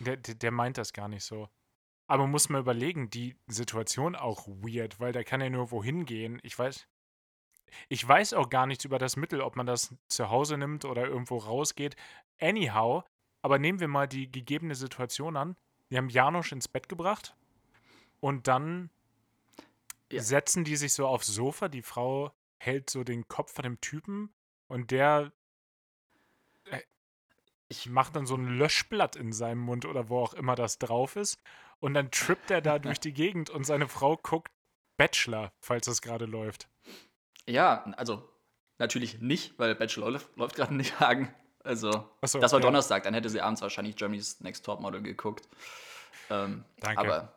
der, 0.00 0.16
der 0.16 0.50
meint 0.50 0.78
das 0.78 0.92
gar 0.92 1.08
nicht 1.08 1.24
so. 1.24 1.48
Aber 2.10 2.26
muss 2.26 2.48
man 2.48 2.62
überlegen, 2.62 3.08
die 3.08 3.36
Situation 3.46 4.16
auch 4.16 4.48
weird, 4.48 4.98
weil 4.98 5.12
der 5.12 5.22
kann 5.22 5.40
ja 5.40 5.48
nur 5.48 5.70
wohin 5.70 6.06
gehen. 6.06 6.40
Ich 6.42 6.58
weiß, 6.58 6.88
ich 7.88 8.08
weiß 8.08 8.34
auch 8.34 8.50
gar 8.50 8.66
nichts 8.66 8.84
über 8.84 8.98
das 8.98 9.14
Mittel, 9.14 9.40
ob 9.40 9.54
man 9.54 9.64
das 9.64 9.94
zu 10.08 10.28
Hause 10.28 10.58
nimmt 10.58 10.84
oder 10.84 11.06
irgendwo 11.06 11.36
rausgeht. 11.36 11.94
Anyhow, 12.40 13.04
aber 13.42 13.60
nehmen 13.60 13.78
wir 13.78 13.86
mal 13.86 14.08
die 14.08 14.28
gegebene 14.28 14.74
Situation 14.74 15.36
an. 15.36 15.56
Die 15.88 15.96
haben 15.98 16.08
Janosch 16.08 16.50
ins 16.50 16.66
Bett 16.66 16.88
gebracht 16.88 17.36
und 18.18 18.48
dann 18.48 18.90
ja. 20.10 20.20
setzen 20.20 20.64
die 20.64 20.74
sich 20.74 20.92
so 20.92 21.06
aufs 21.06 21.28
Sofa. 21.28 21.68
Die 21.68 21.82
Frau 21.82 22.32
hält 22.58 22.90
so 22.90 23.04
den 23.04 23.28
Kopf 23.28 23.54
von 23.54 23.62
dem 23.62 23.80
Typen 23.80 24.34
und 24.66 24.90
der 24.90 25.30
ich 27.70 27.88
mache 27.88 28.12
dann 28.12 28.26
so 28.26 28.34
ein 28.34 28.58
Löschblatt 28.58 29.16
in 29.16 29.32
seinem 29.32 29.60
Mund 29.60 29.86
oder 29.86 30.08
wo 30.08 30.18
auch 30.18 30.34
immer 30.34 30.56
das 30.56 30.78
drauf 30.78 31.16
ist. 31.16 31.40
Und 31.78 31.94
dann 31.94 32.10
trippt 32.10 32.50
er 32.50 32.60
da 32.60 32.78
durch 32.80 33.00
die 33.00 33.12
Gegend 33.12 33.48
und 33.48 33.64
seine 33.64 33.88
Frau 33.88 34.16
guckt 34.16 34.52
Bachelor, 34.98 35.52
falls 35.60 35.86
das 35.86 36.02
gerade 36.02 36.26
läuft. 36.26 36.68
Ja, 37.46 37.84
also 37.96 38.28
natürlich 38.78 39.20
nicht, 39.20 39.58
weil 39.58 39.74
Bachelor 39.74 40.20
läuft, 40.36 40.56
gerade 40.56 40.74
nicht 40.74 41.00
Hagen. 41.00 41.34
Also, 41.62 41.92
so, 42.22 42.38
das 42.40 42.52
war 42.52 42.60
ja. 42.60 42.66
Donnerstag, 42.66 43.04
dann 43.04 43.14
hätte 43.14 43.28
sie 43.28 43.40
abends 43.40 43.62
wahrscheinlich 43.62 43.96
Germany's 43.96 44.40
Next 44.40 44.64
Top 44.64 44.80
Model 44.80 45.00
geguckt. 45.00 45.48
Ähm, 46.28 46.64
Danke. 46.80 47.00
Aber, 47.00 47.34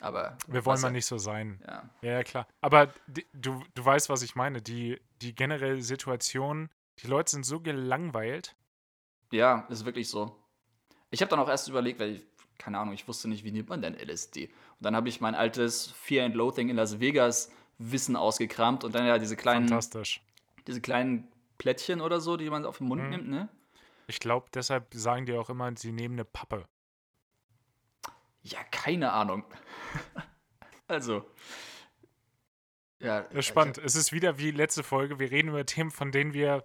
aber 0.00 0.38
wir 0.46 0.64
wollen 0.64 0.80
mal 0.80 0.90
nicht 0.90 1.06
so 1.06 1.18
sein. 1.18 1.62
Ja, 1.66 1.90
ja 2.02 2.22
klar. 2.24 2.46
Aber 2.60 2.88
die, 3.06 3.26
du, 3.32 3.62
du 3.74 3.84
weißt, 3.84 4.08
was 4.08 4.22
ich 4.22 4.36
meine. 4.36 4.62
Die, 4.62 5.00
die 5.20 5.34
generelle 5.34 5.82
Situation, 5.82 6.70
die 7.00 7.06
Leute 7.06 7.30
sind 7.30 7.44
so 7.44 7.60
gelangweilt. 7.60 8.54
Ja, 9.32 9.66
ist 9.68 9.84
wirklich 9.84 10.08
so. 10.08 10.36
Ich 11.10 11.20
habe 11.20 11.30
dann 11.30 11.40
auch 11.40 11.48
erst 11.48 11.68
überlegt, 11.68 12.00
weil 12.00 12.16
ich, 12.16 12.22
keine 12.58 12.78
Ahnung, 12.78 12.94
ich 12.94 13.06
wusste 13.08 13.28
nicht, 13.28 13.44
wie 13.44 13.52
nimmt 13.52 13.68
man 13.68 13.82
denn 13.82 13.94
LSD? 13.94 14.46
Und 14.46 14.54
dann 14.80 14.96
habe 14.96 15.08
ich 15.08 15.20
mein 15.20 15.34
altes 15.34 15.90
Fear 15.90 16.26
and 16.26 16.34
Loathing 16.34 16.68
in 16.68 16.76
Las 16.76 17.00
Vegas 17.00 17.50
Wissen 17.78 18.14
ausgekramt 18.16 18.84
und 18.84 18.94
dann 18.94 19.06
ja 19.06 19.18
diese 19.18 19.36
kleinen. 19.36 19.68
Fantastisch. 19.68 20.22
Diese 20.66 20.80
kleinen 20.80 21.28
Plättchen 21.58 22.00
oder 22.00 22.20
so, 22.20 22.36
die 22.36 22.48
man 22.48 22.64
auf 22.64 22.78
den 22.78 22.86
Mund 22.86 23.02
mhm. 23.02 23.10
nimmt, 23.10 23.28
ne? 23.28 23.48
Ich 24.06 24.20
glaube, 24.20 24.46
deshalb 24.54 24.92
sagen 24.94 25.26
die 25.26 25.34
auch 25.34 25.50
immer, 25.50 25.74
sie 25.76 25.92
nehmen 25.92 26.14
eine 26.14 26.24
Pappe. 26.24 26.66
Ja, 28.42 28.62
keine 28.70 29.12
Ahnung. 29.12 29.44
also. 30.88 31.24
Ja. 33.04 33.20
Das 33.20 33.34
ist 33.34 33.46
spannend. 33.46 33.78
Ich, 33.78 33.84
es 33.84 33.94
ist 33.96 34.12
wieder 34.12 34.38
wie 34.38 34.50
letzte 34.50 34.82
Folge. 34.82 35.18
Wir 35.18 35.30
reden 35.30 35.48
über 35.48 35.66
Themen, 35.66 35.90
von 35.90 36.10
denen 36.10 36.32
wir 36.32 36.64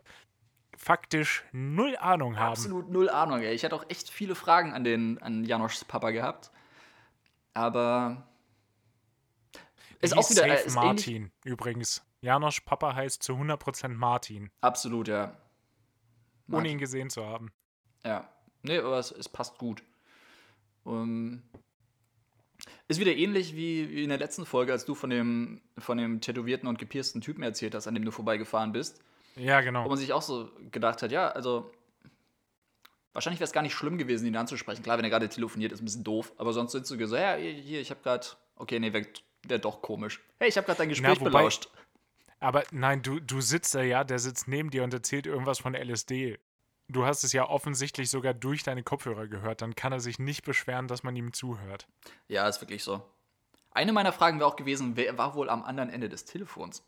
faktisch 0.77 1.43
null 1.51 1.97
Ahnung 1.97 2.39
haben. 2.39 2.51
Absolut 2.51 2.89
null 2.89 3.09
Ahnung, 3.09 3.41
ey. 3.41 3.53
Ich 3.53 3.65
hatte 3.65 3.75
auch 3.75 3.85
echt 3.89 4.09
viele 4.09 4.35
Fragen 4.35 4.73
an 4.73 4.85
den 4.85 5.21
an 5.21 5.43
Janoschs 5.43 5.83
Papa 5.83 6.11
gehabt. 6.11 6.51
Aber 7.53 8.25
ist 9.99 10.17
auch 10.17 10.29
wieder 10.29 10.47
Safe 10.47 10.63
ist 10.65 10.75
Martin 10.75 11.31
übrigens. 11.43 12.05
Janosch 12.21 12.61
Papa 12.61 12.95
heißt 12.95 13.21
zu 13.21 13.33
100% 13.33 13.89
Martin. 13.89 14.49
Absolut, 14.61 15.09
ja. 15.09 15.37
Martin. 16.47 16.55
Ohne 16.55 16.69
ihn 16.69 16.77
gesehen 16.77 17.09
zu 17.09 17.25
haben. 17.25 17.51
Ja. 18.05 18.29
Nee, 18.61 18.77
aber 18.77 18.97
es, 18.99 19.11
es 19.11 19.27
passt 19.27 19.57
gut. 19.57 19.83
Um, 20.83 21.43
ist 22.89 22.99
wieder 22.99 23.15
ähnlich 23.15 23.55
wie, 23.55 24.03
in 24.03 24.09
der 24.09 24.17
letzten 24.17 24.45
Folge, 24.45 24.71
als 24.71 24.83
du 24.83 24.95
von 24.95 25.09
dem, 25.09 25.61
von 25.77 25.97
dem 25.97 26.21
tätowierten 26.21 26.67
und 26.67 26.79
gepiersten 26.79 27.21
Typen 27.21 27.43
erzählt 27.43 27.75
hast, 27.75 27.87
an 27.87 27.93
dem 27.93 28.03
du 28.03 28.11
vorbeigefahren 28.11 28.71
bist. 28.71 28.99
Ja, 29.35 29.61
genau. 29.61 29.85
Wo 29.85 29.89
man 29.89 29.97
sich 29.97 30.11
auch 30.11 30.23
so 30.23 30.49
gedacht 30.71 31.01
hat, 31.03 31.11
ja, 31.11 31.29
also 31.29 31.71
wahrscheinlich 33.13 33.39
wäre 33.39 33.45
es 33.45 33.53
gar 33.53 33.61
nicht 33.61 33.75
schlimm 33.75 33.97
gewesen, 33.97 34.25
ihn 34.25 34.35
anzusprechen. 34.35 34.83
Klar, 34.83 34.97
wenn 34.97 35.05
er 35.05 35.11
gerade 35.11 35.29
telefoniert, 35.29 35.71
ist 35.71 35.81
ein 35.81 35.85
bisschen 35.85 36.03
doof, 36.03 36.33
aber 36.37 36.51
sonst 36.51 36.71
sind 36.71 36.89
du 36.89 37.07
so, 37.07 37.15
ja, 37.15 37.35
hier, 37.35 37.79
ich 37.79 37.91
habe 37.91 38.01
gerade, 38.01 38.25
okay, 38.55 38.79
nee, 38.79 38.91
wäre 38.91 39.05
wär 39.47 39.59
doch 39.59 39.81
komisch. 39.81 40.19
Hey, 40.39 40.49
ich 40.49 40.57
habe 40.57 40.65
gerade 40.65 40.79
dein 40.79 40.89
Gespräch 40.89 41.19
Na, 41.19 41.21
wobei, 41.21 41.29
belauscht. 41.29 41.69
Aber 42.39 42.63
nein, 42.71 43.01
du, 43.01 43.19
du 43.19 43.39
sitzt 43.41 43.75
da 43.75 43.83
ja, 43.83 44.03
der 44.03 44.19
sitzt 44.19 44.47
neben 44.47 44.71
dir 44.71 44.83
und 44.83 44.93
erzählt 44.93 45.27
irgendwas 45.27 45.59
von 45.59 45.75
LSD. 45.75 46.39
Du 46.91 47.05
hast 47.05 47.23
es 47.23 47.33
ja 47.33 47.47
offensichtlich 47.47 48.09
sogar 48.09 48.33
durch 48.33 48.63
deine 48.63 48.81
Kopfhörer 48.81 49.27
gehört. 49.27 49.61
Dann 49.61 49.75
kann 49.75 49.93
er 49.93 49.99
sich 49.99 50.17
nicht 50.17 50.43
beschweren, 50.43 50.87
dass 50.87 51.03
man 51.03 51.15
ihm 51.15 51.33
zuhört. 51.33 51.87
Ja, 52.27 52.47
ist 52.47 52.61
wirklich 52.61 52.83
so. 52.83 53.07
Eine 53.71 53.93
meiner 53.93 54.11
Fragen 54.11 54.39
wäre 54.39 54.49
auch 54.49 54.55
gewesen, 54.55 54.97
wer 54.97 55.17
war 55.17 55.35
wohl 55.35 55.49
am 55.49 55.63
anderen 55.63 55.91
Ende 55.91 56.09
des 56.09 56.25
Telefons? 56.25 56.83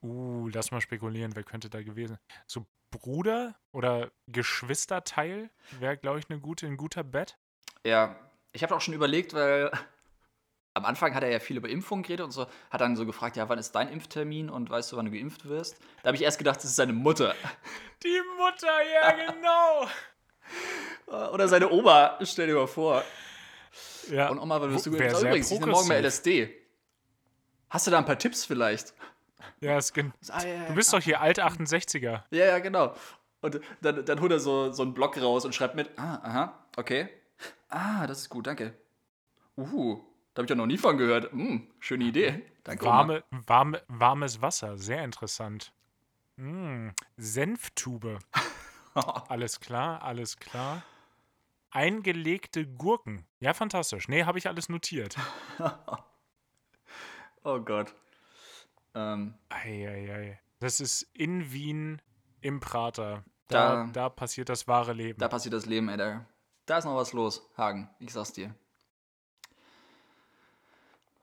Uh, 0.00 0.48
lass 0.52 0.70
mal 0.70 0.80
spekulieren, 0.80 1.34
wer 1.34 1.42
könnte 1.42 1.68
da 1.68 1.82
gewesen 1.82 2.10
sein? 2.14 2.18
So 2.46 2.66
Bruder 2.92 3.56
oder 3.72 4.12
Geschwisterteil 4.28 5.50
wäre, 5.80 5.96
glaube 5.96 6.20
ich, 6.20 6.30
eine 6.30 6.38
gute, 6.38 6.66
ein 6.66 6.76
guter 6.76 7.02
Bett. 7.02 7.36
Ja, 7.84 8.16
ich 8.52 8.62
habe 8.62 8.76
auch 8.76 8.80
schon 8.80 8.94
überlegt, 8.94 9.34
weil 9.34 9.72
am 10.78 10.84
Anfang 10.84 11.14
hat 11.14 11.22
er 11.22 11.30
ja 11.30 11.40
viel 11.40 11.56
über 11.56 11.68
Impfungen 11.68 12.02
geredet 12.02 12.24
und 12.24 12.30
so, 12.30 12.46
hat 12.70 12.80
dann 12.80 12.96
so 12.96 13.04
gefragt, 13.04 13.36
ja, 13.36 13.48
wann 13.48 13.58
ist 13.58 13.72
dein 13.72 13.88
Impftermin 13.88 14.48
und 14.48 14.70
weißt 14.70 14.92
du, 14.92 14.96
wann 14.96 15.06
du 15.06 15.12
geimpft 15.12 15.48
wirst? 15.48 15.76
Da 16.02 16.08
habe 16.08 16.16
ich 16.16 16.22
erst 16.22 16.38
gedacht, 16.38 16.56
das 16.56 16.64
ist 16.64 16.76
seine 16.76 16.92
Mutter. 16.92 17.34
Die 18.02 18.20
Mutter, 18.38 18.68
ja, 18.94 19.10
genau. 19.32 19.88
Oder 21.32 21.48
seine 21.48 21.70
Oma, 21.70 22.18
stell 22.22 22.46
dir 22.46 22.54
mal 22.54 22.66
vor. 22.66 23.02
Ja. 24.10 24.30
Und 24.30 24.38
Oma, 24.38 24.60
wann 24.60 24.72
wirst 24.72 24.86
du 24.86 24.92
geimpft? 24.92 25.22
Übrigens, 25.22 25.50
ich 25.50 25.60
nehme 25.60 25.72
morgen 25.72 25.88
mal 25.88 26.04
LSD. 26.04 26.54
Hast 27.70 27.86
du 27.86 27.90
da 27.90 27.98
ein 27.98 28.06
paar 28.06 28.18
Tipps 28.18 28.44
vielleicht? 28.44 28.94
Ja, 29.60 29.76
es 29.76 29.92
ah, 29.92 30.42
ja, 30.42 30.48
ja, 30.48 30.64
du 30.68 30.74
bist 30.74 30.92
doch 30.92 31.00
hier 31.00 31.20
alt 31.20 31.40
68er. 31.40 32.22
Ja, 32.30 32.46
ja, 32.46 32.58
genau. 32.60 32.94
Und 33.40 33.60
dann, 33.80 34.04
dann 34.04 34.20
holt 34.20 34.32
er 34.32 34.40
so, 34.40 34.72
so 34.72 34.82
einen 34.82 34.94
Block 34.94 35.20
raus 35.20 35.44
und 35.44 35.54
schreibt 35.54 35.74
mit, 35.74 35.90
ah, 35.96 36.20
aha, 36.22 36.66
okay. 36.76 37.08
Ah, 37.68 38.06
das 38.06 38.20
ist 38.20 38.28
gut, 38.28 38.46
danke. 38.46 38.74
Uh, 39.56 40.00
da 40.38 40.42
habe 40.42 40.46
ich 40.46 40.50
ja 40.50 40.54
noch 40.54 40.66
nie 40.66 40.78
von 40.78 40.96
gehört. 40.96 41.32
Hm, 41.32 41.66
schöne 41.80 42.04
Idee. 42.04 42.44
Danke, 42.62 42.84
Warme, 42.84 43.24
warme, 43.32 43.82
warmes 43.88 44.40
Wasser, 44.40 44.78
sehr 44.78 45.02
interessant. 45.02 45.72
Hm, 46.36 46.92
Senftube. 47.16 48.20
alles 49.28 49.58
klar, 49.58 50.00
alles 50.00 50.36
klar. 50.36 50.84
Eingelegte 51.72 52.68
Gurken. 52.68 53.26
Ja, 53.40 53.52
fantastisch. 53.52 54.06
Nee, 54.06 54.22
habe 54.26 54.38
ich 54.38 54.46
alles 54.46 54.68
notiert. 54.68 55.16
oh 57.42 57.58
Gott. 57.58 57.92
Ähm, 58.94 59.34
Eieiei. 59.48 60.38
Das 60.60 60.78
ist 60.78 61.02
in 61.14 61.52
Wien 61.52 62.00
im 62.42 62.60
Prater. 62.60 63.24
Da, 63.48 63.86
da, 63.86 63.90
da, 63.92 64.08
passiert 64.08 64.50
das 64.50 64.68
wahre 64.68 64.92
Leben. 64.92 65.18
Da 65.18 65.26
passiert 65.26 65.54
das 65.54 65.66
Leben, 65.66 65.88
ey. 65.88 65.96
Da, 65.96 66.24
da 66.64 66.78
ist 66.78 66.84
noch 66.84 66.94
was 66.94 67.12
los, 67.12 67.50
Hagen. 67.56 67.90
Ich 67.98 68.12
sag's 68.12 68.34
dir. 68.34 68.54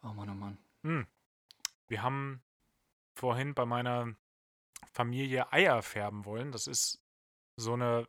Oh 0.05 0.13
Mann, 0.13 0.29
oh 0.29 0.33
Mann. 0.33 0.57
Hm. 0.83 1.07
Wir 1.87 2.03
haben 2.03 2.43
vorhin 3.17 3.55
bei 3.55 3.65
meiner 3.65 4.15
Familie 4.93 5.51
Eier 5.51 5.81
färben 5.81 6.25
wollen. 6.25 6.51
Das 6.51 6.67
ist 6.67 7.01
so 7.57 7.73
eine 7.73 8.07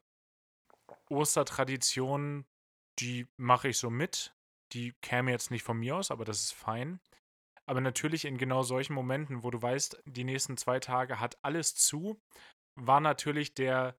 Ostertradition, 1.08 2.44
die 2.98 3.26
mache 3.36 3.68
ich 3.68 3.78
so 3.78 3.90
mit. 3.90 4.34
Die 4.72 4.92
käme 5.00 5.30
jetzt 5.30 5.50
nicht 5.50 5.62
von 5.62 5.78
mir 5.78 5.96
aus, 5.96 6.10
aber 6.10 6.24
das 6.24 6.42
ist 6.42 6.52
fein. 6.52 7.00
Aber 7.66 7.80
natürlich 7.80 8.24
in 8.24 8.38
genau 8.38 8.62
solchen 8.62 8.94
Momenten, 8.94 9.42
wo 9.42 9.50
du 9.50 9.60
weißt, 9.60 10.02
die 10.04 10.24
nächsten 10.24 10.56
zwei 10.56 10.80
Tage 10.80 11.18
hat 11.18 11.38
alles 11.42 11.74
zu, 11.74 12.20
war 12.74 13.00
natürlich 13.00 13.54
der 13.54 13.96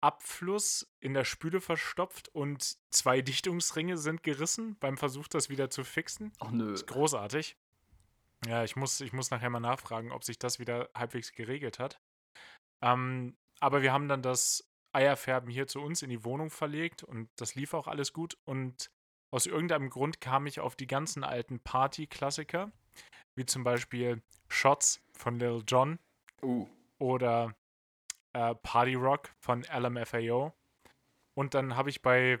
Abfluss 0.00 0.90
in 1.00 1.14
der 1.14 1.24
Spüle 1.24 1.60
verstopft 1.60 2.28
und 2.28 2.78
zwei 2.90 3.20
Dichtungsringe 3.20 3.96
sind 3.98 4.22
gerissen 4.22 4.76
beim 4.78 4.96
Versuch, 4.96 5.28
das 5.28 5.48
wieder 5.48 5.70
zu 5.70 5.84
fixen. 5.84 6.32
Ach 6.40 6.50
nö. 6.50 6.70
Das 6.70 6.82
ist 6.82 6.86
großartig. 6.86 7.56
Ja, 8.46 8.62
ich 8.64 8.76
muss, 8.76 9.00
ich 9.00 9.12
muss 9.12 9.30
nachher 9.30 9.50
mal 9.50 9.60
nachfragen, 9.60 10.12
ob 10.12 10.24
sich 10.24 10.38
das 10.38 10.58
wieder 10.58 10.88
halbwegs 10.94 11.32
geregelt 11.32 11.78
hat. 11.78 12.00
Ähm, 12.80 13.36
aber 13.60 13.82
wir 13.82 13.92
haben 13.92 14.08
dann 14.08 14.22
das 14.22 14.70
Eierfärben 14.92 15.50
hier 15.50 15.66
zu 15.66 15.80
uns 15.80 16.02
in 16.02 16.10
die 16.10 16.24
Wohnung 16.24 16.50
verlegt 16.50 17.02
und 17.02 17.28
das 17.36 17.54
lief 17.54 17.74
auch 17.74 17.88
alles 17.88 18.12
gut. 18.12 18.38
Und 18.44 18.90
aus 19.30 19.46
irgendeinem 19.46 19.90
Grund 19.90 20.20
kam 20.20 20.46
ich 20.46 20.60
auf 20.60 20.76
die 20.76 20.86
ganzen 20.86 21.24
alten 21.24 21.60
Party-Klassiker, 21.60 22.70
wie 23.34 23.46
zum 23.46 23.64
Beispiel 23.64 24.22
Shots 24.48 25.00
von 25.12 25.38
Lil 25.38 25.62
Jon 25.66 25.98
uh. 26.42 26.66
oder 26.98 27.54
äh, 28.38 28.54
Party 28.54 28.94
Rock 28.94 29.30
von 29.40 29.64
LMFAO. 29.64 30.52
Und 31.34 31.54
dann 31.54 31.76
habe 31.76 31.90
ich 31.90 32.02
bei 32.02 32.38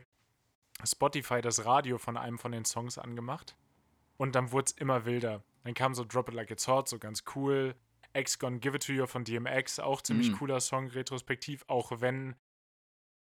Spotify 0.84 1.40
das 1.40 1.64
Radio 1.64 1.98
von 1.98 2.16
einem 2.16 2.38
von 2.38 2.52
den 2.52 2.64
Songs 2.64 2.98
angemacht. 2.98 3.56
Und 4.16 4.34
dann 4.34 4.52
wurde 4.52 4.66
es 4.66 4.72
immer 4.72 5.04
wilder. 5.04 5.42
Dann 5.64 5.74
kam 5.74 5.94
so 5.94 6.04
Drop 6.04 6.28
It 6.28 6.34
Like 6.34 6.50
It's 6.50 6.68
Hot, 6.68 6.88
so 6.88 6.98
ganz 6.98 7.24
cool. 7.34 7.74
X 8.14 8.38
Gone 8.38 8.58
Give 8.58 8.76
It 8.76 8.86
To 8.86 8.92
You 8.92 9.06
von 9.06 9.24
DMX, 9.24 9.80
auch 9.80 10.00
ziemlich 10.00 10.30
mm. 10.30 10.34
cooler 10.36 10.60
Song, 10.60 10.88
retrospektiv, 10.88 11.64
auch 11.66 11.92
wenn 12.00 12.36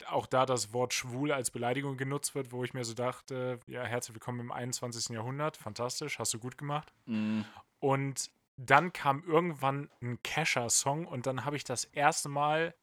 auch 0.07 0.27
da 0.27 0.47
das 0.47 0.73
Wort 0.73 0.95
schwul 0.95 1.31
als 1.31 1.51
Beleidigung 1.51 1.99
genutzt 1.99 2.35
wird, 2.35 2.53
wo 2.53 2.65
ich 2.65 2.73
mir 2.73 2.85
so 2.85 2.95
dachte, 2.95 3.61
ja, 3.67 3.85
herzlich 3.85 4.15
willkommen 4.15 4.41
im 4.41 4.53
21. 4.53 5.15
Jahrhundert, 5.15 5.59
fantastisch, 5.59 6.19
hast 6.19 6.33
du 6.33 6.39
gut 6.39 6.57
gemacht. 6.57 6.93
Mm. 7.05 7.43
Und 7.81 8.31
dann 8.67 8.93
kam 8.93 9.23
irgendwann 9.25 9.91
ein 10.03 10.23
Kesha-Song 10.23 11.07
und 11.07 11.27
dann 11.27 11.45
habe 11.45 11.57
ich 11.57 11.65
das 11.65 11.85
erste 11.85 12.29
Mal 12.29 12.75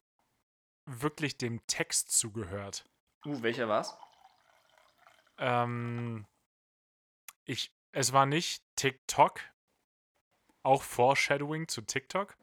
wirklich 0.86 1.38
dem 1.38 1.64
Text 1.66 2.10
zugehört. 2.10 2.84
Uh, 3.24 3.42
welcher 3.42 3.68
war's? 3.68 3.96
Ähm, 5.38 6.26
ich, 7.44 7.72
es 7.92 8.12
war 8.12 8.26
nicht 8.26 8.64
TikTok, 8.74 9.40
auch 10.64 10.82
Foreshadowing 10.82 11.68
zu 11.68 11.82
TikTok, 11.82 12.36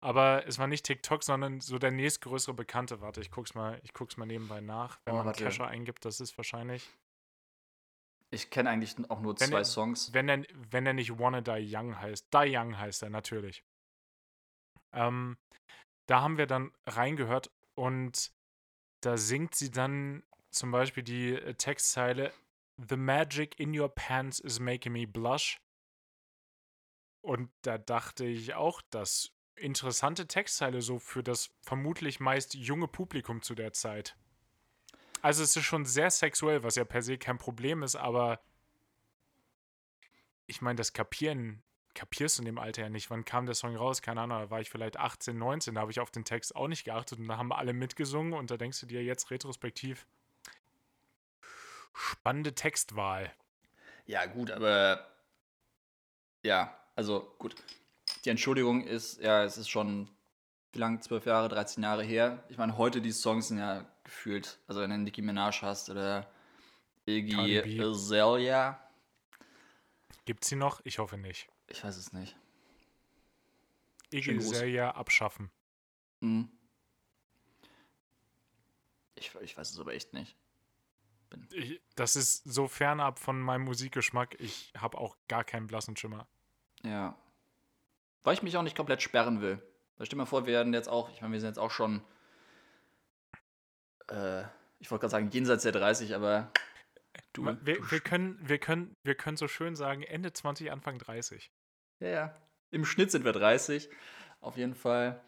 aber 0.00 0.46
es 0.46 0.58
war 0.58 0.66
nicht 0.66 0.84
TikTok, 0.84 1.22
sondern 1.22 1.60
so 1.60 1.78
der 1.78 1.92
nächstgrößere 1.92 2.54
Bekannte. 2.54 3.00
Warte, 3.00 3.20
ich 3.20 3.30
guck's 3.30 3.54
mal, 3.54 3.78
ich 3.84 3.92
guck's 3.92 4.16
mal 4.16 4.26
nebenbei 4.26 4.60
nach. 4.60 4.98
Wenn 5.04 5.14
oh, 5.14 5.18
man 5.18 5.26
warte. 5.26 5.44
Kesha 5.44 5.66
eingibt, 5.66 6.04
das 6.04 6.18
ist 6.18 6.36
wahrscheinlich 6.36 6.88
ich 8.30 8.50
kenne 8.50 8.70
eigentlich 8.70 8.96
auch 9.10 9.20
nur 9.20 9.38
wenn 9.40 9.50
zwei 9.50 9.58
er, 9.58 9.64
Songs. 9.64 10.12
Wenn 10.12 10.28
er, 10.28 10.44
wenn 10.70 10.86
er 10.86 10.92
nicht 10.92 11.18
Wanna 11.18 11.40
Die 11.40 11.68
Young 11.74 11.98
heißt. 11.98 12.32
Die 12.32 12.56
Young 12.56 12.78
heißt 12.78 13.02
er 13.02 13.10
natürlich. 13.10 13.64
Ähm, 14.92 15.36
da 16.06 16.20
haben 16.22 16.38
wir 16.38 16.46
dann 16.46 16.72
reingehört 16.86 17.50
und 17.74 18.32
da 19.02 19.16
singt 19.16 19.54
sie 19.54 19.70
dann 19.70 20.22
zum 20.50 20.70
Beispiel 20.70 21.02
die 21.02 21.34
äh, 21.34 21.54
Textzeile 21.54 22.32
The 22.88 22.96
magic 22.96 23.60
in 23.60 23.78
your 23.78 23.88
pants 23.94 24.40
is 24.40 24.58
making 24.58 24.92
me 24.92 25.06
blush. 25.06 25.60
Und 27.22 27.50
da 27.62 27.76
dachte 27.76 28.24
ich 28.24 28.54
auch, 28.54 28.80
dass 28.90 29.34
interessante 29.56 30.26
Textzeile 30.26 30.80
so 30.80 30.98
für 30.98 31.22
das 31.22 31.50
vermutlich 31.60 32.20
meist 32.20 32.54
junge 32.54 32.88
Publikum 32.88 33.42
zu 33.42 33.54
der 33.54 33.72
Zeit. 33.74 34.16
Also 35.22 35.42
es 35.42 35.54
ist 35.56 35.64
schon 35.64 35.84
sehr 35.84 36.10
sexuell, 36.10 36.62
was 36.62 36.76
ja 36.76 36.84
per 36.84 37.02
se 37.02 37.18
kein 37.18 37.38
Problem 37.38 37.82
ist, 37.82 37.96
aber 37.96 38.40
ich 40.46 40.62
meine, 40.62 40.76
das 40.76 40.92
Kapieren 40.92 41.62
kapierst 41.94 42.38
du 42.38 42.42
in 42.42 42.46
dem 42.46 42.58
Alter 42.58 42.82
ja 42.82 42.88
nicht. 42.88 43.10
Wann 43.10 43.24
kam 43.24 43.46
der 43.46 43.54
Song 43.54 43.76
raus? 43.76 44.02
Keine 44.02 44.22
Ahnung, 44.22 44.38
da 44.38 44.50
war 44.50 44.60
ich 44.60 44.70
vielleicht 44.70 44.96
18, 44.96 45.36
19, 45.36 45.74
da 45.74 45.82
habe 45.82 45.90
ich 45.90 46.00
auf 46.00 46.10
den 46.10 46.24
Text 46.24 46.56
auch 46.56 46.68
nicht 46.68 46.84
geachtet 46.84 47.18
und 47.18 47.28
da 47.28 47.36
haben 47.36 47.52
alle 47.52 47.72
mitgesungen 47.72 48.32
und 48.32 48.50
da 48.50 48.56
denkst 48.56 48.80
du 48.80 48.86
dir 48.86 49.02
jetzt 49.02 49.30
retrospektiv, 49.30 50.06
spannende 51.92 52.54
Textwahl. 52.54 53.30
Ja, 54.06 54.26
gut, 54.26 54.50
aber 54.50 55.06
ja, 56.42 56.74
also 56.96 57.34
gut. 57.38 57.54
Die 58.24 58.30
Entschuldigung 58.30 58.82
ist, 58.82 59.20
ja, 59.20 59.44
es 59.44 59.56
ist 59.56 59.68
schon, 59.68 60.08
wie 60.72 60.78
lang, 60.78 61.00
12 61.00 61.26
Jahre, 61.26 61.48
13 61.48 61.82
Jahre 61.82 62.02
her. 62.02 62.44
Ich 62.48 62.58
meine, 62.58 62.76
heute 62.76 63.00
die 63.00 63.12
Songs 63.12 63.48
sind 63.48 63.58
ja 63.58 63.86
gefühlt, 64.10 64.58
also 64.66 64.80
wenn 64.80 64.90
du 64.90 64.98
Nicki 64.98 65.22
Minaj 65.22 65.62
hast 65.62 65.88
oder 65.88 66.28
Iggy 67.06 67.80
Azalea. 67.80 68.78
Gibt 70.24 70.44
sie 70.44 70.56
noch? 70.56 70.80
Ich 70.84 70.98
hoffe 70.98 71.16
nicht. 71.16 71.48
Ich 71.68 71.82
weiß 71.82 71.96
es 71.96 72.12
nicht. 72.12 72.36
Iggy 74.10 74.36
Azalea 74.36 74.90
abschaffen. 74.90 75.50
Hm. 76.20 76.50
Ich, 79.14 79.32
ich 79.40 79.56
weiß 79.56 79.70
es 79.70 79.78
aber 79.78 79.94
echt 79.94 80.12
nicht. 80.12 80.36
Ich, 81.52 81.80
das 81.94 82.16
ist 82.16 82.42
so 82.44 82.66
fernab 82.66 83.20
von 83.20 83.40
meinem 83.40 83.62
Musikgeschmack. 83.62 84.34
Ich 84.40 84.72
habe 84.76 84.98
auch 84.98 85.16
gar 85.28 85.44
keinen 85.44 85.68
blassen 85.68 85.96
Schimmer. 85.96 86.26
Ja. 86.82 87.16
Weil 88.24 88.34
ich 88.34 88.42
mich 88.42 88.56
auch 88.56 88.62
nicht 88.62 88.76
komplett 88.76 89.02
sperren 89.02 89.40
will. 89.40 89.62
Weil 89.96 90.06
stell 90.06 90.16
dir 90.16 90.22
mal 90.22 90.26
vor, 90.26 90.46
wir 90.46 90.54
werden 90.54 90.74
jetzt 90.74 90.88
auch, 90.88 91.10
ich 91.10 91.20
meine, 91.20 91.32
wir 91.32 91.40
sind 91.40 91.50
jetzt 91.50 91.58
auch 91.58 91.70
schon, 91.70 92.02
äh, 94.10 94.44
ich 94.78 94.90
wollte 94.90 95.02
gerade 95.02 95.10
sagen, 95.10 95.30
jenseits 95.30 95.62
der 95.62 95.72
30, 95.72 96.14
aber 96.14 96.52
du, 97.32 97.44
wir, 97.44 97.54
du 97.54 97.90
wir, 97.90 98.00
können, 98.00 98.38
wir, 98.42 98.58
können, 98.58 98.94
wir 99.02 99.14
können 99.14 99.36
so 99.36 99.48
schön 99.48 99.76
sagen, 99.76 100.02
Ende 100.02 100.32
20, 100.32 100.70
Anfang 100.72 100.98
30. 100.98 101.50
Ja, 102.00 102.08
ja. 102.08 102.36
Im 102.70 102.84
Schnitt 102.84 103.10
sind 103.10 103.24
wir 103.24 103.32
30, 103.32 103.90
auf 104.40 104.56
jeden 104.56 104.74
Fall. 104.74 105.20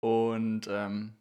Und 0.00 0.66
ähm, 0.68 1.16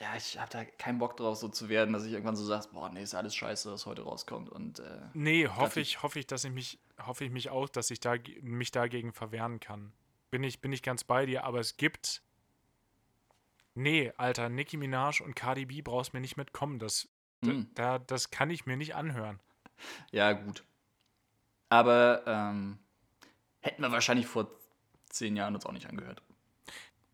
ja, 0.00 0.16
ich 0.16 0.38
habe 0.38 0.50
da 0.50 0.64
keinen 0.64 0.98
Bock 0.98 1.16
drauf, 1.16 1.36
so 1.36 1.48
zu 1.48 1.68
werden, 1.68 1.92
dass 1.92 2.04
ich 2.04 2.12
irgendwann 2.12 2.36
so 2.36 2.44
sage, 2.44 2.68
boah, 2.72 2.88
nee, 2.88 3.02
ist 3.02 3.14
alles 3.14 3.34
scheiße, 3.34 3.70
was 3.70 3.86
heute 3.86 4.02
rauskommt. 4.02 4.48
Und, 4.48 4.80
äh, 4.80 5.00
nee, 5.12 5.46
hoffe 5.46 5.80
ich, 5.80 6.02
hoffe 6.02 6.18
ich, 6.18 6.26
dass 6.26 6.44
ich 6.44 6.52
mich, 6.52 6.80
hoffe 7.00 7.24
ich 7.24 7.30
mich 7.30 7.50
auch, 7.50 7.68
dass 7.68 7.90
ich 7.90 8.00
da, 8.00 8.16
mich 8.42 8.72
dagegen 8.72 9.12
verwehren 9.12 9.60
kann. 9.60 9.92
Bin 10.30 10.42
ich, 10.42 10.60
bin 10.60 10.72
ich 10.72 10.82
ganz 10.82 11.04
bei 11.04 11.26
dir, 11.26 11.44
aber 11.44 11.60
es 11.60 11.76
gibt. 11.76 12.22
Nee, 13.74 14.12
Alter, 14.16 14.48
Nicki 14.48 14.76
Minaj 14.76 15.20
und 15.20 15.34
Cardi 15.34 15.66
B 15.66 15.82
brauchst 15.82 16.14
mir 16.14 16.20
nicht 16.20 16.36
mitkommen. 16.36 16.78
Das, 16.78 17.08
hm. 17.44 17.68
da, 17.74 17.98
das 17.98 18.30
kann 18.30 18.50
ich 18.50 18.66
mir 18.66 18.76
nicht 18.76 18.94
anhören. 18.94 19.40
Ja, 20.12 20.32
gut. 20.32 20.64
Aber 21.68 22.22
ähm, 22.26 22.78
hätten 23.60 23.82
wir 23.82 23.90
wahrscheinlich 23.90 24.26
vor 24.28 24.48
zehn 25.10 25.34
Jahren 25.34 25.56
uns 25.56 25.66
auch 25.66 25.72
nicht 25.72 25.88
angehört. 25.88 26.22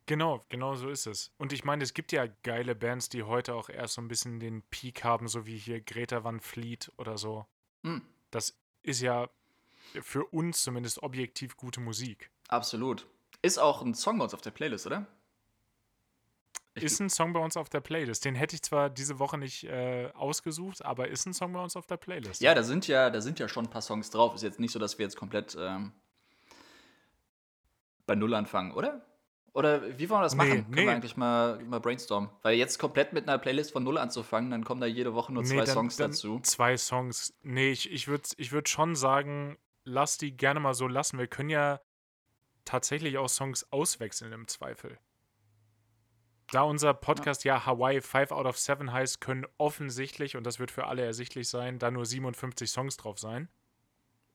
Genau, 0.04 0.44
genau 0.48 0.74
so 0.74 0.90
ist 0.90 1.06
es. 1.06 1.32
Und 1.38 1.52
ich 1.52 1.64
meine, 1.64 1.82
es 1.82 1.94
gibt 1.94 2.12
ja 2.12 2.26
geile 2.42 2.74
Bands, 2.74 3.08
die 3.08 3.22
heute 3.22 3.54
auch 3.54 3.70
erst 3.70 3.94
so 3.94 4.02
ein 4.02 4.08
bisschen 4.08 4.40
den 4.40 4.62
Peak 4.62 5.04
haben, 5.04 5.26
so 5.26 5.46
wie 5.46 5.56
hier 5.56 5.80
Greta 5.80 6.22
Van 6.22 6.40
Fleet 6.40 6.92
oder 6.98 7.16
so. 7.16 7.46
Mhm. 7.82 8.02
Das 8.30 8.58
ist 8.82 9.00
ja 9.00 9.30
für 10.02 10.24
uns 10.26 10.62
zumindest 10.62 11.02
objektiv 11.02 11.56
gute 11.56 11.80
Musik. 11.80 12.30
Absolut. 12.48 13.06
Ist 13.40 13.58
auch 13.58 13.82
ein 13.82 13.94
Song 13.94 14.18
bei 14.18 14.24
uns 14.24 14.34
auf 14.34 14.40
der 14.42 14.50
Playlist, 14.50 14.86
oder? 14.86 15.06
Ist 16.74 17.00
ein 17.00 17.10
Song 17.10 17.32
bei 17.32 17.40
uns 17.40 17.56
auf 17.56 17.68
der 17.68 17.80
Playlist. 17.80 18.24
Den 18.24 18.34
hätte 18.34 18.54
ich 18.54 18.62
zwar 18.62 18.90
diese 18.90 19.18
Woche 19.18 19.36
nicht 19.36 19.64
äh, 19.64 20.10
ausgesucht, 20.14 20.84
aber 20.84 21.08
ist 21.08 21.26
ein 21.26 21.34
Song 21.34 21.52
bei 21.52 21.62
uns 21.62 21.76
auf 21.76 21.86
der 21.86 21.96
Playlist. 21.96 22.40
Ja, 22.40 22.54
da 22.54 22.62
sind 22.62 22.86
ja, 22.86 23.10
da 23.10 23.20
sind 23.20 23.38
ja 23.40 23.48
schon 23.48 23.66
ein 23.66 23.70
paar 23.70 23.82
Songs 23.82 24.10
drauf. 24.10 24.34
Ist 24.34 24.42
jetzt 24.42 24.60
nicht 24.60 24.72
so, 24.72 24.78
dass 24.78 24.98
wir 24.98 25.04
jetzt 25.04 25.16
komplett 25.16 25.56
ähm, 25.58 25.92
bei 28.06 28.14
Null 28.14 28.34
anfangen, 28.34 28.72
oder? 28.72 29.04
Oder 29.52 29.98
wie 29.98 30.08
wollen 30.08 30.20
wir 30.20 30.24
das 30.24 30.36
machen? 30.36 30.66
Nee, 30.68 30.74
Können 30.74 30.86
wir 30.86 30.92
eigentlich 30.92 31.16
mal, 31.16 31.58
mal 31.64 31.80
brainstormen? 31.80 32.30
Weil 32.42 32.54
jetzt 32.54 32.78
komplett 32.78 33.12
mit 33.12 33.28
einer 33.28 33.38
Playlist 33.38 33.72
von 33.72 33.82
Null 33.82 33.98
anzufangen, 33.98 34.50
dann 34.50 34.64
kommen 34.64 34.80
da 34.80 34.86
jede 34.86 35.12
Woche 35.14 35.32
nur 35.32 35.42
nee, 35.42 35.48
zwei 35.48 35.64
dann, 35.64 35.74
Songs 35.74 35.96
dann 35.96 36.10
dazu. 36.12 36.40
Zwei 36.40 36.76
Songs. 36.76 37.34
Nee, 37.42 37.72
ich, 37.72 37.90
ich 37.90 38.06
würde 38.06 38.24
ich 38.36 38.52
würd 38.52 38.68
schon 38.68 38.94
sagen, 38.94 39.58
lass 39.84 40.18
die 40.18 40.36
gerne 40.36 40.60
mal 40.60 40.74
so 40.74 40.86
lassen. 40.86 41.18
Wir 41.18 41.26
können 41.26 41.50
ja 41.50 41.80
tatsächlich 42.64 43.18
auch 43.18 43.28
Songs 43.28 43.66
auswechseln 43.72 44.32
im 44.32 44.46
Zweifel. 44.46 44.98
Da 46.52 46.62
unser 46.62 46.94
Podcast 46.94 47.44
ja, 47.44 47.56
ja 47.56 47.66
Hawaii 47.66 48.00
5 48.00 48.32
out 48.32 48.46
of 48.46 48.58
7 48.58 48.92
heißt, 48.92 49.20
können 49.20 49.46
offensichtlich, 49.58 50.36
und 50.36 50.44
das 50.44 50.58
wird 50.58 50.70
für 50.70 50.86
alle 50.86 51.04
ersichtlich 51.04 51.48
sein, 51.48 51.78
da 51.78 51.90
nur 51.90 52.04
57 52.04 52.70
Songs 52.70 52.96
drauf 52.96 53.18
sein. 53.18 53.48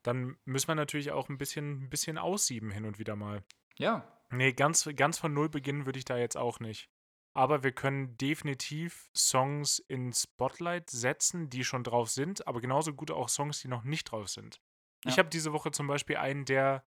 Dann 0.04 0.38
müssen 0.46 0.68
wir 0.68 0.76
natürlich 0.76 1.12
auch 1.12 1.30
ein 1.30 1.38
bisschen, 1.38 1.84
ein 1.84 1.90
bisschen 1.90 2.18
aussieben 2.18 2.72
hin 2.72 2.86
und 2.86 3.00
wieder 3.00 3.16
mal. 3.16 3.44
Ja, 3.78 4.16
Nee, 4.32 4.54
ganz, 4.54 4.90
ganz 4.96 5.18
von 5.18 5.34
Null 5.34 5.50
beginnen 5.50 5.86
würde 5.86 6.00
ich 6.00 6.06
da 6.06 6.18
jetzt 6.18 6.38
auch 6.38 6.60
nicht. 6.60 6.90
Aber 7.34 7.64
wir 7.64 7.74
können 7.74 8.18
definitiv 8.18 9.10
Songs 9.16 9.80
in 9.80 10.14
Spotlight 10.14 10.90
setzen, 10.90 11.50
die 11.50 11.64
schon 11.64 11.84
drauf 11.84 12.10
sind, 12.10 12.48
aber 12.48 12.62
genauso 12.62 12.94
gut 12.94 13.12
auch 13.12 13.30
Songs, 13.30 13.60
die 13.62 13.68
noch 13.68 13.84
nicht 13.84 14.06
drauf 14.06 14.30
sind. 14.30 14.62
Ja. 15.04 15.12
Ich 15.12 15.20
habe 15.20 15.30
diese 15.30 15.52
Woche 15.52 15.72
zum 15.72 15.88
Beispiel 15.88 16.18
einen, 16.18 16.46
der, 16.46 16.86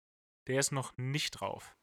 der 0.47 0.59
ist 0.59 0.71
noch 0.71 0.97
nicht 0.97 1.31
drauf. 1.31 1.75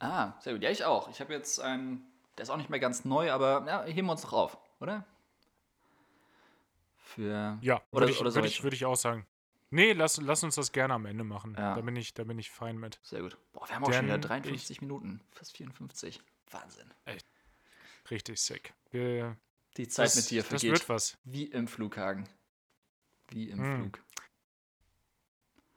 Ah, 0.00 0.32
sehr 0.40 0.54
gut. 0.54 0.62
Ja, 0.62 0.70
ich 0.70 0.84
auch. 0.84 1.08
Ich 1.10 1.20
habe 1.20 1.32
jetzt 1.32 1.60
einen, 1.60 2.04
der 2.36 2.44
ist 2.44 2.50
auch 2.50 2.56
nicht 2.56 2.70
mehr 2.70 2.80
ganz 2.80 3.04
neu, 3.04 3.30
aber 3.30 3.64
ja, 3.66 3.84
heben 3.84 4.08
wir 4.08 4.12
uns 4.12 4.22
doch 4.22 4.32
auf, 4.32 4.58
oder? 4.80 5.04
Für. 6.96 7.58
Ja, 7.60 7.82
würde 7.92 8.10
ich, 8.10 8.20
würd 8.20 8.44
ich, 8.44 8.62
würd 8.62 8.74
ich 8.74 8.84
auch 8.86 8.96
sagen. 8.96 9.26
Nee, 9.70 9.92
lass, 9.92 10.16
lass 10.20 10.42
uns 10.42 10.56
das 10.56 10.72
gerne 10.72 10.94
am 10.94 11.06
Ende 11.06 11.22
machen. 11.22 11.54
Ja. 11.56 11.74
Da, 11.76 11.80
bin 11.80 11.94
ich, 11.94 12.14
da 12.14 12.24
bin 12.24 12.38
ich 12.38 12.50
fein 12.50 12.76
mit. 12.76 12.98
Sehr 13.02 13.20
gut. 13.20 13.36
Boah, 13.52 13.68
wir 13.68 13.76
haben 13.76 13.84
auch 13.84 13.88
Denn 13.88 13.98
schon 13.98 14.06
wieder 14.06 14.18
53 14.18 14.70
ich, 14.70 14.80
Minuten. 14.80 15.20
Fast 15.30 15.56
54. 15.56 16.20
Wahnsinn. 16.50 16.90
Echt. 17.04 17.26
Richtig 18.10 18.40
sick. 18.40 18.74
Wir, 18.90 19.36
Die 19.76 19.86
Zeit 19.86 20.06
das, 20.06 20.16
mit 20.16 20.30
dir 20.30 20.42
vergeht. 20.42 20.72
Das 20.72 20.80
wird 20.80 20.88
was. 20.88 21.18
Wie 21.24 21.44
im 21.44 21.68
Flughagen. 21.68 22.28
Wie 23.28 23.50
im 23.50 23.58
hm. 23.58 23.76
Flug. 23.76 24.04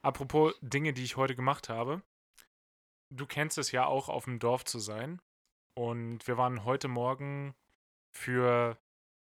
Apropos 0.02 0.54
Dinge, 0.62 0.94
die 0.94 1.04
ich 1.04 1.16
heute 1.16 1.36
gemacht 1.36 1.70
habe. 1.70 2.02
Du 3.16 3.28
kennst 3.28 3.60
es 3.60 3.72
ja 3.72 3.86
auch, 3.86 4.10
auf 4.10 4.26
dem 4.26 4.40
Dorf 4.40 4.66
zu 4.66 4.80
sein. 4.80 5.22
Und 5.76 6.28
wir 6.28 6.38
waren 6.38 6.66
heute 6.66 6.88
Morgen 6.88 7.54
für 8.12 8.78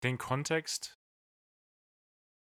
den 0.02 0.18
Kontext 0.18 0.98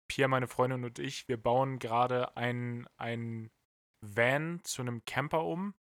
Pia, 0.09 0.29
meine 0.29 0.47
Freundin 0.47 0.85
und 0.85 0.99
ich, 0.99 1.29
wir 1.29 1.37
bauen 1.37 1.79
gerade 1.79 2.37
ein, 2.37 2.89
ein 2.97 3.51
Van 4.01 4.61
zu 4.65 4.83
einem 4.83 5.05
Camper 5.05 5.45
um. 5.45 5.75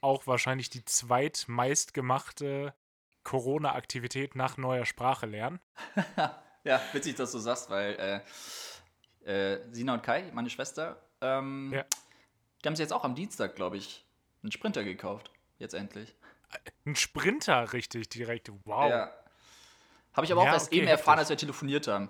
Auch 0.00 0.26
wahrscheinlich 0.26 0.70
die 0.70 0.84
zweitmeistgemachte 0.84 2.74
Corona-Aktivität 3.24 4.36
nach 4.36 4.56
neuer 4.56 4.86
Sprache 4.86 5.26
lernen. 5.26 5.60
ja, 6.64 6.80
witzig, 6.92 7.16
dass 7.16 7.32
du 7.32 7.38
sagst, 7.38 7.68
weil 7.68 8.22
äh, 9.26 9.54
äh, 9.54 9.60
Sina 9.72 9.94
und 9.94 10.02
Kai, 10.02 10.30
meine 10.32 10.50
Schwester, 10.50 11.02
ähm, 11.20 11.72
ja. 11.72 11.84
die 12.62 12.68
haben 12.68 12.76
sich 12.76 12.84
jetzt 12.84 12.92
auch 12.92 13.04
am 13.04 13.14
Dienstag, 13.14 13.56
glaube 13.56 13.76
ich, 13.76 14.07
einen 14.42 14.52
Sprinter 14.52 14.84
gekauft. 14.84 15.30
Jetzt 15.58 15.74
endlich. 15.74 16.14
Ein 16.86 16.96
Sprinter, 16.96 17.72
richtig, 17.72 18.08
direkt. 18.08 18.50
Wow. 18.64 18.90
Ja. 18.90 19.12
Habe 20.12 20.24
ich 20.24 20.32
aber 20.32 20.42
ja, 20.44 20.50
auch 20.50 20.54
erst 20.54 20.68
okay, 20.68 20.78
eben 20.78 20.86
erfahren, 20.88 21.18
als 21.18 21.28
wir 21.28 21.36
telefoniert 21.36 21.86
haben. 21.86 22.08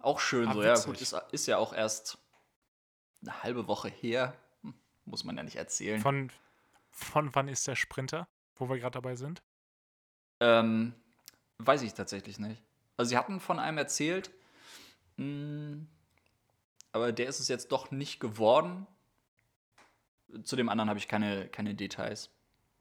Auch 0.00 0.20
schön 0.20 0.48
ah, 0.48 0.54
so, 0.54 0.60
witzig. 0.60 0.84
ja. 0.84 0.84
Gut, 0.84 1.00
ist, 1.00 1.16
ist 1.32 1.46
ja 1.46 1.58
auch 1.58 1.72
erst 1.72 2.18
eine 3.22 3.42
halbe 3.42 3.66
Woche 3.68 3.88
her. 3.88 4.34
Hm, 4.62 4.74
muss 5.04 5.24
man 5.24 5.36
ja 5.36 5.42
nicht 5.42 5.56
erzählen. 5.56 6.00
Von, 6.00 6.30
von 6.90 7.34
wann 7.34 7.48
ist 7.48 7.66
der 7.66 7.76
Sprinter, 7.76 8.28
wo 8.56 8.68
wir 8.68 8.78
gerade 8.78 8.94
dabei 8.94 9.16
sind? 9.16 9.42
Ähm, 10.40 10.94
weiß 11.58 11.82
ich 11.82 11.94
tatsächlich 11.94 12.38
nicht. 12.38 12.62
Also, 12.96 13.10
sie 13.10 13.16
hatten 13.16 13.40
von 13.40 13.58
einem 13.58 13.78
erzählt, 13.78 14.30
mh, 15.16 15.24
hm, 15.24 15.88
aber 16.92 17.12
der 17.12 17.28
ist 17.28 17.38
es 17.38 17.48
jetzt 17.48 17.70
doch 17.70 17.90
nicht 17.90 18.18
geworden. 18.18 18.86
Zu 20.42 20.56
dem 20.56 20.68
anderen 20.68 20.88
habe 20.88 20.98
ich 20.98 21.08
keine, 21.08 21.48
keine 21.48 21.74
Details. 21.74 22.30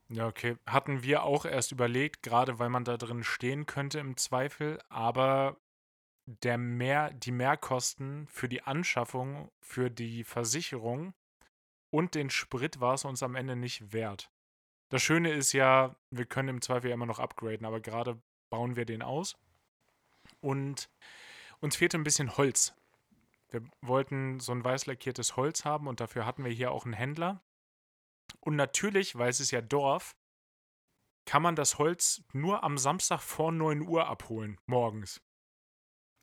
Ja, 0.10 0.28
okay. 0.28 0.56
Hatten 0.66 1.04
wir 1.04 1.24
auch 1.24 1.46
erst 1.46 1.72
überlegt, 1.72 2.24
gerade 2.24 2.60
weil 2.60 2.70
man 2.70 2.86
da 2.86 2.98
drin 2.98 3.24
stehen 3.24 3.66
könnte 3.66 4.00
im 4.00 4.16
Zweifel, 4.18 4.80
aber 4.90 5.58
der 6.26 6.58
Mehr, 6.58 7.12
die 7.12 7.32
Mehrkosten 7.32 8.28
für 8.28 8.50
die 8.50 8.64
Anschaffung, 8.64 9.50
für 9.62 9.90
die 9.90 10.24
Versicherung 10.24 11.14
und 11.90 12.16
den 12.16 12.30
Sprit 12.30 12.80
war 12.80 12.94
es 12.96 13.06
uns 13.06 13.24
am 13.24 13.36
Ende 13.36 13.56
nicht 13.56 13.94
wert. 13.94 14.30
Das 14.90 15.02
Schöne 15.02 15.32
ist 15.32 15.54
ja, 15.54 15.96
wir 16.12 16.26
können 16.26 16.50
im 16.50 16.62
Zweifel 16.62 16.90
ja 16.90 16.94
immer 16.94 17.06
noch 17.06 17.20
upgraden, 17.20 17.66
aber 17.66 17.82
gerade 17.82 18.22
bauen 18.50 18.76
wir 18.76 18.86
den 18.86 19.02
aus. 19.02 19.38
Und 20.42 20.90
uns 21.60 21.76
fehlte 21.76 21.98
ein 21.98 22.04
bisschen 22.04 22.38
Holz. 22.38 22.74
Wir 23.50 23.64
wollten 23.82 24.40
so 24.40 24.52
ein 24.52 24.64
weiß 24.64 24.86
lackiertes 24.88 25.36
Holz 25.36 25.66
haben 25.66 25.88
und 25.88 26.00
dafür 26.00 26.26
hatten 26.26 26.44
wir 26.44 26.52
hier 26.52 26.72
auch 26.72 26.86
einen 26.86 26.94
Händler. 26.94 27.42
Und 28.42 28.56
natürlich, 28.56 29.18
weil 29.18 29.30
es 29.30 29.40
ist 29.40 29.52
ja 29.52 29.62
Dorf, 29.62 30.16
kann 31.26 31.42
man 31.42 31.56
das 31.56 31.78
Holz 31.78 32.24
nur 32.34 32.64
am 32.64 32.78
Samstag 32.78 33.22
vor 33.22 33.52
9 33.52 33.82
Uhr 33.82 34.08
abholen, 34.08 34.60
morgens. 34.66 35.22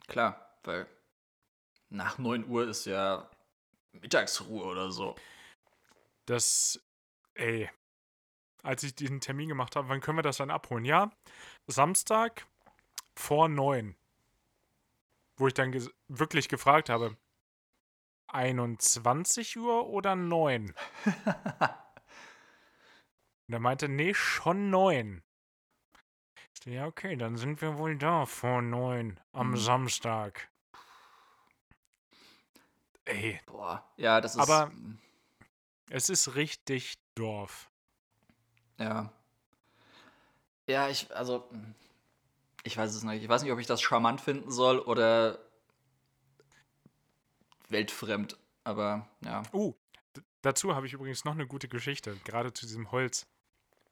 Klar, 0.06 0.58
weil 0.62 0.86
nach 1.88 2.18
9 2.18 2.46
Uhr 2.48 2.68
ist 2.68 2.86
ja 2.86 3.30
Mittagsruhe 3.92 4.64
oder 4.64 4.90
so. 4.90 5.14
Das, 6.26 6.82
ey, 7.34 7.70
als 8.62 8.82
ich 8.82 8.94
diesen 8.94 9.20
Termin 9.20 9.48
gemacht 9.48 9.76
habe, 9.76 9.88
wann 9.88 10.00
können 10.00 10.18
wir 10.18 10.22
das 10.22 10.38
dann 10.38 10.50
abholen? 10.50 10.84
Ja, 10.84 11.10
Samstag 11.66 12.46
vor 13.14 13.48
9. 13.48 13.94
Wo 15.36 15.46
ich 15.48 15.54
dann 15.54 15.72
ge 15.72 15.88
wirklich 16.08 16.48
gefragt 16.48 16.88
habe, 16.88 17.16
21 18.28 19.56
Uhr 19.58 19.86
oder 19.88 20.14
9? 20.14 20.74
Und 23.46 23.52
er 23.52 23.60
meinte, 23.60 23.88
nee, 23.88 24.14
schon 24.14 24.70
9. 24.70 25.22
Ich 26.36 26.60
dachte, 26.60 26.70
ja, 26.70 26.86
okay, 26.86 27.16
dann 27.16 27.36
sind 27.36 27.60
wir 27.60 27.78
wohl 27.78 27.98
da 27.98 28.26
vor 28.26 28.62
9 28.62 29.20
am 29.32 29.50
mhm. 29.50 29.56
Samstag. 29.56 30.50
Ey. 33.04 33.40
Boah, 33.46 33.86
ja, 33.96 34.20
das 34.20 34.34
ist. 34.34 34.40
Aber 34.40 34.72
es 35.90 36.08
ist 36.08 36.36
richtig 36.36 36.98
Dorf. 37.14 37.70
Ja. 38.78 39.12
Ja, 40.66 40.88
ich, 40.88 41.14
also, 41.14 41.48
ich 42.64 42.76
weiß 42.76 42.94
es 42.94 43.04
nicht. 43.04 43.22
Ich 43.22 43.28
weiß 43.28 43.42
nicht, 43.42 43.52
ob 43.52 43.60
ich 43.60 43.66
das 43.66 43.80
charmant 43.80 44.20
finden 44.20 44.50
soll 44.50 44.80
oder 44.80 45.38
weltfremd, 47.68 48.36
aber 48.64 49.08
ja. 49.24 49.42
Uh, 49.52 49.74
dazu 50.42 50.74
habe 50.74 50.86
ich 50.86 50.94
übrigens 50.94 51.24
noch 51.24 51.32
eine 51.32 51.46
gute 51.46 51.68
Geschichte, 51.68 52.16
gerade 52.24 52.52
zu 52.52 52.66
diesem 52.66 52.90
Holz. 52.90 53.26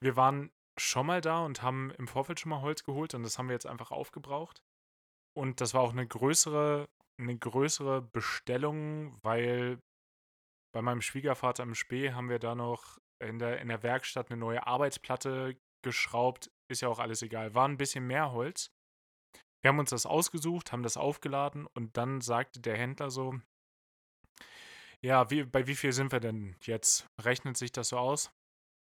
Wir 0.01 0.17
waren 0.17 0.51
schon 0.79 1.07
mal 1.07 1.21
da 1.21 1.45
und 1.45 1.63
haben 1.63 1.91
im 1.93 2.09
Vorfeld 2.09 2.41
schon 2.41 2.51
mal 2.51 2.63
Holz 2.63 2.83
geholt 2.83 3.15
und 3.15 3.23
das 3.23 3.39
haben 3.39 3.49
wir 3.49 3.55
jetzt 3.55 3.67
einfach 3.67 3.91
aufgebraucht. 3.91 4.63
Und 5.35 5.61
das 5.61 5.75
war 5.75 5.83
auch 5.83 5.93
eine 5.93 6.07
größere, 6.07 6.89
eine 7.19 7.37
größere 7.37 8.03
Bestellung, 8.03 9.19
weil 9.23 9.79
bei 10.73 10.83
meinem 10.83 11.03
Schwiegervater 11.03 11.63
im 11.63 11.75
Spee 11.75 12.13
haben 12.13 12.31
wir 12.31 12.39
da 12.39 12.55
noch 12.55 12.99
in 13.19 13.39
der, 13.39 13.61
in 13.61 13.69
der 13.69 13.83
Werkstatt 13.83 14.31
eine 14.31 14.41
neue 14.41 14.67
Arbeitsplatte 14.67 15.57
geschraubt. 15.83 16.51
Ist 16.69 16.83
ja 16.83 16.89
auch 16.89 16.99
alles 16.99 17.23
egal. 17.23 17.55
War 17.55 17.69
ein 17.69 17.77
bisschen 17.77 18.07
mehr 18.07 18.33
Holz. 18.33 18.71
Wir 19.63 19.69
haben 19.69 19.79
uns 19.79 19.91
das 19.91 20.07
ausgesucht, 20.07 20.73
haben 20.73 20.83
das 20.83 20.97
aufgeladen 20.97 21.67
und 21.75 21.97
dann 21.97 22.21
sagte 22.21 22.61
der 22.61 22.77
Händler 22.77 23.11
so: 23.11 23.39
Ja, 25.01 25.31
wie, 25.31 25.45
bei 25.45 25.67
wie 25.67 25.77
viel 25.77 25.93
sind 25.93 26.13
wir 26.13 26.21
denn 26.21 26.57
jetzt? 26.63 27.07
Rechnet 27.21 27.57
sich 27.57 27.73
das 27.73 27.89
so 27.89 27.99
aus? 27.99 28.31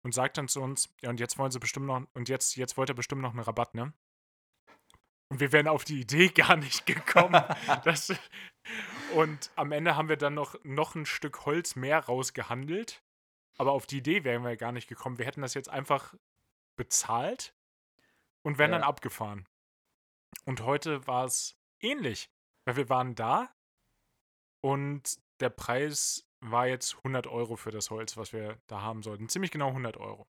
Und 0.03 0.13
sagt 0.13 0.37
dann 0.37 0.47
zu 0.47 0.61
uns: 0.61 0.93
Ja, 1.01 1.09
und 1.09 1.19
jetzt 1.19 1.37
wollen 1.37 1.51
sie 1.51 1.59
bestimmt 1.59 1.87
noch, 1.87 2.03
und 2.13 2.29
jetzt, 2.29 2.55
jetzt 2.55 2.77
wollt 2.77 2.89
ihr 2.89 2.95
bestimmt 2.95 3.21
noch 3.21 3.31
einen 3.31 3.39
Rabatt, 3.39 3.73
ne? 3.73 3.93
Und 5.29 5.39
wir 5.41 5.51
wären 5.51 5.67
auf 5.67 5.83
die 5.83 6.01
Idee 6.01 6.29
gar 6.35 6.55
nicht 6.55 6.85
gekommen. 6.85 7.43
dass, 7.83 8.13
und 9.15 9.51
am 9.55 9.71
Ende 9.71 9.95
haben 9.95 10.09
wir 10.09 10.17
dann 10.17 10.35
noch, 10.35 10.55
noch 10.63 10.95
ein 10.95 11.05
Stück 11.05 11.45
Holz 11.45 11.75
mehr 11.75 11.99
rausgehandelt. 11.99 13.03
Aber 13.57 13.71
auf 13.71 13.87
die 13.87 13.97
Idee 13.97 14.23
wären 14.23 14.43
wir 14.43 14.55
gar 14.55 14.71
nicht 14.71 14.87
gekommen. 14.87 15.17
Wir 15.17 15.25
hätten 15.25 15.41
das 15.41 15.55
jetzt 15.55 15.69
einfach 15.69 16.13
bezahlt 16.75 17.56
und 18.47 18.57
wären 18.57 18.71
ja. 18.71 18.77
dann 18.77 18.87
abgefahren. 18.87 19.45
Und 20.45 20.61
heute 20.61 21.05
war 21.05 21.25
es 21.25 21.57
ähnlich. 21.81 22.31
Weil 22.65 22.77
wir 22.77 22.89
waren 22.89 23.13
da 23.13 23.53
und 24.63 25.19
der 25.41 25.49
Preis 25.49 26.25
war 26.39 26.65
jetzt 26.65 26.95
100 26.99 27.27
Euro 27.27 27.57
für 27.57 27.71
das 27.71 27.89
Holz, 27.89 28.15
was 28.15 28.31
wir 28.31 28.57
da 28.67 28.81
haben 28.81 29.03
sollten. 29.03 29.27
Ziemlich 29.27 29.51
genau 29.51 29.67
100 29.67 29.97
Euro. 29.97 30.27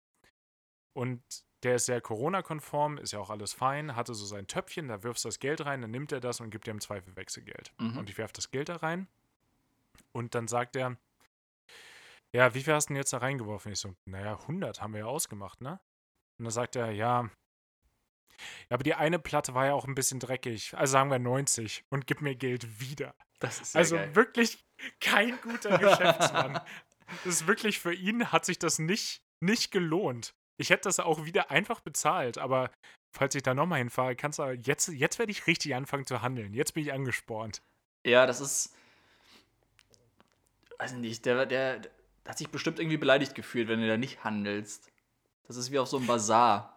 Und 0.93 1.22
der 1.63 1.76
ist 1.76 1.88
sehr 1.88 1.99
Corona-konform, 1.99 2.99
ist 2.99 3.11
ja 3.11 3.20
auch 3.20 3.30
alles 3.30 3.51
fein, 3.51 3.97
hatte 3.97 4.13
so 4.13 4.26
sein 4.26 4.47
Töpfchen, 4.47 4.88
da 4.88 5.03
wirfst 5.03 5.26
du 5.26 5.28
das 5.28 5.39
Geld 5.39 5.66
rein, 5.66 5.82
dann 5.82 5.91
nimmt 5.91 6.13
er 6.13 6.22
das 6.22 6.39
und 6.39 6.51
gibt 6.51 6.68
dir 6.68 6.72
im 6.72 6.80
Zweifel 6.80 7.13
Wechselgeld. 7.18 7.74
Mhm. 7.80 7.97
Und 7.97 8.09
ich 8.09 8.18
werfe 8.18 8.34
das 8.34 8.49
Geld 8.49 8.70
da 8.70 8.78
rein 8.78 9.09
und 10.13 10.36
dann 10.36 10.47
sagt 10.47 10.78
er, 10.78 10.95
ja, 12.34 12.53
wie 12.53 12.63
viel 12.63 12.74
hast 12.74 12.86
du 12.86 12.93
denn 12.93 12.97
jetzt 12.97 13.11
da 13.11 13.18
reingeworfen? 13.18 13.74
Ich 13.74 13.80
so, 13.80 13.93
naja, 14.05 14.39
100 14.39 14.82
haben 14.82 14.93
wir 14.93 15.01
ja 15.01 15.05
ausgemacht, 15.05 15.59
ne? 15.59 15.82
Und 16.38 16.45
dann 16.45 16.51
sagt 16.51 16.78
er, 16.78 16.91
ja, 16.91 17.30
ja, 18.69 18.76
aber 18.76 18.84
die 18.84 18.93
eine 18.93 19.19
Platte 19.19 19.53
war 19.53 19.65
ja 19.65 19.73
auch 19.73 19.86
ein 19.88 19.95
bisschen 19.95 20.19
dreckig. 20.19 20.73
Also 20.76 20.93
sagen 20.93 21.11
wir 21.11 21.19
90 21.19 21.86
und 21.89 22.07
gib 22.07 22.21
mir 22.21 22.36
Geld 22.36 22.80
wieder. 22.80 23.15
Das 23.39 23.59
ist 23.59 23.76
also 23.76 23.95
geil. 23.95 24.15
wirklich 24.15 24.65
kein 24.99 25.39
guter 25.41 25.78
Geschäftsmann. 25.78 26.59
das 27.23 27.41
ist 27.41 27.47
wirklich 27.47 27.80
für 27.80 27.93
ihn 27.93 28.32
hat 28.32 28.45
sich 28.45 28.59
das 28.59 28.80
nicht, 28.80 29.21
nicht 29.39 29.71
gelohnt. 29.71 30.34
Ich 30.57 30.69
hätte 30.69 30.84
das 30.84 30.99
auch 30.99 31.26
wieder 31.26 31.51
einfach 31.51 31.82
bezahlt, 31.82 32.38
aber 32.38 32.71
falls 33.11 33.36
ich 33.36 33.43
da 33.43 33.53
nochmal 33.53 33.80
hinfahre, 33.80 34.15
kannst 34.15 34.39
du 34.39 34.43
jetzt, 34.51 34.88
jetzt 34.89 35.19
werde 35.19 35.32
ich 35.32 35.47
richtig 35.47 35.76
anfangen 35.76 36.05
zu 36.05 36.21
handeln. 36.21 36.53
Jetzt 36.53 36.73
bin 36.73 36.84
ich 36.84 36.93
angespornt. 36.93 37.61
Ja, 38.05 38.26
das 38.26 38.39
ist. 38.41 38.73
Weiß 40.78 40.93
nicht, 40.93 41.26
der, 41.26 41.45
der, 41.45 41.80
der 41.80 41.91
hat 42.28 42.38
sich 42.38 42.49
bestimmt 42.49 42.80
irgendwie 42.80 42.97
beleidigt 42.97 43.36
gefühlt, 43.36 43.67
wenn 43.67 43.82
du 43.82 43.88
da 43.88 43.97
nicht 43.97 44.23
handelst. 44.23 44.91
Das 45.47 45.57
ist 45.57 45.71
wie 45.71 45.80
auf 45.80 45.88
so 45.88 45.97
einem 45.97 46.07
Bazar. 46.07 46.74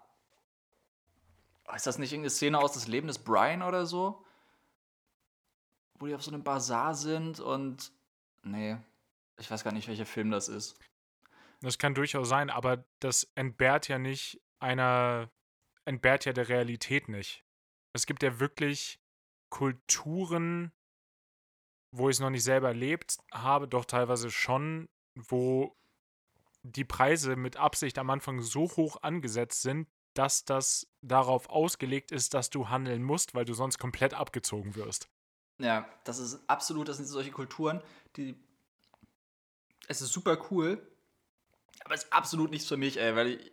Ist 1.75 1.87
das 1.87 1.99
nicht 1.99 2.13
irgendeine 2.13 2.31
Szene 2.31 2.59
aus 2.59 2.73
das 2.73 2.89
Leben 2.89 3.09
des 3.09 3.19
Brian 3.19 3.63
oder 3.63 3.87
so? 3.87 4.25
Wo 5.99 6.07
die 6.07 6.15
auf 6.15 6.23
so 6.23 6.31
einem 6.31 6.45
Bazar 6.45 6.95
sind 6.95 7.41
und. 7.41 7.93
Nee. 8.43 8.77
Ich 9.39 9.51
weiß 9.51 9.65
gar 9.65 9.73
nicht, 9.73 9.89
welcher 9.89 10.07
Film 10.07 10.31
das 10.31 10.49
ist. 10.49 10.79
Das 11.61 11.79
kann 11.79 11.95
durchaus 11.95 12.29
sein, 12.29 12.51
aber 12.51 12.85
das 13.01 13.25
entbehrt 13.35 13.89
ja 13.89 13.99
nicht 13.99 14.41
einer, 14.61 15.31
entbehrt 15.85 16.25
ja 16.25 16.33
der 16.33 16.49
Realität 16.49 17.09
nicht. 17.09 17.45
Es 17.93 18.07
gibt 18.07 18.23
ja 18.23 18.39
wirklich 18.41 19.01
Kulturen, 19.51 20.73
wo 21.91 22.09
ich 22.09 22.17
es 22.17 22.21
noch 22.21 22.31
nicht 22.31 22.45
selber 22.45 22.69
erlebt 22.69 23.19
habe, 23.33 23.67
doch 23.67 23.85
teilweise 23.85 24.31
schon, 24.31 24.89
wo 25.15 25.77
die 26.63 26.85
Preise 26.85 27.37
mit 27.37 27.57
Absicht 27.57 27.99
am 27.99 28.11
Anfang 28.11 28.41
so 28.41 28.63
hoch 28.77 29.03
angesetzt 29.03 29.63
sind, 29.63 29.89
dass 30.19 30.45
das 30.45 30.89
darauf 31.01 31.49
ausgelegt 31.49 32.11
ist, 32.11 32.35
dass 32.35 32.51
du 32.51 32.69
handeln 32.69 33.05
musst, 33.05 33.35
weil 33.35 33.45
du 33.45 33.55
sonst 33.55 33.79
komplett 33.79 34.15
abgezogen 34.15 34.75
wirst. 34.75 35.09
Ja, 35.59 35.89
das 36.05 36.19
ist 36.19 36.41
absolut, 36.49 36.89
das 36.89 36.97
sind 36.97 37.07
solche 37.07 37.31
Kulturen, 37.31 37.81
die. 38.17 38.35
Es 39.87 40.03
ist 40.03 40.13
super 40.13 40.39
cool, 40.51 40.85
aber 41.85 41.95
es 41.95 42.05
ist 42.05 42.13
absolut 42.13 42.51
nichts 42.51 42.67
für 42.67 42.77
mich, 42.77 42.99
ey, 42.99 43.15
weil 43.15 43.29
ich. 43.29 43.53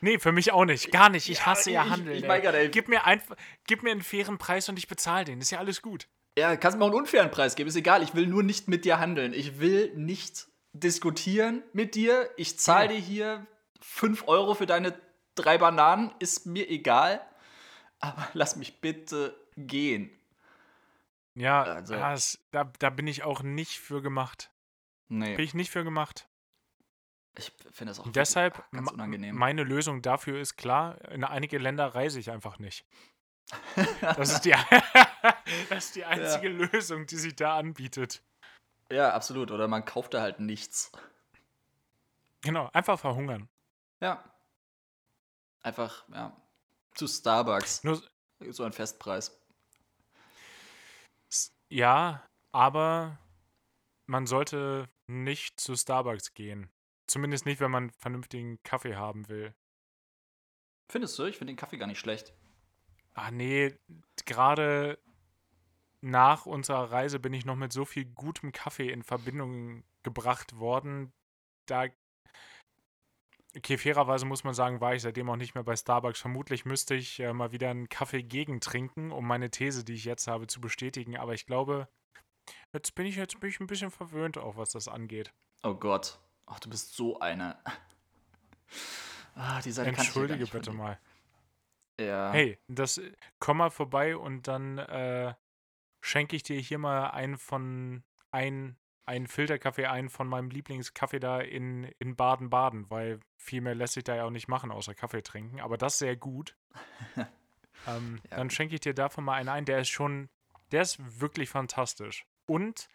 Nee, 0.00 0.18
für 0.18 0.32
mich 0.32 0.52
auch 0.52 0.64
nicht. 0.64 0.92
Gar 0.92 1.08
nicht. 1.08 1.28
Ich 1.28 1.46
hasse 1.46 1.70
ja, 1.70 1.88
Handeln. 1.88 2.16
Ich, 2.16 2.22
ich 2.22 2.28
mein 2.28 2.42
grad. 2.42 2.54
Gib, 2.70 2.88
mir 2.88 3.04
einfach, 3.04 3.36
gib 3.66 3.82
mir 3.82 3.90
einen 3.90 4.02
fairen 4.02 4.38
Preis 4.38 4.68
und 4.68 4.78
ich 4.78 4.86
bezahle 4.86 5.24
den. 5.24 5.40
Ist 5.40 5.50
ja 5.50 5.58
alles 5.58 5.82
gut. 5.82 6.08
Ja, 6.38 6.56
kannst 6.56 6.78
mir 6.78 6.84
auch 6.84 6.90
einen 6.90 7.00
unfairen 7.00 7.30
Preis 7.30 7.56
geben. 7.56 7.68
Ist 7.68 7.76
egal. 7.76 8.02
Ich 8.02 8.14
will 8.14 8.26
nur 8.26 8.42
nicht 8.42 8.68
mit 8.68 8.84
dir 8.84 9.00
handeln. 9.00 9.32
Ich 9.32 9.58
will 9.58 9.92
nicht 9.96 10.46
diskutieren 10.72 11.62
mit 11.72 11.94
dir. 11.96 12.30
Ich 12.36 12.58
zahle 12.58 12.86
ja. 12.86 12.92
dir 12.92 13.00
hier 13.00 13.46
5 13.80 14.28
Euro 14.28 14.54
für 14.54 14.66
deine 14.66 14.94
drei 15.34 15.58
Bananen. 15.58 16.12
Ist 16.18 16.46
mir 16.46 16.68
egal. 16.68 17.24
Aber 18.00 18.28
lass 18.34 18.56
mich 18.56 18.80
bitte 18.80 19.36
gehen. 19.56 20.10
Ja, 21.34 21.62
also. 21.62 21.94
das, 21.94 22.38
da, 22.50 22.70
da 22.78 22.90
bin 22.90 23.06
ich 23.06 23.22
auch 23.22 23.42
nicht 23.42 23.78
für 23.78 24.02
gemacht. 24.02 24.50
Nee. 25.08 25.36
Bin 25.36 25.44
ich 25.44 25.54
nicht 25.54 25.70
für 25.70 25.84
gemacht. 25.84 26.28
Ich 27.38 27.52
finde 27.70 27.92
das 27.92 28.00
auch 28.00 28.12
Deshalb 28.12 28.62
ganz 28.72 28.90
unangenehm. 28.90 29.34
Meine 29.34 29.64
Lösung 29.64 30.02
dafür 30.02 30.38
ist 30.38 30.56
klar, 30.56 31.00
in 31.10 31.24
einige 31.24 31.56
Länder 31.58 31.94
reise 31.94 32.18
ich 32.18 32.30
einfach 32.30 32.58
nicht. 32.58 32.84
Das 34.00 34.32
ist 34.32 34.42
die, 34.42 34.54
das 35.68 35.86
ist 35.86 35.96
die 35.96 36.04
einzige 36.04 36.48
ja. 36.48 36.66
Lösung, 36.66 37.06
die 37.06 37.16
sich 37.16 37.34
da 37.34 37.56
anbietet. 37.56 38.22
Ja, 38.90 39.12
absolut. 39.12 39.50
Oder 39.50 39.68
man 39.68 39.84
kauft 39.84 40.14
da 40.14 40.20
halt 40.20 40.40
nichts. 40.40 40.92
Genau, 42.42 42.68
einfach 42.72 42.98
verhungern. 42.98 43.48
Ja. 44.00 44.22
Einfach, 45.62 46.08
ja. 46.08 46.36
Zu 46.94 47.06
Starbucks. 47.06 47.84
Nur 47.84 48.02
so 48.50 48.64
ein 48.64 48.72
Festpreis. 48.72 49.38
Ja, 51.68 52.22
aber 52.50 53.18
man 54.06 54.26
sollte 54.26 54.88
nicht 55.06 55.58
zu 55.58 55.74
Starbucks 55.74 56.34
gehen. 56.34 56.70
Zumindest 57.06 57.46
nicht, 57.46 57.60
wenn 57.60 57.70
man 57.70 57.90
vernünftigen 57.90 58.62
Kaffee 58.62 58.96
haben 58.96 59.28
will. 59.28 59.54
Findest 60.88 61.18
du? 61.18 61.24
Ich 61.24 61.38
finde 61.38 61.52
den 61.52 61.56
Kaffee 61.56 61.78
gar 61.78 61.86
nicht 61.86 61.98
schlecht. 61.98 62.34
Ah, 63.14 63.30
nee, 63.30 63.74
gerade 64.26 64.98
nach 66.00 66.46
unserer 66.46 66.90
Reise 66.90 67.18
bin 67.18 67.32
ich 67.32 67.44
noch 67.44 67.56
mit 67.56 67.72
so 67.72 67.84
viel 67.84 68.04
gutem 68.04 68.52
Kaffee 68.52 68.90
in 68.90 69.02
Verbindung 69.02 69.84
gebracht 70.02 70.58
worden. 70.58 71.12
Da. 71.66 71.86
Okay, 73.54 73.76
fairerweise 73.76 74.24
muss 74.24 74.44
man 74.44 74.54
sagen, 74.54 74.80
war 74.80 74.94
ich 74.94 75.02
seitdem 75.02 75.28
auch 75.28 75.36
nicht 75.36 75.54
mehr 75.54 75.64
bei 75.64 75.76
Starbucks. 75.76 76.20
Vermutlich 76.20 76.64
müsste 76.64 76.94
ich 76.94 77.20
äh, 77.20 77.34
mal 77.34 77.52
wieder 77.52 77.68
einen 77.68 77.88
Kaffee 77.88 78.22
gegentrinken, 78.22 79.12
um 79.12 79.26
meine 79.26 79.50
These, 79.50 79.84
die 79.84 79.92
ich 79.92 80.04
jetzt 80.04 80.26
habe, 80.26 80.46
zu 80.46 80.60
bestätigen. 80.60 81.18
Aber 81.18 81.34
ich 81.34 81.44
glaube, 81.44 81.88
jetzt 82.72 82.94
bin 82.94 83.04
ich 83.04 83.16
jetzt 83.16 83.38
bin 83.40 83.50
ich 83.50 83.60
ein 83.60 83.66
bisschen 83.66 83.90
verwöhnt, 83.90 84.38
auch 84.38 84.56
was 84.56 84.70
das 84.70 84.88
angeht. 84.88 85.34
Oh 85.62 85.74
Gott. 85.74 86.18
Ach, 86.46 86.60
du 86.60 86.70
bist 86.70 86.94
so 86.94 87.20
eine. 87.20 87.58
ah, 89.34 89.60
die 89.60 89.70
Seite 89.70 89.90
Entschuldige 89.90 90.46
bitte 90.46 90.72
mal. 90.72 90.98
Ja. 92.00 92.32
Hey, 92.32 92.58
das 92.68 93.00
komm 93.38 93.58
mal 93.58 93.70
vorbei 93.70 94.16
und 94.16 94.48
dann 94.48 94.78
äh, 94.78 95.34
schenke 96.00 96.36
ich 96.36 96.42
dir 96.42 96.58
hier 96.58 96.78
mal 96.78 97.10
einen 97.10 97.36
von 97.36 98.02
ein 98.30 98.76
einen 99.04 99.26
Filterkaffee 99.26 99.86
ein 99.86 100.08
von 100.08 100.28
meinem 100.28 100.50
Lieblingskaffee 100.50 101.18
da 101.18 101.40
in, 101.40 101.84
in 101.98 102.16
Baden-Baden, 102.16 102.90
weil 102.90 103.20
viel 103.36 103.60
mehr 103.60 103.74
lässt 103.74 103.94
sich 103.94 104.04
da 104.04 104.14
ja 104.14 104.24
auch 104.24 104.30
nicht 104.30 104.48
machen, 104.48 104.70
außer 104.70 104.94
Kaffee 104.94 105.22
trinken. 105.22 105.60
Aber 105.60 105.76
das 105.76 105.98
sehr 105.98 106.16
gut. 106.16 106.56
ähm, 107.86 108.20
ja. 108.30 108.36
Dann 108.36 108.50
schenke 108.50 108.74
ich 108.74 108.80
dir 108.80 108.94
davon 108.94 109.24
mal 109.24 109.34
einen 109.34 109.48
ein. 109.48 109.64
Der 109.64 109.80
ist 109.80 109.88
schon, 109.88 110.28
der 110.70 110.82
ist 110.82 111.20
wirklich 111.20 111.48
fantastisch. 111.48 112.26
Und 112.46 112.88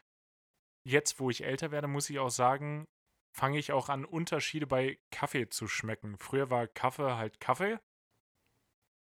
jetzt, 0.83 1.19
wo 1.19 1.29
ich 1.29 1.43
älter 1.43 1.71
werde, 1.71 1.87
muss 1.87 2.09
ich 2.09 2.19
auch 2.19 2.29
sagen, 2.29 2.87
fange 3.33 3.59
ich 3.59 3.71
auch 3.71 3.89
an, 3.89 4.05
Unterschiede 4.05 4.65
bei 4.65 4.97
Kaffee 5.11 5.49
zu 5.49 5.67
schmecken. 5.67 6.17
Früher 6.17 6.49
war 6.49 6.67
Kaffee 6.67 7.17
halt 7.17 7.39
Kaffee. 7.39 7.79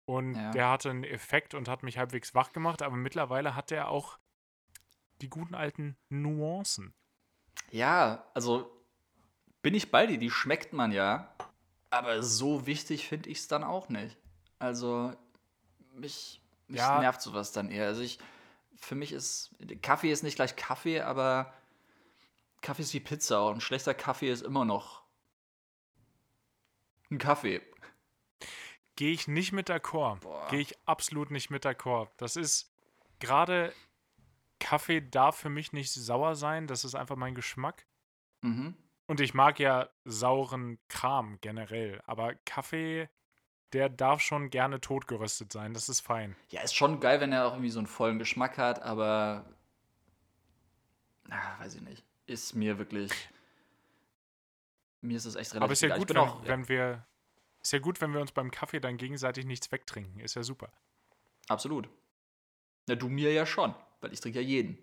Und 0.06 0.36
ja. 0.36 0.52
der 0.52 0.70
hatte 0.70 0.90
einen 0.90 1.04
Effekt 1.04 1.54
und 1.54 1.68
hat 1.68 1.84
mich 1.84 1.98
halbwegs 1.98 2.36
wach 2.36 2.52
gemacht, 2.52 2.82
aber 2.82 2.96
mittlerweile 2.96 3.56
hat 3.56 3.72
der 3.72 3.90
auch 3.90 4.20
die 5.22 5.30
guten 5.30 5.56
alten 5.56 5.98
Nuancen. 6.10 6.94
Ja, 7.72 8.26
also 8.34 8.72
bin 9.62 9.74
ich 9.74 9.92
bei 9.92 10.08
dir, 10.08 10.18
die 10.18 10.32
schmeckt 10.32 10.74
man 10.74 10.92
ja. 10.92 11.34
Aber 11.90 12.24
so 12.24 12.66
wichtig 12.66 13.08
finde 13.08 13.30
ich 13.30 13.40
es 13.40 13.48
dann 13.48 13.64
auch 13.64 13.90
nicht. 13.90 14.18
Also 14.60 15.14
mich, 15.94 16.42
mich 16.68 16.80
ja. 16.80 17.00
nervt 17.00 17.22
sowas 17.22 17.52
dann 17.52 17.70
eher. 17.70 17.88
Also 17.88 18.02
ich, 18.02 18.20
für 18.76 18.96
mich 18.96 19.12
ist, 19.12 19.52
Kaffee 19.82 20.12
ist 20.12 20.24
nicht 20.24 20.36
gleich 20.36 20.56
Kaffee, 20.56 21.02
aber 21.02 21.54
Kaffee 22.62 22.84
ist 22.84 22.94
wie 22.94 23.00
Pizza 23.00 23.48
und 23.48 23.58
ein 23.58 23.62
schlechter 23.62 23.94
Kaffee 23.94 24.32
ist 24.32 24.42
immer 24.42 24.66
noch 24.66 25.04
ein 27.10 27.18
Kaffee. 27.18 27.62
Gehe 28.96 29.12
ich 29.12 29.28
nicht 29.28 29.52
mit 29.52 29.70
d'accord. 29.70 30.50
Gehe 30.50 30.60
ich 30.60 30.78
absolut 30.86 31.32
nicht 31.32 31.50
mit 31.50 31.66
d'accord. 31.66 32.10
Das 32.18 32.36
ist 32.36 32.72
gerade 33.20 33.74
Kaffee 34.62 35.02
darf 35.02 35.38
für 35.38 35.50
mich 35.50 35.74
nicht 35.74 35.92
sauer 35.92 36.36
sein. 36.36 36.68
Das 36.68 36.86
ist 36.86 36.96
einfach 36.96 37.18
mein 37.18 37.36
Geschmack. 37.36 37.86
Mhm. 38.42 38.76
Und 39.08 39.20
ich 39.20 39.34
mag 39.34 39.60
ja 39.60 39.90
sauren 40.06 40.80
Kram 40.88 41.40
generell. 41.42 42.00
Aber 42.06 42.36
Kaffee, 42.46 43.10
der 43.74 43.90
darf 43.90 44.22
schon 44.22 44.52
gerne 44.52 44.80
totgeröstet 44.80 45.52
sein. 45.52 45.74
Das 45.74 45.90
ist 45.90 46.00
fein. 46.00 46.38
Ja, 46.50 46.62
ist 46.62 46.76
schon 46.76 47.00
geil, 47.00 47.20
wenn 47.20 47.34
er 47.34 47.48
auch 47.48 47.54
irgendwie 47.54 47.72
so 47.72 47.80
einen 47.80 47.88
vollen 47.88 48.20
Geschmack 48.20 48.58
hat. 48.58 48.82
Aber, 48.84 49.46
na, 51.28 51.60
weiß 51.60 51.76
ich 51.76 51.82
nicht. 51.82 52.06
Ist 52.28 52.54
mir 52.54 52.78
wirklich. 52.78 53.12
Mir 55.02 55.18
ist 55.18 55.26
es 55.26 55.36
echt 55.36 55.56
relativ 55.56 55.64
Aber 55.64 55.74
ist 55.74 55.82
ja 55.82 55.98
gut, 55.98 56.10
wenn, 56.10 56.18
auch, 56.18 56.46
wenn 56.46 56.70
wir. 56.70 57.06
Ist 57.64 57.74
ja 57.74 57.80
gut, 57.80 58.00
wenn 58.00 58.14
wir 58.14 58.22
uns 58.22 58.32
beim 58.32 58.52
Kaffee 58.52 58.80
dann 58.80 58.98
gegenseitig 58.98 59.46
nichts 59.46 59.72
wegtrinken. 59.72 60.20
Ist 60.20 60.36
ja 60.36 60.44
super. 60.44 60.72
Absolut. 61.48 61.90
Na, 62.88 62.96
du 62.96 63.10
mir 63.10 63.34
ja 63.34 63.46
schon 63.46 63.74
weil 64.02 64.14
ich 64.14 64.20
trinke 64.20 64.42
ja 64.42 64.48
jeden. 64.48 64.78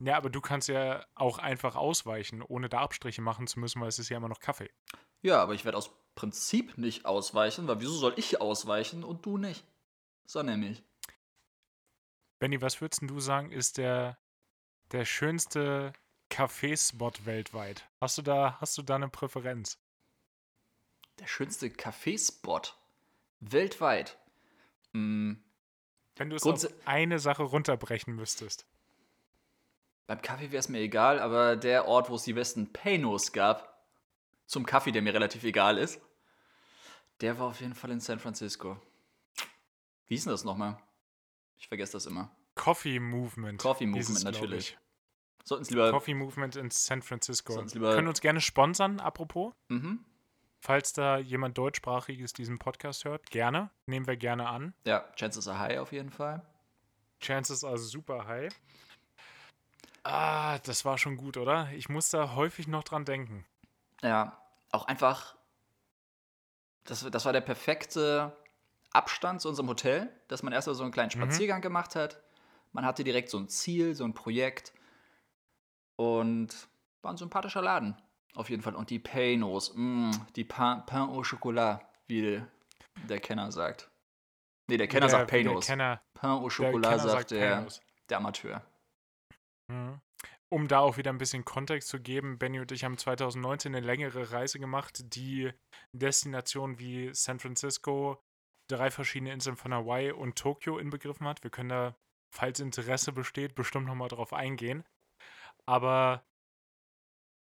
Ja, 0.00 0.16
aber 0.16 0.30
du 0.30 0.40
kannst 0.40 0.68
ja 0.68 1.04
auch 1.14 1.38
einfach 1.38 1.76
ausweichen, 1.76 2.42
ohne 2.42 2.68
da 2.68 2.80
Abstriche 2.80 3.22
machen 3.22 3.46
zu 3.46 3.58
müssen, 3.58 3.80
weil 3.80 3.88
es 3.88 3.98
ist 3.98 4.08
ja 4.08 4.16
immer 4.16 4.28
noch 4.28 4.40
Kaffee. 4.40 4.70
Ja, 5.22 5.42
aber 5.42 5.54
ich 5.54 5.64
werde 5.64 5.78
aus 5.78 5.90
Prinzip 6.14 6.78
nicht 6.78 7.06
ausweichen, 7.06 7.66
weil 7.66 7.80
wieso 7.80 7.94
soll 7.94 8.14
ich 8.16 8.40
ausweichen 8.40 9.02
und 9.02 9.24
du 9.26 9.38
nicht? 9.38 9.64
So 10.26 10.42
nämlich. 10.42 10.82
Benny, 12.38 12.60
was 12.60 12.80
würdest 12.80 13.02
du 13.02 13.20
sagen, 13.20 13.50
ist 13.50 13.78
der, 13.78 14.18
der 14.92 15.04
schönste 15.04 15.92
Kaffeespot 16.28 17.26
weltweit? 17.26 17.88
Hast 18.00 18.18
du 18.18 18.22
da, 18.22 18.58
hast 18.60 18.76
du 18.76 18.82
da 18.82 18.96
eine 18.96 19.08
Präferenz? 19.08 19.78
Der 21.18 21.26
schönste 21.26 21.70
Kaffeespot 21.70 22.76
weltweit? 23.40 24.18
Hm, 24.92 25.42
wenn 26.16 26.30
du 26.30 26.36
es 26.36 26.44
auf 26.44 26.66
eine 26.84 27.18
Sache 27.18 27.42
runterbrechen 27.42 28.14
müsstest. 28.14 28.66
Beim 30.06 30.20
Kaffee 30.20 30.50
wäre 30.50 30.60
es 30.60 30.68
mir 30.68 30.80
egal, 30.80 31.18
aber 31.18 31.56
der 31.56 31.88
Ort, 31.88 32.10
wo 32.10 32.16
es 32.16 32.24
die 32.24 32.34
besten 32.34 32.72
Paynos 32.72 33.32
gab, 33.32 33.86
zum 34.46 34.66
Kaffee, 34.66 34.92
der 34.92 35.02
mir 35.02 35.14
relativ 35.14 35.44
egal 35.44 35.78
ist, 35.78 36.00
der 37.20 37.38
war 37.38 37.46
auf 37.46 37.60
jeden 37.60 37.74
Fall 37.74 37.90
in 37.90 38.00
San 38.00 38.18
Francisco. 38.18 38.80
Wie 40.06 40.14
hieß 40.14 40.24
denn 40.24 40.32
das 40.32 40.44
nochmal? 40.44 40.78
Ich 41.56 41.68
vergesse 41.68 41.92
das 41.92 42.06
immer. 42.06 42.36
Coffee 42.54 43.00
Movement. 43.00 43.60
Coffee 43.60 43.86
Movement, 43.86 44.24
natürlich. 44.24 44.76
Sollten 45.42 45.64
lieber. 45.72 45.90
Coffee 45.90 46.14
Movement 46.14 46.56
in 46.56 46.70
San 46.70 47.02
Francisco. 47.02 47.64
Können 47.72 48.08
uns 48.08 48.20
gerne 48.20 48.40
sponsern, 48.40 49.00
apropos. 49.00 49.54
Mhm. 49.68 50.04
Falls 50.64 50.94
da 50.94 51.18
jemand 51.18 51.58
deutschsprachiges 51.58 52.32
diesen 52.32 52.58
Podcast 52.58 53.04
hört, 53.04 53.30
gerne. 53.30 53.68
Nehmen 53.84 54.06
wir 54.06 54.16
gerne 54.16 54.48
an. 54.48 54.72
Ja, 54.86 55.04
Chances 55.14 55.46
are 55.46 55.58
high 55.58 55.78
auf 55.78 55.92
jeden 55.92 56.08
Fall. 56.08 56.40
Chances 57.20 57.64
are 57.64 57.76
super 57.76 58.26
high. 58.26 58.50
Ah, 60.04 60.58
das 60.60 60.86
war 60.86 60.96
schon 60.96 61.18
gut, 61.18 61.36
oder? 61.36 61.70
Ich 61.72 61.90
muss 61.90 62.08
da 62.08 62.34
häufig 62.34 62.66
noch 62.66 62.82
dran 62.82 63.04
denken. 63.04 63.44
Ja, 64.00 64.40
auch 64.72 64.86
einfach, 64.86 65.36
das, 66.84 67.10
das 67.10 67.26
war 67.26 67.34
der 67.34 67.42
perfekte 67.42 68.34
Abstand 68.90 69.42
zu 69.42 69.50
unserem 69.50 69.68
Hotel, 69.68 70.08
dass 70.28 70.42
man 70.42 70.54
erstmal 70.54 70.76
so 70.76 70.82
einen 70.82 70.92
kleinen 70.92 71.10
mhm. 71.14 71.24
Spaziergang 71.24 71.58
mhm. 71.58 71.64
gemacht 71.64 71.94
hat. 71.94 72.22
Man 72.72 72.86
hatte 72.86 73.04
direkt 73.04 73.28
so 73.28 73.36
ein 73.36 73.50
Ziel, 73.50 73.94
so 73.94 74.04
ein 74.04 74.14
Projekt 74.14 74.72
und 75.96 76.68
war 77.02 77.12
ein 77.12 77.18
sympathischer 77.18 77.60
Laden. 77.60 77.98
Auf 78.34 78.50
jeden 78.50 78.62
Fall. 78.62 78.74
Und 78.74 78.90
die 78.90 78.98
Paynos, 78.98 79.72
mm, 79.74 80.10
die 80.34 80.44
Pain, 80.44 80.84
Pain 80.86 81.08
au 81.08 81.22
Chocolat, 81.22 81.80
wie 82.08 82.42
der 83.08 83.20
Kenner 83.20 83.52
sagt. 83.52 83.90
Nee, 84.68 84.76
der 84.76 84.88
Kenner 84.88 85.06
der, 85.06 85.10
sagt 85.10 85.30
Paynos. 85.30 85.66
Kenner, 85.66 86.02
Pain 86.14 86.30
au 86.30 86.48
Chocolat 86.48 87.00
sagt, 87.00 87.10
sagt 87.10 87.30
der, 87.30 87.66
der 88.08 88.18
Amateur. 88.18 88.62
Mhm. 89.68 90.00
Um 90.50 90.68
da 90.68 90.80
auch 90.80 90.96
wieder 90.96 91.10
ein 91.10 91.18
bisschen 91.18 91.44
Kontext 91.44 91.88
zu 91.88 92.00
geben, 92.00 92.38
Benny 92.38 92.60
und 92.60 92.70
ich 92.70 92.84
haben 92.84 92.96
2019 92.96 93.74
eine 93.74 93.84
längere 93.84 94.30
Reise 94.30 94.58
gemacht, 94.58 95.14
die 95.14 95.52
Destinationen 95.92 96.78
wie 96.78 97.12
San 97.12 97.40
Francisco, 97.40 98.22
drei 98.68 98.90
verschiedene 98.90 99.32
Inseln 99.32 99.56
von 99.56 99.74
Hawaii 99.74 100.12
und 100.12 100.36
Tokio 100.36 100.78
inbegriffen 100.78 101.26
hat. 101.26 101.42
Wir 101.42 101.50
können 101.50 101.70
da, 101.70 101.96
falls 102.32 102.60
Interesse 102.60 103.12
besteht, 103.12 103.54
bestimmt 103.54 103.86
nochmal 103.86 104.08
drauf 104.08 104.32
eingehen. 104.32 104.84
Aber 105.66 106.24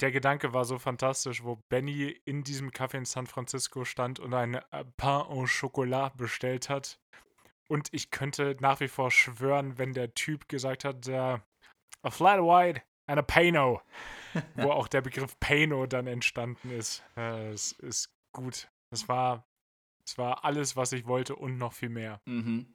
der 0.01 0.13
Gedanke 0.13 0.55
war 0.55 0.65
so 0.65 0.79
fantastisch, 0.79 1.43
wo 1.43 1.57
Benny 1.69 2.21
in 2.25 2.45
diesem 2.45 2.71
Café 2.71 2.99
in 2.99 3.05
San 3.05 3.27
Francisco 3.27 3.85
stand 3.85 4.21
und 4.21 4.33
ein 4.33 4.55
äh, 4.55 4.85
Pain 4.97 5.23
au 5.23 5.47
Chocolat 5.47 6.17
bestellt 6.17 6.69
hat. 6.69 7.01
Und 7.67 7.89
ich 7.93 8.11
könnte 8.11 8.57
nach 8.61 8.81
wie 8.81 8.89
vor 8.89 9.11
schwören, 9.11 9.77
wenn 9.77 9.93
der 9.93 10.15
Typ 10.15 10.49
gesagt 10.49 10.85
hat, 10.85 11.07
uh, 11.09 11.39
a 12.03 12.11
flat 12.11 12.41
white 12.41 12.83
and 13.07 13.19
a 13.19 13.23
Pano, 13.23 13.83
wo 14.55 14.71
auch 14.71 14.89
der 14.89 15.03
Begriff 15.03 15.39
Pano 15.41 15.87
dann 15.87 16.07
entstanden 16.07 16.71
ist. 16.71 17.03
Es 17.15 17.77
uh, 17.83 17.87
ist 17.87 18.11
gut. 18.33 18.71
Es 18.91 19.09
war, 19.09 19.45
es 20.05 20.17
war 20.17 20.45
alles, 20.45 20.77
was 20.77 20.93
ich 20.93 21.07
wollte 21.07 21.37
und 21.37 21.59
noch 21.59 21.75
viel 21.75 21.91
mehr. 21.91 22.21
Mhm. 22.25 22.73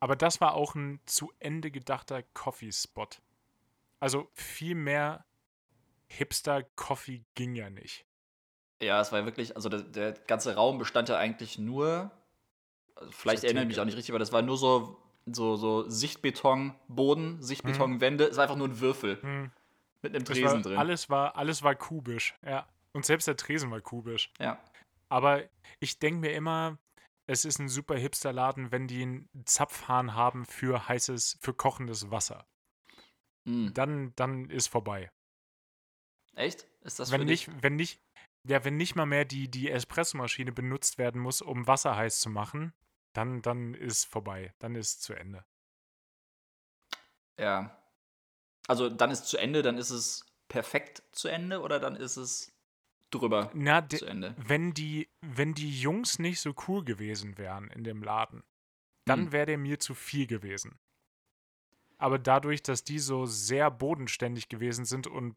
Aber 0.00 0.16
das 0.16 0.40
war 0.40 0.54
auch 0.54 0.74
ein 0.74 1.00
zu 1.06 1.32
Ende 1.38 1.70
gedachter 1.70 2.22
Coffee-Spot. 2.34 3.08
Also 4.00 4.28
viel 4.34 4.74
mehr 4.74 5.24
Hipster-Coffee 6.16 7.24
ging 7.34 7.54
ja 7.54 7.70
nicht. 7.70 8.06
Ja, 8.82 9.00
es 9.00 9.12
war 9.12 9.24
wirklich, 9.24 9.56
also 9.56 9.68
der, 9.68 9.80
der 9.80 10.12
ganze 10.12 10.54
Raum 10.54 10.78
bestand 10.78 11.08
ja 11.08 11.16
eigentlich 11.16 11.58
nur, 11.58 12.10
also 12.96 13.10
vielleicht 13.12 13.44
erinnere 13.44 13.64
ich 13.64 13.68
mich 13.68 13.80
auch 13.80 13.84
nicht 13.84 13.96
richtig, 13.96 14.12
aber 14.12 14.18
das 14.18 14.32
war 14.32 14.42
nur 14.42 14.56
so, 14.56 15.00
so, 15.26 15.56
so 15.56 15.88
Sichtbetonboden, 15.88 17.42
Sichtbetonwände, 17.42 18.24
hm. 18.24 18.30
es 18.30 18.36
war 18.36 18.44
einfach 18.44 18.56
nur 18.56 18.68
ein 18.68 18.80
Würfel 18.80 19.20
hm. 19.22 19.50
mit 20.02 20.14
einem 20.14 20.24
Tresen 20.24 20.44
war, 20.44 20.60
drin. 20.60 20.78
Alles 20.78 21.08
war, 21.08 21.36
alles 21.36 21.62
war 21.62 21.74
kubisch, 21.74 22.34
ja. 22.44 22.68
Und 22.92 23.04
selbst 23.04 23.26
der 23.26 23.36
Tresen 23.36 23.70
war 23.70 23.80
kubisch. 23.80 24.30
Ja. 24.38 24.58
Aber 25.08 25.42
ich 25.80 25.98
denke 25.98 26.20
mir 26.20 26.32
immer, 26.32 26.78
es 27.26 27.44
ist 27.44 27.58
ein 27.58 27.68
super 27.68 27.96
Hipster-Laden, 27.96 28.70
wenn 28.70 28.86
die 28.86 29.02
einen 29.02 29.28
Zapfhahn 29.44 30.14
haben 30.14 30.44
für 30.44 30.88
heißes, 30.88 31.38
für 31.40 31.54
kochendes 31.54 32.10
Wasser. 32.10 32.46
Mm. 33.44 33.68
Dann, 33.72 34.12
dann 34.16 34.50
ist 34.50 34.68
vorbei. 34.68 35.10
Echt? 36.34 36.66
Ist 36.82 36.98
das 36.98 37.10
wenn 37.10 37.22
für 37.22 37.26
nicht, 37.26 37.46
dich? 37.46 37.62
wenn 37.62 37.76
nicht, 37.76 38.00
ja, 38.46 38.64
wenn 38.64 38.76
nicht 38.76 38.94
mal 38.94 39.06
mehr 39.06 39.24
die, 39.24 39.48
die 39.48 39.70
Espressomaschine 39.70 40.52
benutzt 40.52 40.98
werden 40.98 41.20
muss, 41.20 41.40
um 41.42 41.66
Wasser 41.66 41.96
heiß 41.96 42.20
zu 42.20 42.30
machen, 42.30 42.72
dann, 43.12 43.42
dann 43.42 43.74
ist 43.74 44.04
vorbei. 44.04 44.52
Dann 44.58 44.74
ist 44.74 45.02
zu 45.02 45.14
Ende. 45.14 45.44
Ja. 47.38 47.80
Also 48.66 48.88
dann 48.88 49.10
ist 49.10 49.26
zu 49.26 49.36
Ende, 49.36 49.62
dann 49.62 49.78
ist 49.78 49.90
es 49.90 50.26
perfekt 50.48 51.02
zu 51.12 51.28
Ende 51.28 51.60
oder 51.60 51.80
dann 51.80 51.96
ist 51.96 52.16
es 52.16 52.52
drüber 53.10 53.50
Na, 53.54 53.86
zu 53.88 54.06
Ende. 54.06 54.34
Wenn 54.38 54.72
die, 54.72 55.08
wenn 55.20 55.54
die 55.54 55.80
Jungs 55.80 56.18
nicht 56.18 56.40
so 56.40 56.54
cool 56.66 56.84
gewesen 56.84 57.38
wären 57.38 57.70
in 57.70 57.84
dem 57.84 58.02
Laden, 58.02 58.42
dann 59.04 59.26
hm. 59.26 59.32
wäre 59.32 59.46
der 59.46 59.58
mir 59.58 59.78
zu 59.78 59.94
viel 59.94 60.26
gewesen. 60.26 60.78
Aber 61.98 62.18
dadurch, 62.18 62.62
dass 62.62 62.84
die 62.84 62.98
so 62.98 63.26
sehr 63.26 63.70
bodenständig 63.70 64.48
gewesen 64.48 64.84
sind 64.84 65.06
und 65.06 65.36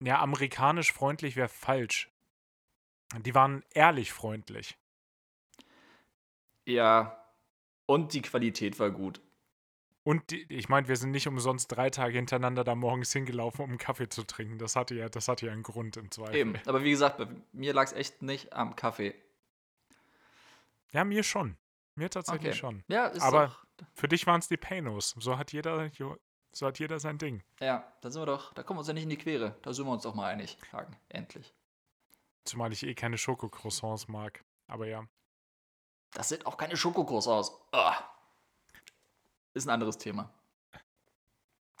ja, 0.00 0.20
amerikanisch 0.20 0.92
freundlich 0.92 1.36
wäre 1.36 1.48
falsch. 1.48 2.10
Die 3.20 3.34
waren 3.34 3.64
ehrlich 3.72 4.12
freundlich. 4.12 4.76
Ja, 6.64 7.24
und 7.86 8.12
die 8.12 8.22
Qualität 8.22 8.78
war 8.78 8.90
gut. 8.90 9.20
Und 10.02 10.30
die, 10.30 10.46
ich 10.52 10.68
meine, 10.68 10.86
wir 10.86 10.96
sind 10.96 11.10
nicht 11.10 11.26
umsonst 11.26 11.70
drei 11.70 11.90
Tage 11.90 12.16
hintereinander 12.16 12.62
da 12.62 12.74
morgens 12.74 13.12
hingelaufen, 13.12 13.64
um 13.64 13.70
einen 13.70 13.78
Kaffee 13.78 14.08
zu 14.08 14.22
trinken. 14.22 14.58
Das 14.58 14.76
hatte 14.76 14.94
ja, 14.94 15.08
das 15.08 15.26
hatte 15.26 15.46
ja 15.46 15.52
einen 15.52 15.64
Grund 15.64 15.96
im 15.96 16.10
Zweifel. 16.10 16.36
Eben, 16.36 16.54
aber 16.66 16.84
wie 16.84 16.90
gesagt, 16.90 17.18
bei 17.18 17.26
mir 17.52 17.74
lag 17.74 17.86
es 17.86 17.92
echt 17.92 18.22
nicht 18.22 18.52
am 18.52 18.76
Kaffee. 18.76 19.14
Ja, 20.92 21.04
mir 21.04 21.24
schon. 21.24 21.56
Mir 21.96 22.10
tatsächlich 22.10 22.50
okay. 22.50 22.58
schon. 22.58 22.84
Ja, 22.88 23.06
ist 23.06 23.22
Aber 23.22 23.56
für 23.94 24.06
dich 24.06 24.26
waren 24.26 24.38
es 24.38 24.48
die 24.48 24.56
Paynos. 24.56 25.16
So 25.18 25.38
hat 25.38 25.52
jeder, 25.52 25.90
so 26.56 26.66
hat 26.66 26.78
jeder 26.78 26.98
sein 26.98 27.18
Ding. 27.18 27.42
Ja, 27.60 27.86
da 28.00 28.10
sind 28.10 28.22
wir 28.22 28.26
doch, 28.26 28.54
da 28.54 28.62
kommen 28.62 28.78
wir 28.78 28.80
uns 28.80 28.88
ja 28.88 28.94
nicht 28.94 29.02
in 29.02 29.10
die 29.10 29.18
Quere. 29.18 29.56
Da 29.60 29.74
sind 29.74 29.84
wir 29.84 29.92
uns 29.92 30.04
doch 30.04 30.14
mal 30.14 30.28
einig. 30.28 30.56
Hagen, 30.72 30.96
endlich. 31.10 31.54
Zumal 32.44 32.72
ich 32.72 32.82
eh 32.82 32.94
keine 32.94 33.18
Schokocroissants 33.18 34.08
mag. 34.08 34.42
Aber 34.66 34.86
ja. 34.86 35.06
Das 36.14 36.30
sind 36.30 36.46
auch 36.46 36.56
keine 36.56 36.76
Schokocroissants. 36.78 37.52
Oh. 37.72 37.90
Ist 39.52 39.66
ein 39.66 39.70
anderes 39.70 39.98
Thema. 39.98 40.32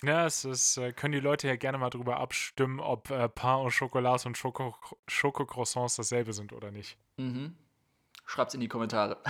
Ja, 0.02 0.26
es 0.26 0.44
ist, 0.44 0.76
äh, 0.76 0.92
können 0.92 1.12
die 1.12 1.20
Leute 1.20 1.48
ja 1.48 1.56
gerne 1.56 1.78
mal 1.78 1.88
drüber 1.88 2.18
abstimmen, 2.18 2.78
ob 2.78 3.10
äh, 3.10 3.30
Pain 3.30 3.66
au 3.66 3.70
Chocolat 3.70 4.26
und 4.26 4.36
Schoko, 4.36 4.76
Schokocroissants 5.08 5.96
dasselbe 5.96 6.34
sind 6.34 6.52
oder 6.52 6.70
nicht. 6.70 6.98
Mhm. 7.16 7.56
Schreibt's 8.26 8.52
in 8.52 8.60
die 8.60 8.68
Kommentare. 8.68 9.22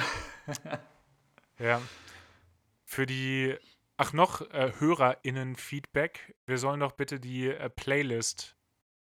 ja. 1.61 1.81
Für 2.85 3.07
die, 3.07 3.57
ach 3.97 4.13
noch, 4.13 4.43
äh, 4.51 4.73
HörerInnen-Feedback. 4.79 6.37
Wir 6.47 6.59
sollen 6.59 6.81
doch 6.81 6.93
bitte 6.93 7.21
die 7.21 7.49
äh, 7.49 7.71
Playlist 7.71 8.57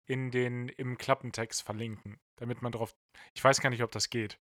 in 0.06 0.32
den, 0.32 0.70
im 0.70 0.98
Klappentext 0.98 1.64
verlinken, 1.64 2.20
damit 2.36 2.62
man 2.62 2.72
drauf. 2.72 2.96
Ich 3.34 3.44
weiß 3.44 3.62
gar 3.62 3.70
nicht, 3.70 3.84
ob 3.84 3.92
das 3.92 4.10
geht. 4.10 4.39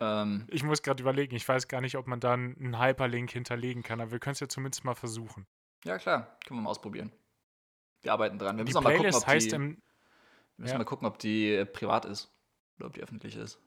Ähm, 0.00 0.46
ich 0.50 0.62
muss 0.62 0.82
gerade 0.82 1.02
überlegen, 1.02 1.34
ich 1.34 1.48
weiß 1.48 1.68
gar 1.68 1.80
nicht, 1.80 1.96
ob 1.96 2.06
man 2.06 2.20
dann 2.20 2.56
einen 2.56 2.78
Hyperlink 2.78 3.30
hinterlegen 3.30 3.82
kann, 3.82 4.00
aber 4.00 4.12
wir 4.12 4.18
können 4.18 4.32
es 4.32 4.40
ja 4.40 4.48
zumindest 4.48 4.84
mal 4.84 4.94
versuchen. 4.94 5.46
Ja, 5.84 5.98
klar, 5.98 6.38
können 6.44 6.58
wir 6.58 6.64
mal 6.64 6.70
ausprobieren. 6.70 7.12
Wir 8.02 8.12
arbeiten 8.12 8.38
dran. 8.38 8.56
Wir 8.56 8.64
die 8.64 8.72
müssen 8.72 8.82
Playlist 8.82 9.02
mal 9.02 9.10
gucken, 9.10 9.22
ob 9.22 9.26
heißt 9.26 9.50
die, 9.50 9.54
im, 9.54 9.82
wir 10.56 10.62
müssen 10.62 10.72
ja. 10.72 10.78
mal 10.78 10.84
gucken, 10.84 11.06
ob 11.06 11.18
die 11.18 11.52
äh, 11.52 11.66
privat 11.66 12.04
ist 12.04 12.32
oder 12.76 12.86
ob 12.86 12.94
die 12.94 13.02
öffentlich 13.02 13.36
ist. 13.36 13.60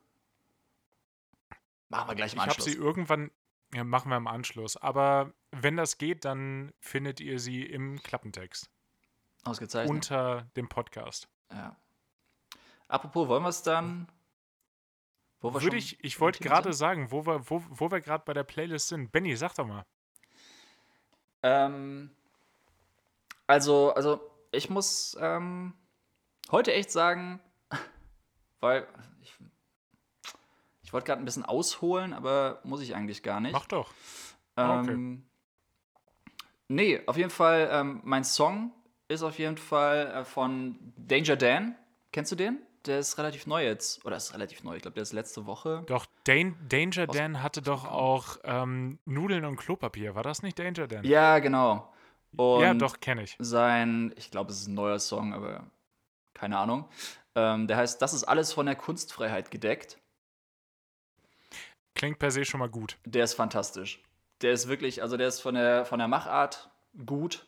Machen 1.90 2.10
wir 2.10 2.16
gleich 2.16 2.38
Anschluss. 2.40 2.68
Ich 2.68 2.72
habe 2.72 2.72
sie 2.72 2.78
irgendwann, 2.78 3.32
ja, 3.74 3.84
machen 3.84 4.10
wir 4.10 4.18
im 4.18 4.28
Anschluss. 4.28 4.78
Aber 4.78 5.34
wenn 5.52 5.78
das 5.78 5.98
geht, 5.98 6.26
dann 6.26 6.74
findet 6.80 7.20
ihr 7.20 7.40
sie 7.40 7.64
im 7.64 8.02
Klappentext. 8.02 8.70
Ausgezeichnet. 9.44 9.90
Unter 9.90 10.50
dem 10.56 10.70
Podcast. 10.70 11.28
Ja. 11.52 11.76
Apropos, 12.88 13.28
wollen 13.28 13.44
wir 13.44 13.50
es 13.50 13.64
dann 13.64 14.08
wo 15.42 15.54
wir 15.54 15.62
Würde 15.64 15.78
ich, 15.78 16.02
ich 16.04 16.20
wollte 16.20 16.44
gerade 16.44 16.72
sagen, 16.72 17.12
wo 17.12 17.26
wir, 17.26 17.50
wo, 17.50 17.64
wo 17.68 17.90
wir 17.90 18.00
gerade 18.00 18.24
bei 18.26 18.34
der 18.34 18.44
Playlist 18.44 18.90
sind. 18.90 19.12
Benny, 19.12 19.36
sag 19.36 19.56
doch 19.56 19.66
mal. 19.66 19.86
Ähm, 21.42 22.12
also, 23.48 23.92
also 23.94 24.22
ich 24.52 24.70
muss 24.70 25.18
ähm, 25.20 25.74
heute 26.52 26.74
echt 26.74 26.92
sagen, 26.92 27.42
weil 28.60 28.88
ich, 29.22 29.34
ich 30.92 30.94
wollte 30.94 31.06
gerade 31.06 31.22
ein 31.22 31.26
bisschen 31.26 31.46
ausholen, 31.46 32.12
aber 32.12 32.60
muss 32.66 32.82
ich 32.82 32.94
eigentlich 32.94 33.24
gar 33.24 33.40
nicht. 33.40 33.54
Mach 33.54 33.66
doch. 33.66 33.94
Ähm, 34.58 34.80
okay. 34.80 35.28
Nee, 36.68 37.02
auf 37.06 37.16
jeden 37.16 37.30
Fall, 37.30 37.70
ähm, 37.72 38.02
mein 38.04 38.26
Song 38.26 38.74
ist 39.08 39.24
auf 39.24 39.40
jeden 39.40 39.56
Fall 39.56 40.08
äh, 40.08 40.26
von 40.26 40.78
Danger 40.98 41.38
Dan. 41.38 41.78
Kennst 42.12 42.34
du 42.34 42.36
den? 42.36 42.60
der 42.86 43.00
ist 43.00 43.18
relativ 43.18 43.48
neu 43.48 43.64
jetzt. 43.64 44.04
Oder 44.06 44.18
ist 44.18 44.34
relativ 44.34 44.64
neu. 44.64 44.76
Ich 44.76 44.82
glaube, 44.82 44.96
der 44.96 45.04
ist 45.04 45.14
letzte 45.14 45.46
Woche. 45.46 45.84
Doch, 45.88 46.06
Dan 46.24 46.56
Danger 46.68 47.08
Dan 47.08 47.42
hatte 47.44 47.62
doch 47.62 47.86
auch 47.86 48.38
ähm, 48.44 49.00
Nudeln 49.06 49.46
und 49.46 49.58
Klopapier. 49.58 50.16
War 50.16 50.24
das 50.24 50.42
nicht 50.42 50.58
Danger 50.58 50.88
Dan? 50.88 51.04
Ja, 51.04 51.40
genau. 51.40 51.94
Und 52.36 52.62
ja, 52.62 52.74
doch, 52.74 53.00
kenne 53.00 53.24
ich. 53.24 53.36
Sein, 53.40 54.14
ich 54.18 54.32
glaube, 54.32 54.52
es 54.52 54.62
ist 54.62 54.68
ein 54.68 54.74
neuer 54.74 55.00
Song, 55.00 55.34
aber 55.34 55.66
keine 56.34 56.58
Ahnung. 56.58 56.90
Ähm, 57.36 57.68
der 57.68 57.78
heißt, 57.78 58.02
das 58.02 58.14
ist 58.14 58.24
alles 58.24 58.54
von 58.54 58.66
der 58.66 58.76
Kunstfreiheit 58.76 59.52
gedeckt. 59.52 59.98
Klingt 62.02 62.18
per 62.18 62.32
se 62.32 62.46
schon 62.46 62.60
mal 62.60 62.68
gut. 62.68 62.98
Der 63.06 63.24
ist 63.24 63.36
fantastisch. 63.36 64.02
Der 64.42 64.54
ist 64.54 64.68
wirklich, 64.68 65.04
also 65.04 65.18
der 65.18 65.28
ist 65.28 65.40
von 65.40 65.54
der, 65.54 65.86
von 65.86 66.00
der 66.00 66.08
Machart 66.08 66.72
gut. 67.06 67.46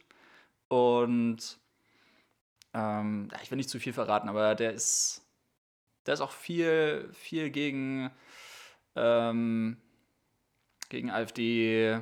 Und 0.67 1.57
ähm, 2.75 3.31
ich 3.41 3.49
will 3.49 3.55
nicht 3.55 3.71
zu 3.71 3.79
viel 3.79 3.93
verraten, 3.93 4.29
aber 4.29 4.53
der 4.53 4.73
ist 4.73 5.23
da 6.03 6.13
ist 6.13 6.21
auch 6.21 6.29
viel, 6.29 7.09
viel 7.13 7.49
gegen, 7.49 8.11
ähm, 8.95 9.81
gegen 10.87 11.09
AfD, 11.09 12.01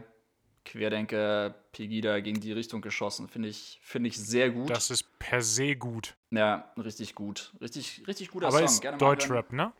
Querdenker, 0.65 1.55
Pegida 1.71 2.19
gegen 2.19 2.41
die 2.41 2.51
Richtung 2.51 2.81
geschossen. 2.81 3.29
Finde 3.29 3.47
ich, 3.47 3.79
find 3.81 4.05
ich 4.05 4.17
sehr 4.17 4.49
gut. 4.49 4.69
Das 4.69 4.91
ist 4.91 5.05
per 5.19 5.41
se 5.41 5.77
gut. 5.77 6.17
Ja, 6.31 6.73
richtig 6.75 7.15
gut. 7.15 7.53
Richtig, 7.61 8.03
richtig 8.07 8.29
guter 8.29 8.47
Aber 8.47 8.57
Song. 8.57 8.65
Ist 8.65 8.81
Gerne 8.81 8.97
Deutschrap, 8.97 9.53
ne? 9.53 9.71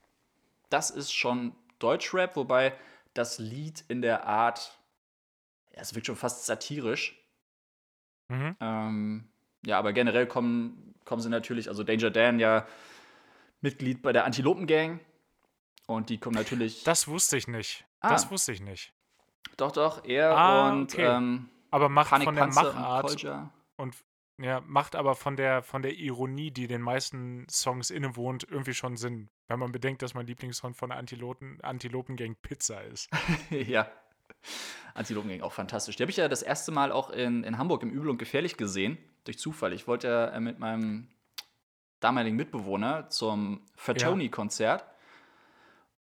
Das 0.70 0.90
ist 0.90 1.12
schon 1.12 1.54
Deutschrap, 1.82 2.36
wobei 2.36 2.74
das 3.14 3.40
Lied 3.40 3.84
in 3.88 4.02
der 4.02 4.26
Art, 4.26 4.78
ja, 5.74 5.82
es 5.82 5.94
wirkt 5.96 6.08
schon 6.08 6.16
fast 6.16 6.46
satirisch. 6.46 7.18
Mhm. 8.30 8.56
Ähm, 8.60 9.30
ja, 9.66 9.78
aber 9.78 9.94
generell 9.94 10.28
kommen, 10.28 10.96
kommen 11.06 11.22
sie 11.22 11.30
natürlich, 11.30 11.68
also 11.68 11.84
Danger 11.84 12.10
Dan 12.10 12.40
ja 12.40 12.66
Mitglied 13.62 14.02
bei 14.02 14.12
der 14.12 14.26
Antilopen-Gang. 14.26 15.00
Und 15.88 16.10
die 16.10 16.18
kommen 16.18 16.36
natürlich. 16.36 16.84
Das 16.84 17.08
wusste 17.08 17.38
ich 17.38 17.48
nicht. 17.48 17.86
Ah. 18.00 18.10
Das 18.10 18.32
wusste 18.32 18.52
ich 18.52 18.62
nicht. 18.62 18.94
Doch, 19.58 19.72
doch, 19.72 20.06
er 20.06 20.36
ah, 20.36 20.72
und 20.72 20.94
okay. 20.94 21.06
ähm, 21.06 21.50
aber 21.70 21.90
macht 21.90 22.10
Panik 22.10 22.26
von 22.26 22.36
der 22.36 22.48
Machart 22.48 23.24
und, 23.24 23.50
und, 23.78 23.96
ja, 24.42 24.62
macht 24.66 24.96
aber 24.96 25.16
von 25.16 25.36
der 25.36 25.64
von 25.64 25.82
der 25.82 25.98
Ironie, 25.98 26.52
die 26.52 26.68
den 26.68 26.82
meisten 26.82 27.48
Songs 27.50 27.90
innewohnt, 27.90 28.46
irgendwie 28.50 28.74
schon 28.74 28.98
Sinn, 28.98 29.30
wenn 29.48 29.60
man 29.60 29.72
bedenkt, 29.72 30.02
dass 30.02 30.14
mein 30.14 30.28
Lieblingssong 30.28 30.74
von 30.74 30.92
Antilopen, 30.92 31.60
Antilopengang 31.62 32.36
Pizza 32.42 32.82
ist. 32.82 33.10
ja. 33.50 33.90
Antilopengang 34.94 35.42
auch 35.42 35.54
fantastisch. 35.54 35.96
Die 35.96 36.04
habe 36.04 36.12
ich 36.12 36.18
ja 36.18 36.28
das 36.28 36.42
erste 36.42 36.72
Mal 36.72 36.92
auch 36.92 37.10
in, 37.10 37.44
in 37.44 37.58
Hamburg 37.58 37.84
im 37.84 37.92
Übel 37.92 38.10
und 38.10 38.18
Gefährlich 38.18 38.58
gesehen, 38.58 38.98
durch 39.24 39.38
Zufall. 39.40 39.74
Ich 39.74 39.88
wollte 39.88 40.08
ja 40.08 40.40
mit 40.40 40.60
meinem 40.60 41.08
damaligen 42.00 42.36
Mitbewohner 42.36 43.10
zum 43.10 43.66
Fatoni-Konzert. 43.76 44.82
Ja. 44.82 44.92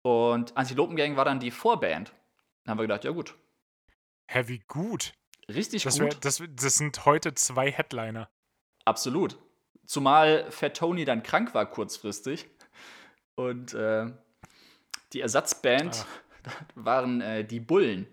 Und 0.03 0.57
Antilopengang 0.57 1.17
war 1.17 1.25
dann 1.25 1.41
die 1.41 1.51
Vorband. 1.51 2.13
Dann 2.65 2.73
haben 2.73 2.79
wir 2.79 2.85
gedacht, 2.85 3.05
ja 3.05 3.11
gut. 3.11 3.37
Hä, 4.27 4.45
wie 4.47 4.61
gut. 4.61 5.13
Richtig 5.55 5.83
das 5.83 5.99
wär, 5.99 6.09
gut. 6.09 6.25
Das, 6.25 6.43
das 6.49 6.77
sind 6.77 7.05
heute 7.05 7.35
zwei 7.35 7.71
Headliner. 7.71 8.29
Absolut. 8.85 9.39
Zumal 9.87 10.51
Fatoni 10.51 11.05
dann 11.05 11.23
krank 11.23 11.55
war 11.55 11.67
kurzfristig. 11.67 12.49
Und 13.35 13.75
äh, 13.75 14.07
die 15.13 15.21
Ersatzband 15.21 16.07
Ach. 16.45 16.63
waren 16.75 17.21
äh, 17.21 17.45
die 17.45 17.61
Bullen. 17.61 18.07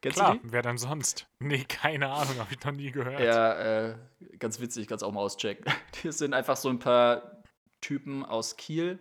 Kennst 0.00 0.18
Klar, 0.18 0.38
wer 0.42 0.62
denn 0.62 0.78
sonst? 0.78 1.26
Nee, 1.40 1.64
keine 1.64 2.10
Ahnung, 2.10 2.38
habe 2.38 2.52
ich 2.52 2.64
noch 2.64 2.72
nie 2.72 2.92
gehört. 2.92 3.20
Ja, 3.20 3.88
äh, 3.88 3.96
ganz 4.38 4.60
witzig, 4.60 4.86
kannst 4.86 5.02
auch 5.02 5.12
mal 5.12 5.20
auschecken. 5.20 5.64
Die 6.02 6.12
sind 6.12 6.34
einfach 6.34 6.56
so 6.56 6.68
ein 6.68 6.78
paar 6.78 7.42
Typen 7.80 8.24
aus 8.24 8.56
Kiel, 8.56 8.98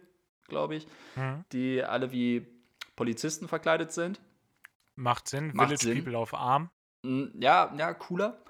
glaube 0.47 0.75
ich, 0.75 0.87
mhm. 1.15 1.43
die 1.51 1.83
alle 1.83 2.11
wie 2.11 2.45
Polizisten 2.95 3.47
verkleidet 3.47 3.91
sind. 3.91 4.19
Macht 4.95 5.27
Sinn. 5.27 5.51
Macht 5.53 5.67
Village 5.67 5.83
Sinn. 5.83 6.03
People 6.03 6.17
auf 6.17 6.33
Arm. 6.33 6.69
Hm, 7.03 7.31
ja, 7.39 7.73
ja, 7.77 7.93
cooler. 7.93 8.41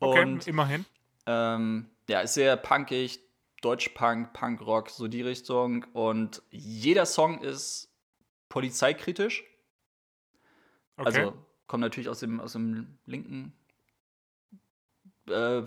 Okay, 0.00 0.22
Und, 0.22 0.46
immerhin. 0.46 0.84
Ähm, 1.26 1.90
ja, 2.08 2.20
ist 2.20 2.34
sehr 2.34 2.56
punkig, 2.56 3.20
Deutschpunk, 3.60 4.32
Punkrock, 4.32 4.90
so 4.90 5.08
die 5.08 5.22
Richtung. 5.22 5.84
Und 5.92 6.42
jeder 6.50 7.06
Song 7.06 7.40
ist 7.42 7.92
polizeikritisch. 8.48 9.44
Okay. 10.96 11.06
Also 11.06 11.34
kommt 11.66 11.82
natürlich 11.82 12.08
aus 12.08 12.20
dem, 12.20 12.40
aus 12.40 12.52
dem 12.52 12.98
linken 13.04 13.52
äh, 15.28 15.62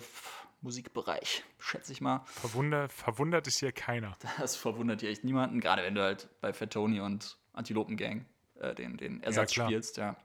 Musikbereich, 0.61 1.43
schätze 1.59 1.91
ich 1.91 2.01
mal. 2.01 2.23
Verwundert, 2.25 2.91
verwundert 2.91 3.47
ist 3.47 3.59
hier 3.59 3.71
keiner. 3.71 4.17
Das 4.39 4.55
verwundert 4.55 5.01
hier 5.01 5.09
echt 5.09 5.23
niemanden, 5.23 5.59
gerade 5.59 5.83
wenn 5.83 5.95
du 5.95 6.01
halt 6.01 6.29
bei 6.41 6.53
Fatoni 6.53 6.99
und 6.99 7.37
Antilopengang 7.53 8.25
äh, 8.61 8.75
den, 8.75 8.97
den 8.97 9.23
Ersatz 9.23 9.55
ja, 9.55 9.65
spielst, 9.65 9.97
ja. 9.97 10.15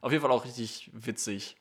Auf 0.00 0.12
jeden 0.12 0.22
Fall 0.22 0.30
auch 0.30 0.44
richtig 0.44 0.90
witzig. 0.92 1.56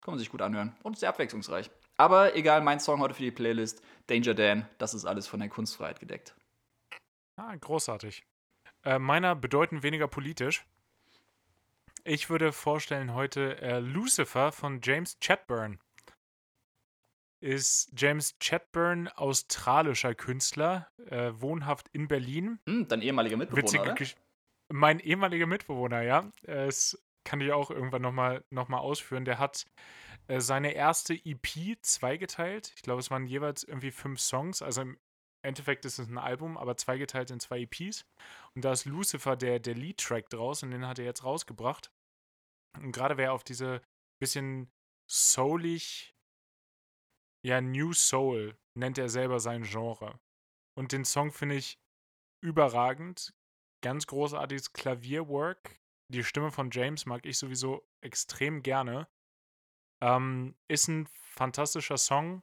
Kann 0.00 0.12
man 0.12 0.18
sich 0.18 0.30
gut 0.30 0.42
anhören. 0.42 0.76
Und 0.82 0.98
sehr 0.98 1.08
abwechslungsreich. 1.08 1.70
Aber 1.96 2.36
egal, 2.36 2.60
mein 2.60 2.78
Song 2.80 3.00
heute 3.00 3.14
für 3.14 3.22
die 3.22 3.30
Playlist, 3.30 3.82
Danger 4.06 4.34
Dan, 4.34 4.68
das 4.78 4.92
ist 4.92 5.04
alles 5.04 5.26
von 5.26 5.40
der 5.40 5.48
Kunstfreiheit 5.48 5.98
gedeckt. 5.98 6.34
Ah, 7.36 7.54
großartig. 7.54 8.24
Äh, 8.84 8.98
meiner 8.98 9.34
bedeutend 9.34 9.82
weniger 9.82 10.08
politisch. 10.08 10.64
Ich 12.04 12.30
würde 12.30 12.52
vorstellen 12.52 13.14
heute 13.14 13.60
äh, 13.60 13.80
Lucifer 13.80 14.52
von 14.52 14.80
James 14.82 15.18
Chatburn. 15.20 15.80
Ist 17.40 17.92
James 17.96 18.36
Chatburn 18.38 19.08
australischer 19.08 20.14
Künstler, 20.14 20.88
äh, 21.06 21.32
wohnhaft 21.34 21.88
in 21.92 22.08
Berlin. 22.08 22.58
Hm, 22.66 22.88
dein 22.88 23.02
ehemaliger 23.02 23.36
Mitbewohner, 23.36 23.82
oder? 23.82 23.94
Mein 24.72 24.98
ehemaliger 25.00 25.46
Mitbewohner, 25.46 26.02
ja. 26.02 26.30
Das 26.42 26.98
kann 27.24 27.40
ich 27.40 27.52
auch 27.52 27.70
irgendwann 27.70 28.02
nochmal 28.02 28.44
noch 28.50 28.68
mal 28.68 28.78
ausführen. 28.78 29.24
Der 29.24 29.38
hat 29.38 29.66
äh, 30.28 30.40
seine 30.40 30.72
erste 30.72 31.14
EP 31.14 31.76
zweigeteilt. 31.82 32.72
Ich 32.76 32.82
glaube, 32.82 33.00
es 33.00 33.10
waren 33.10 33.26
jeweils 33.26 33.64
irgendwie 33.64 33.90
fünf 33.90 34.20
Songs. 34.20 34.62
Also 34.62 34.82
im 34.82 34.98
Endeffekt 35.42 35.84
ist 35.84 35.98
es 35.98 36.08
ein 36.08 36.18
Album, 36.18 36.56
aber 36.56 36.76
zweigeteilt 36.76 37.30
in 37.30 37.40
zwei 37.40 37.60
EPs. 37.60 38.04
Und 38.54 38.64
da 38.64 38.72
ist 38.72 38.84
Lucifer 38.84 39.36
der, 39.36 39.60
der 39.60 39.74
Lead-Track 39.74 40.28
draus 40.30 40.62
und 40.62 40.70
den 40.72 40.86
hat 40.86 40.98
er 40.98 41.04
jetzt 41.04 41.24
rausgebracht. 41.24 41.90
Und 42.78 42.92
gerade 42.92 43.16
wer 43.16 43.32
auf 43.32 43.44
diese 43.44 43.82
bisschen 44.20 44.70
soulig, 45.08 46.14
ja, 47.44 47.60
New 47.60 47.92
Soul 47.92 48.56
nennt 48.76 48.98
er 48.98 49.08
selber 49.08 49.38
sein 49.38 49.62
Genre. 49.62 50.18
Und 50.76 50.92
den 50.92 51.04
Song 51.04 51.32
finde 51.32 51.54
ich 51.54 51.78
überragend. 52.42 53.32
Ganz 53.82 54.06
großartiges 54.06 54.72
Klavierwork. 54.72 55.78
Die 56.08 56.24
Stimme 56.24 56.50
von 56.50 56.70
James 56.70 57.06
mag 57.06 57.26
ich 57.26 57.38
sowieso 57.38 57.86
extrem 58.00 58.62
gerne. 58.62 59.08
Ähm, 60.00 60.54
ist 60.68 60.88
ein 60.88 61.08
fantastischer 61.12 61.98
Song. 61.98 62.42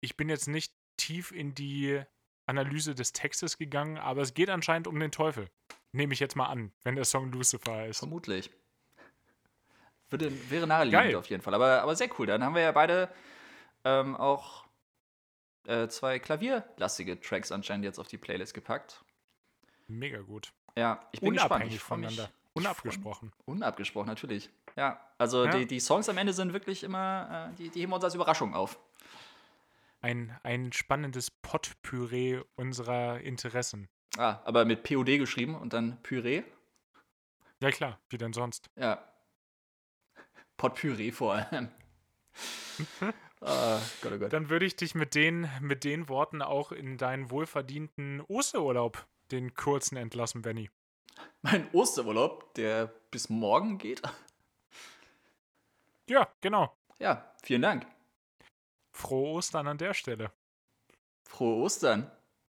Ich 0.00 0.16
bin 0.16 0.28
jetzt 0.28 0.48
nicht 0.48 0.74
tief 0.96 1.32
in 1.32 1.54
die 1.54 2.02
Analyse 2.46 2.94
des 2.94 3.12
Textes 3.12 3.58
gegangen, 3.58 3.98
aber 3.98 4.22
es 4.22 4.34
geht 4.34 4.50
anscheinend 4.50 4.86
um 4.86 4.98
den 4.98 5.12
Teufel. 5.12 5.48
Nehme 5.92 6.12
ich 6.12 6.20
jetzt 6.20 6.36
mal 6.36 6.46
an, 6.46 6.72
wenn 6.82 6.96
der 6.96 7.04
Song 7.04 7.30
Lucifer 7.32 7.86
ist. 7.86 7.98
Vermutlich. 7.98 8.50
Würde, 10.08 10.50
wäre 10.50 10.66
naheliegend 10.66 11.04
Geil. 11.04 11.16
auf 11.16 11.26
jeden 11.26 11.42
Fall. 11.42 11.54
Aber, 11.54 11.82
aber 11.82 11.94
sehr 11.94 12.10
cool. 12.18 12.26
Dann 12.26 12.42
haben 12.42 12.54
wir 12.54 12.62
ja 12.62 12.72
beide 12.72 13.08
ähm, 13.84 14.16
auch 14.16 14.66
äh, 15.66 15.88
zwei 15.88 16.18
klavierlastige 16.18 17.20
Tracks 17.20 17.52
anscheinend 17.52 17.84
jetzt 17.84 17.98
auf 17.98 18.08
die 18.08 18.18
Playlist 18.18 18.54
gepackt. 18.54 19.04
Mega 19.90 20.20
gut. 20.20 20.52
Ja, 20.76 21.00
ich 21.12 21.20
bin 21.20 21.30
Unabhängig 21.30 21.72
gespannt. 21.74 21.74
Ich 21.74 21.80
voneinander. 21.80 22.30
Unabgesprochen. 22.52 23.32
Unabgesprochen, 23.44 24.08
natürlich. 24.08 24.50
Ja, 24.76 25.00
also 25.18 25.44
ja. 25.44 25.50
Die, 25.56 25.66
die 25.66 25.80
Songs 25.80 26.08
am 26.08 26.18
Ende 26.18 26.32
sind 26.32 26.52
wirklich 26.52 26.82
immer, 26.82 27.50
äh, 27.52 27.56
die, 27.56 27.68
die 27.70 27.80
heben 27.80 27.92
uns 27.92 28.04
als 28.04 28.14
Überraschung 28.14 28.54
auf. 28.54 28.78
Ein, 30.00 30.36
ein 30.42 30.72
spannendes 30.72 31.30
Potpüree 31.30 32.40
unserer 32.56 33.20
Interessen. 33.20 33.88
Ah, 34.16 34.40
aber 34.44 34.64
mit 34.64 34.82
POD 34.82 35.18
geschrieben 35.18 35.54
und 35.54 35.72
dann 35.72 36.02
Püree? 36.02 36.42
Ja, 37.60 37.70
klar, 37.70 37.98
wie 38.08 38.18
denn 38.18 38.32
sonst? 38.32 38.70
Ja. 38.76 39.04
Potpüree 40.56 41.12
vor 41.12 41.34
allem. 41.34 41.68
ah, 43.40 43.78
Gott, 44.02 44.12
oh 44.12 44.18
Gott. 44.18 44.32
Dann 44.32 44.48
würde 44.48 44.66
ich 44.66 44.76
dich 44.76 44.94
mit 44.94 45.14
den, 45.14 45.48
mit 45.60 45.84
den 45.84 46.08
Worten 46.08 46.42
auch 46.42 46.72
in 46.72 46.96
deinen 46.96 47.30
wohlverdienten 47.30 48.22
Osterurlaub, 48.22 49.06
den 49.32 49.54
kurzen, 49.54 49.96
entlassen, 49.96 50.42
Benny. 50.42 50.70
Mein 51.42 51.68
Osterurlaub, 51.72 52.54
der 52.54 52.86
bis 53.10 53.28
morgen 53.28 53.78
geht? 53.78 54.02
Ja, 56.08 56.28
genau. 56.40 56.76
Ja, 56.98 57.34
vielen 57.42 57.62
Dank. 57.62 57.86
Frohe 58.92 59.34
Ostern 59.34 59.66
an 59.66 59.78
der 59.78 59.94
Stelle. 59.94 60.32
Frohe 61.28 61.62
Ostern. 61.62 62.10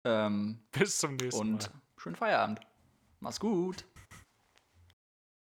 Ähm, 0.04 0.60
Bis 0.72 0.98
zum 0.98 1.16
nächsten 1.16 1.40
und 1.40 1.52
Mal. 1.52 1.70
Und 1.72 2.00
schönen 2.02 2.16
Feierabend. 2.16 2.60
Mach's 3.20 3.40
gut. 3.40 3.86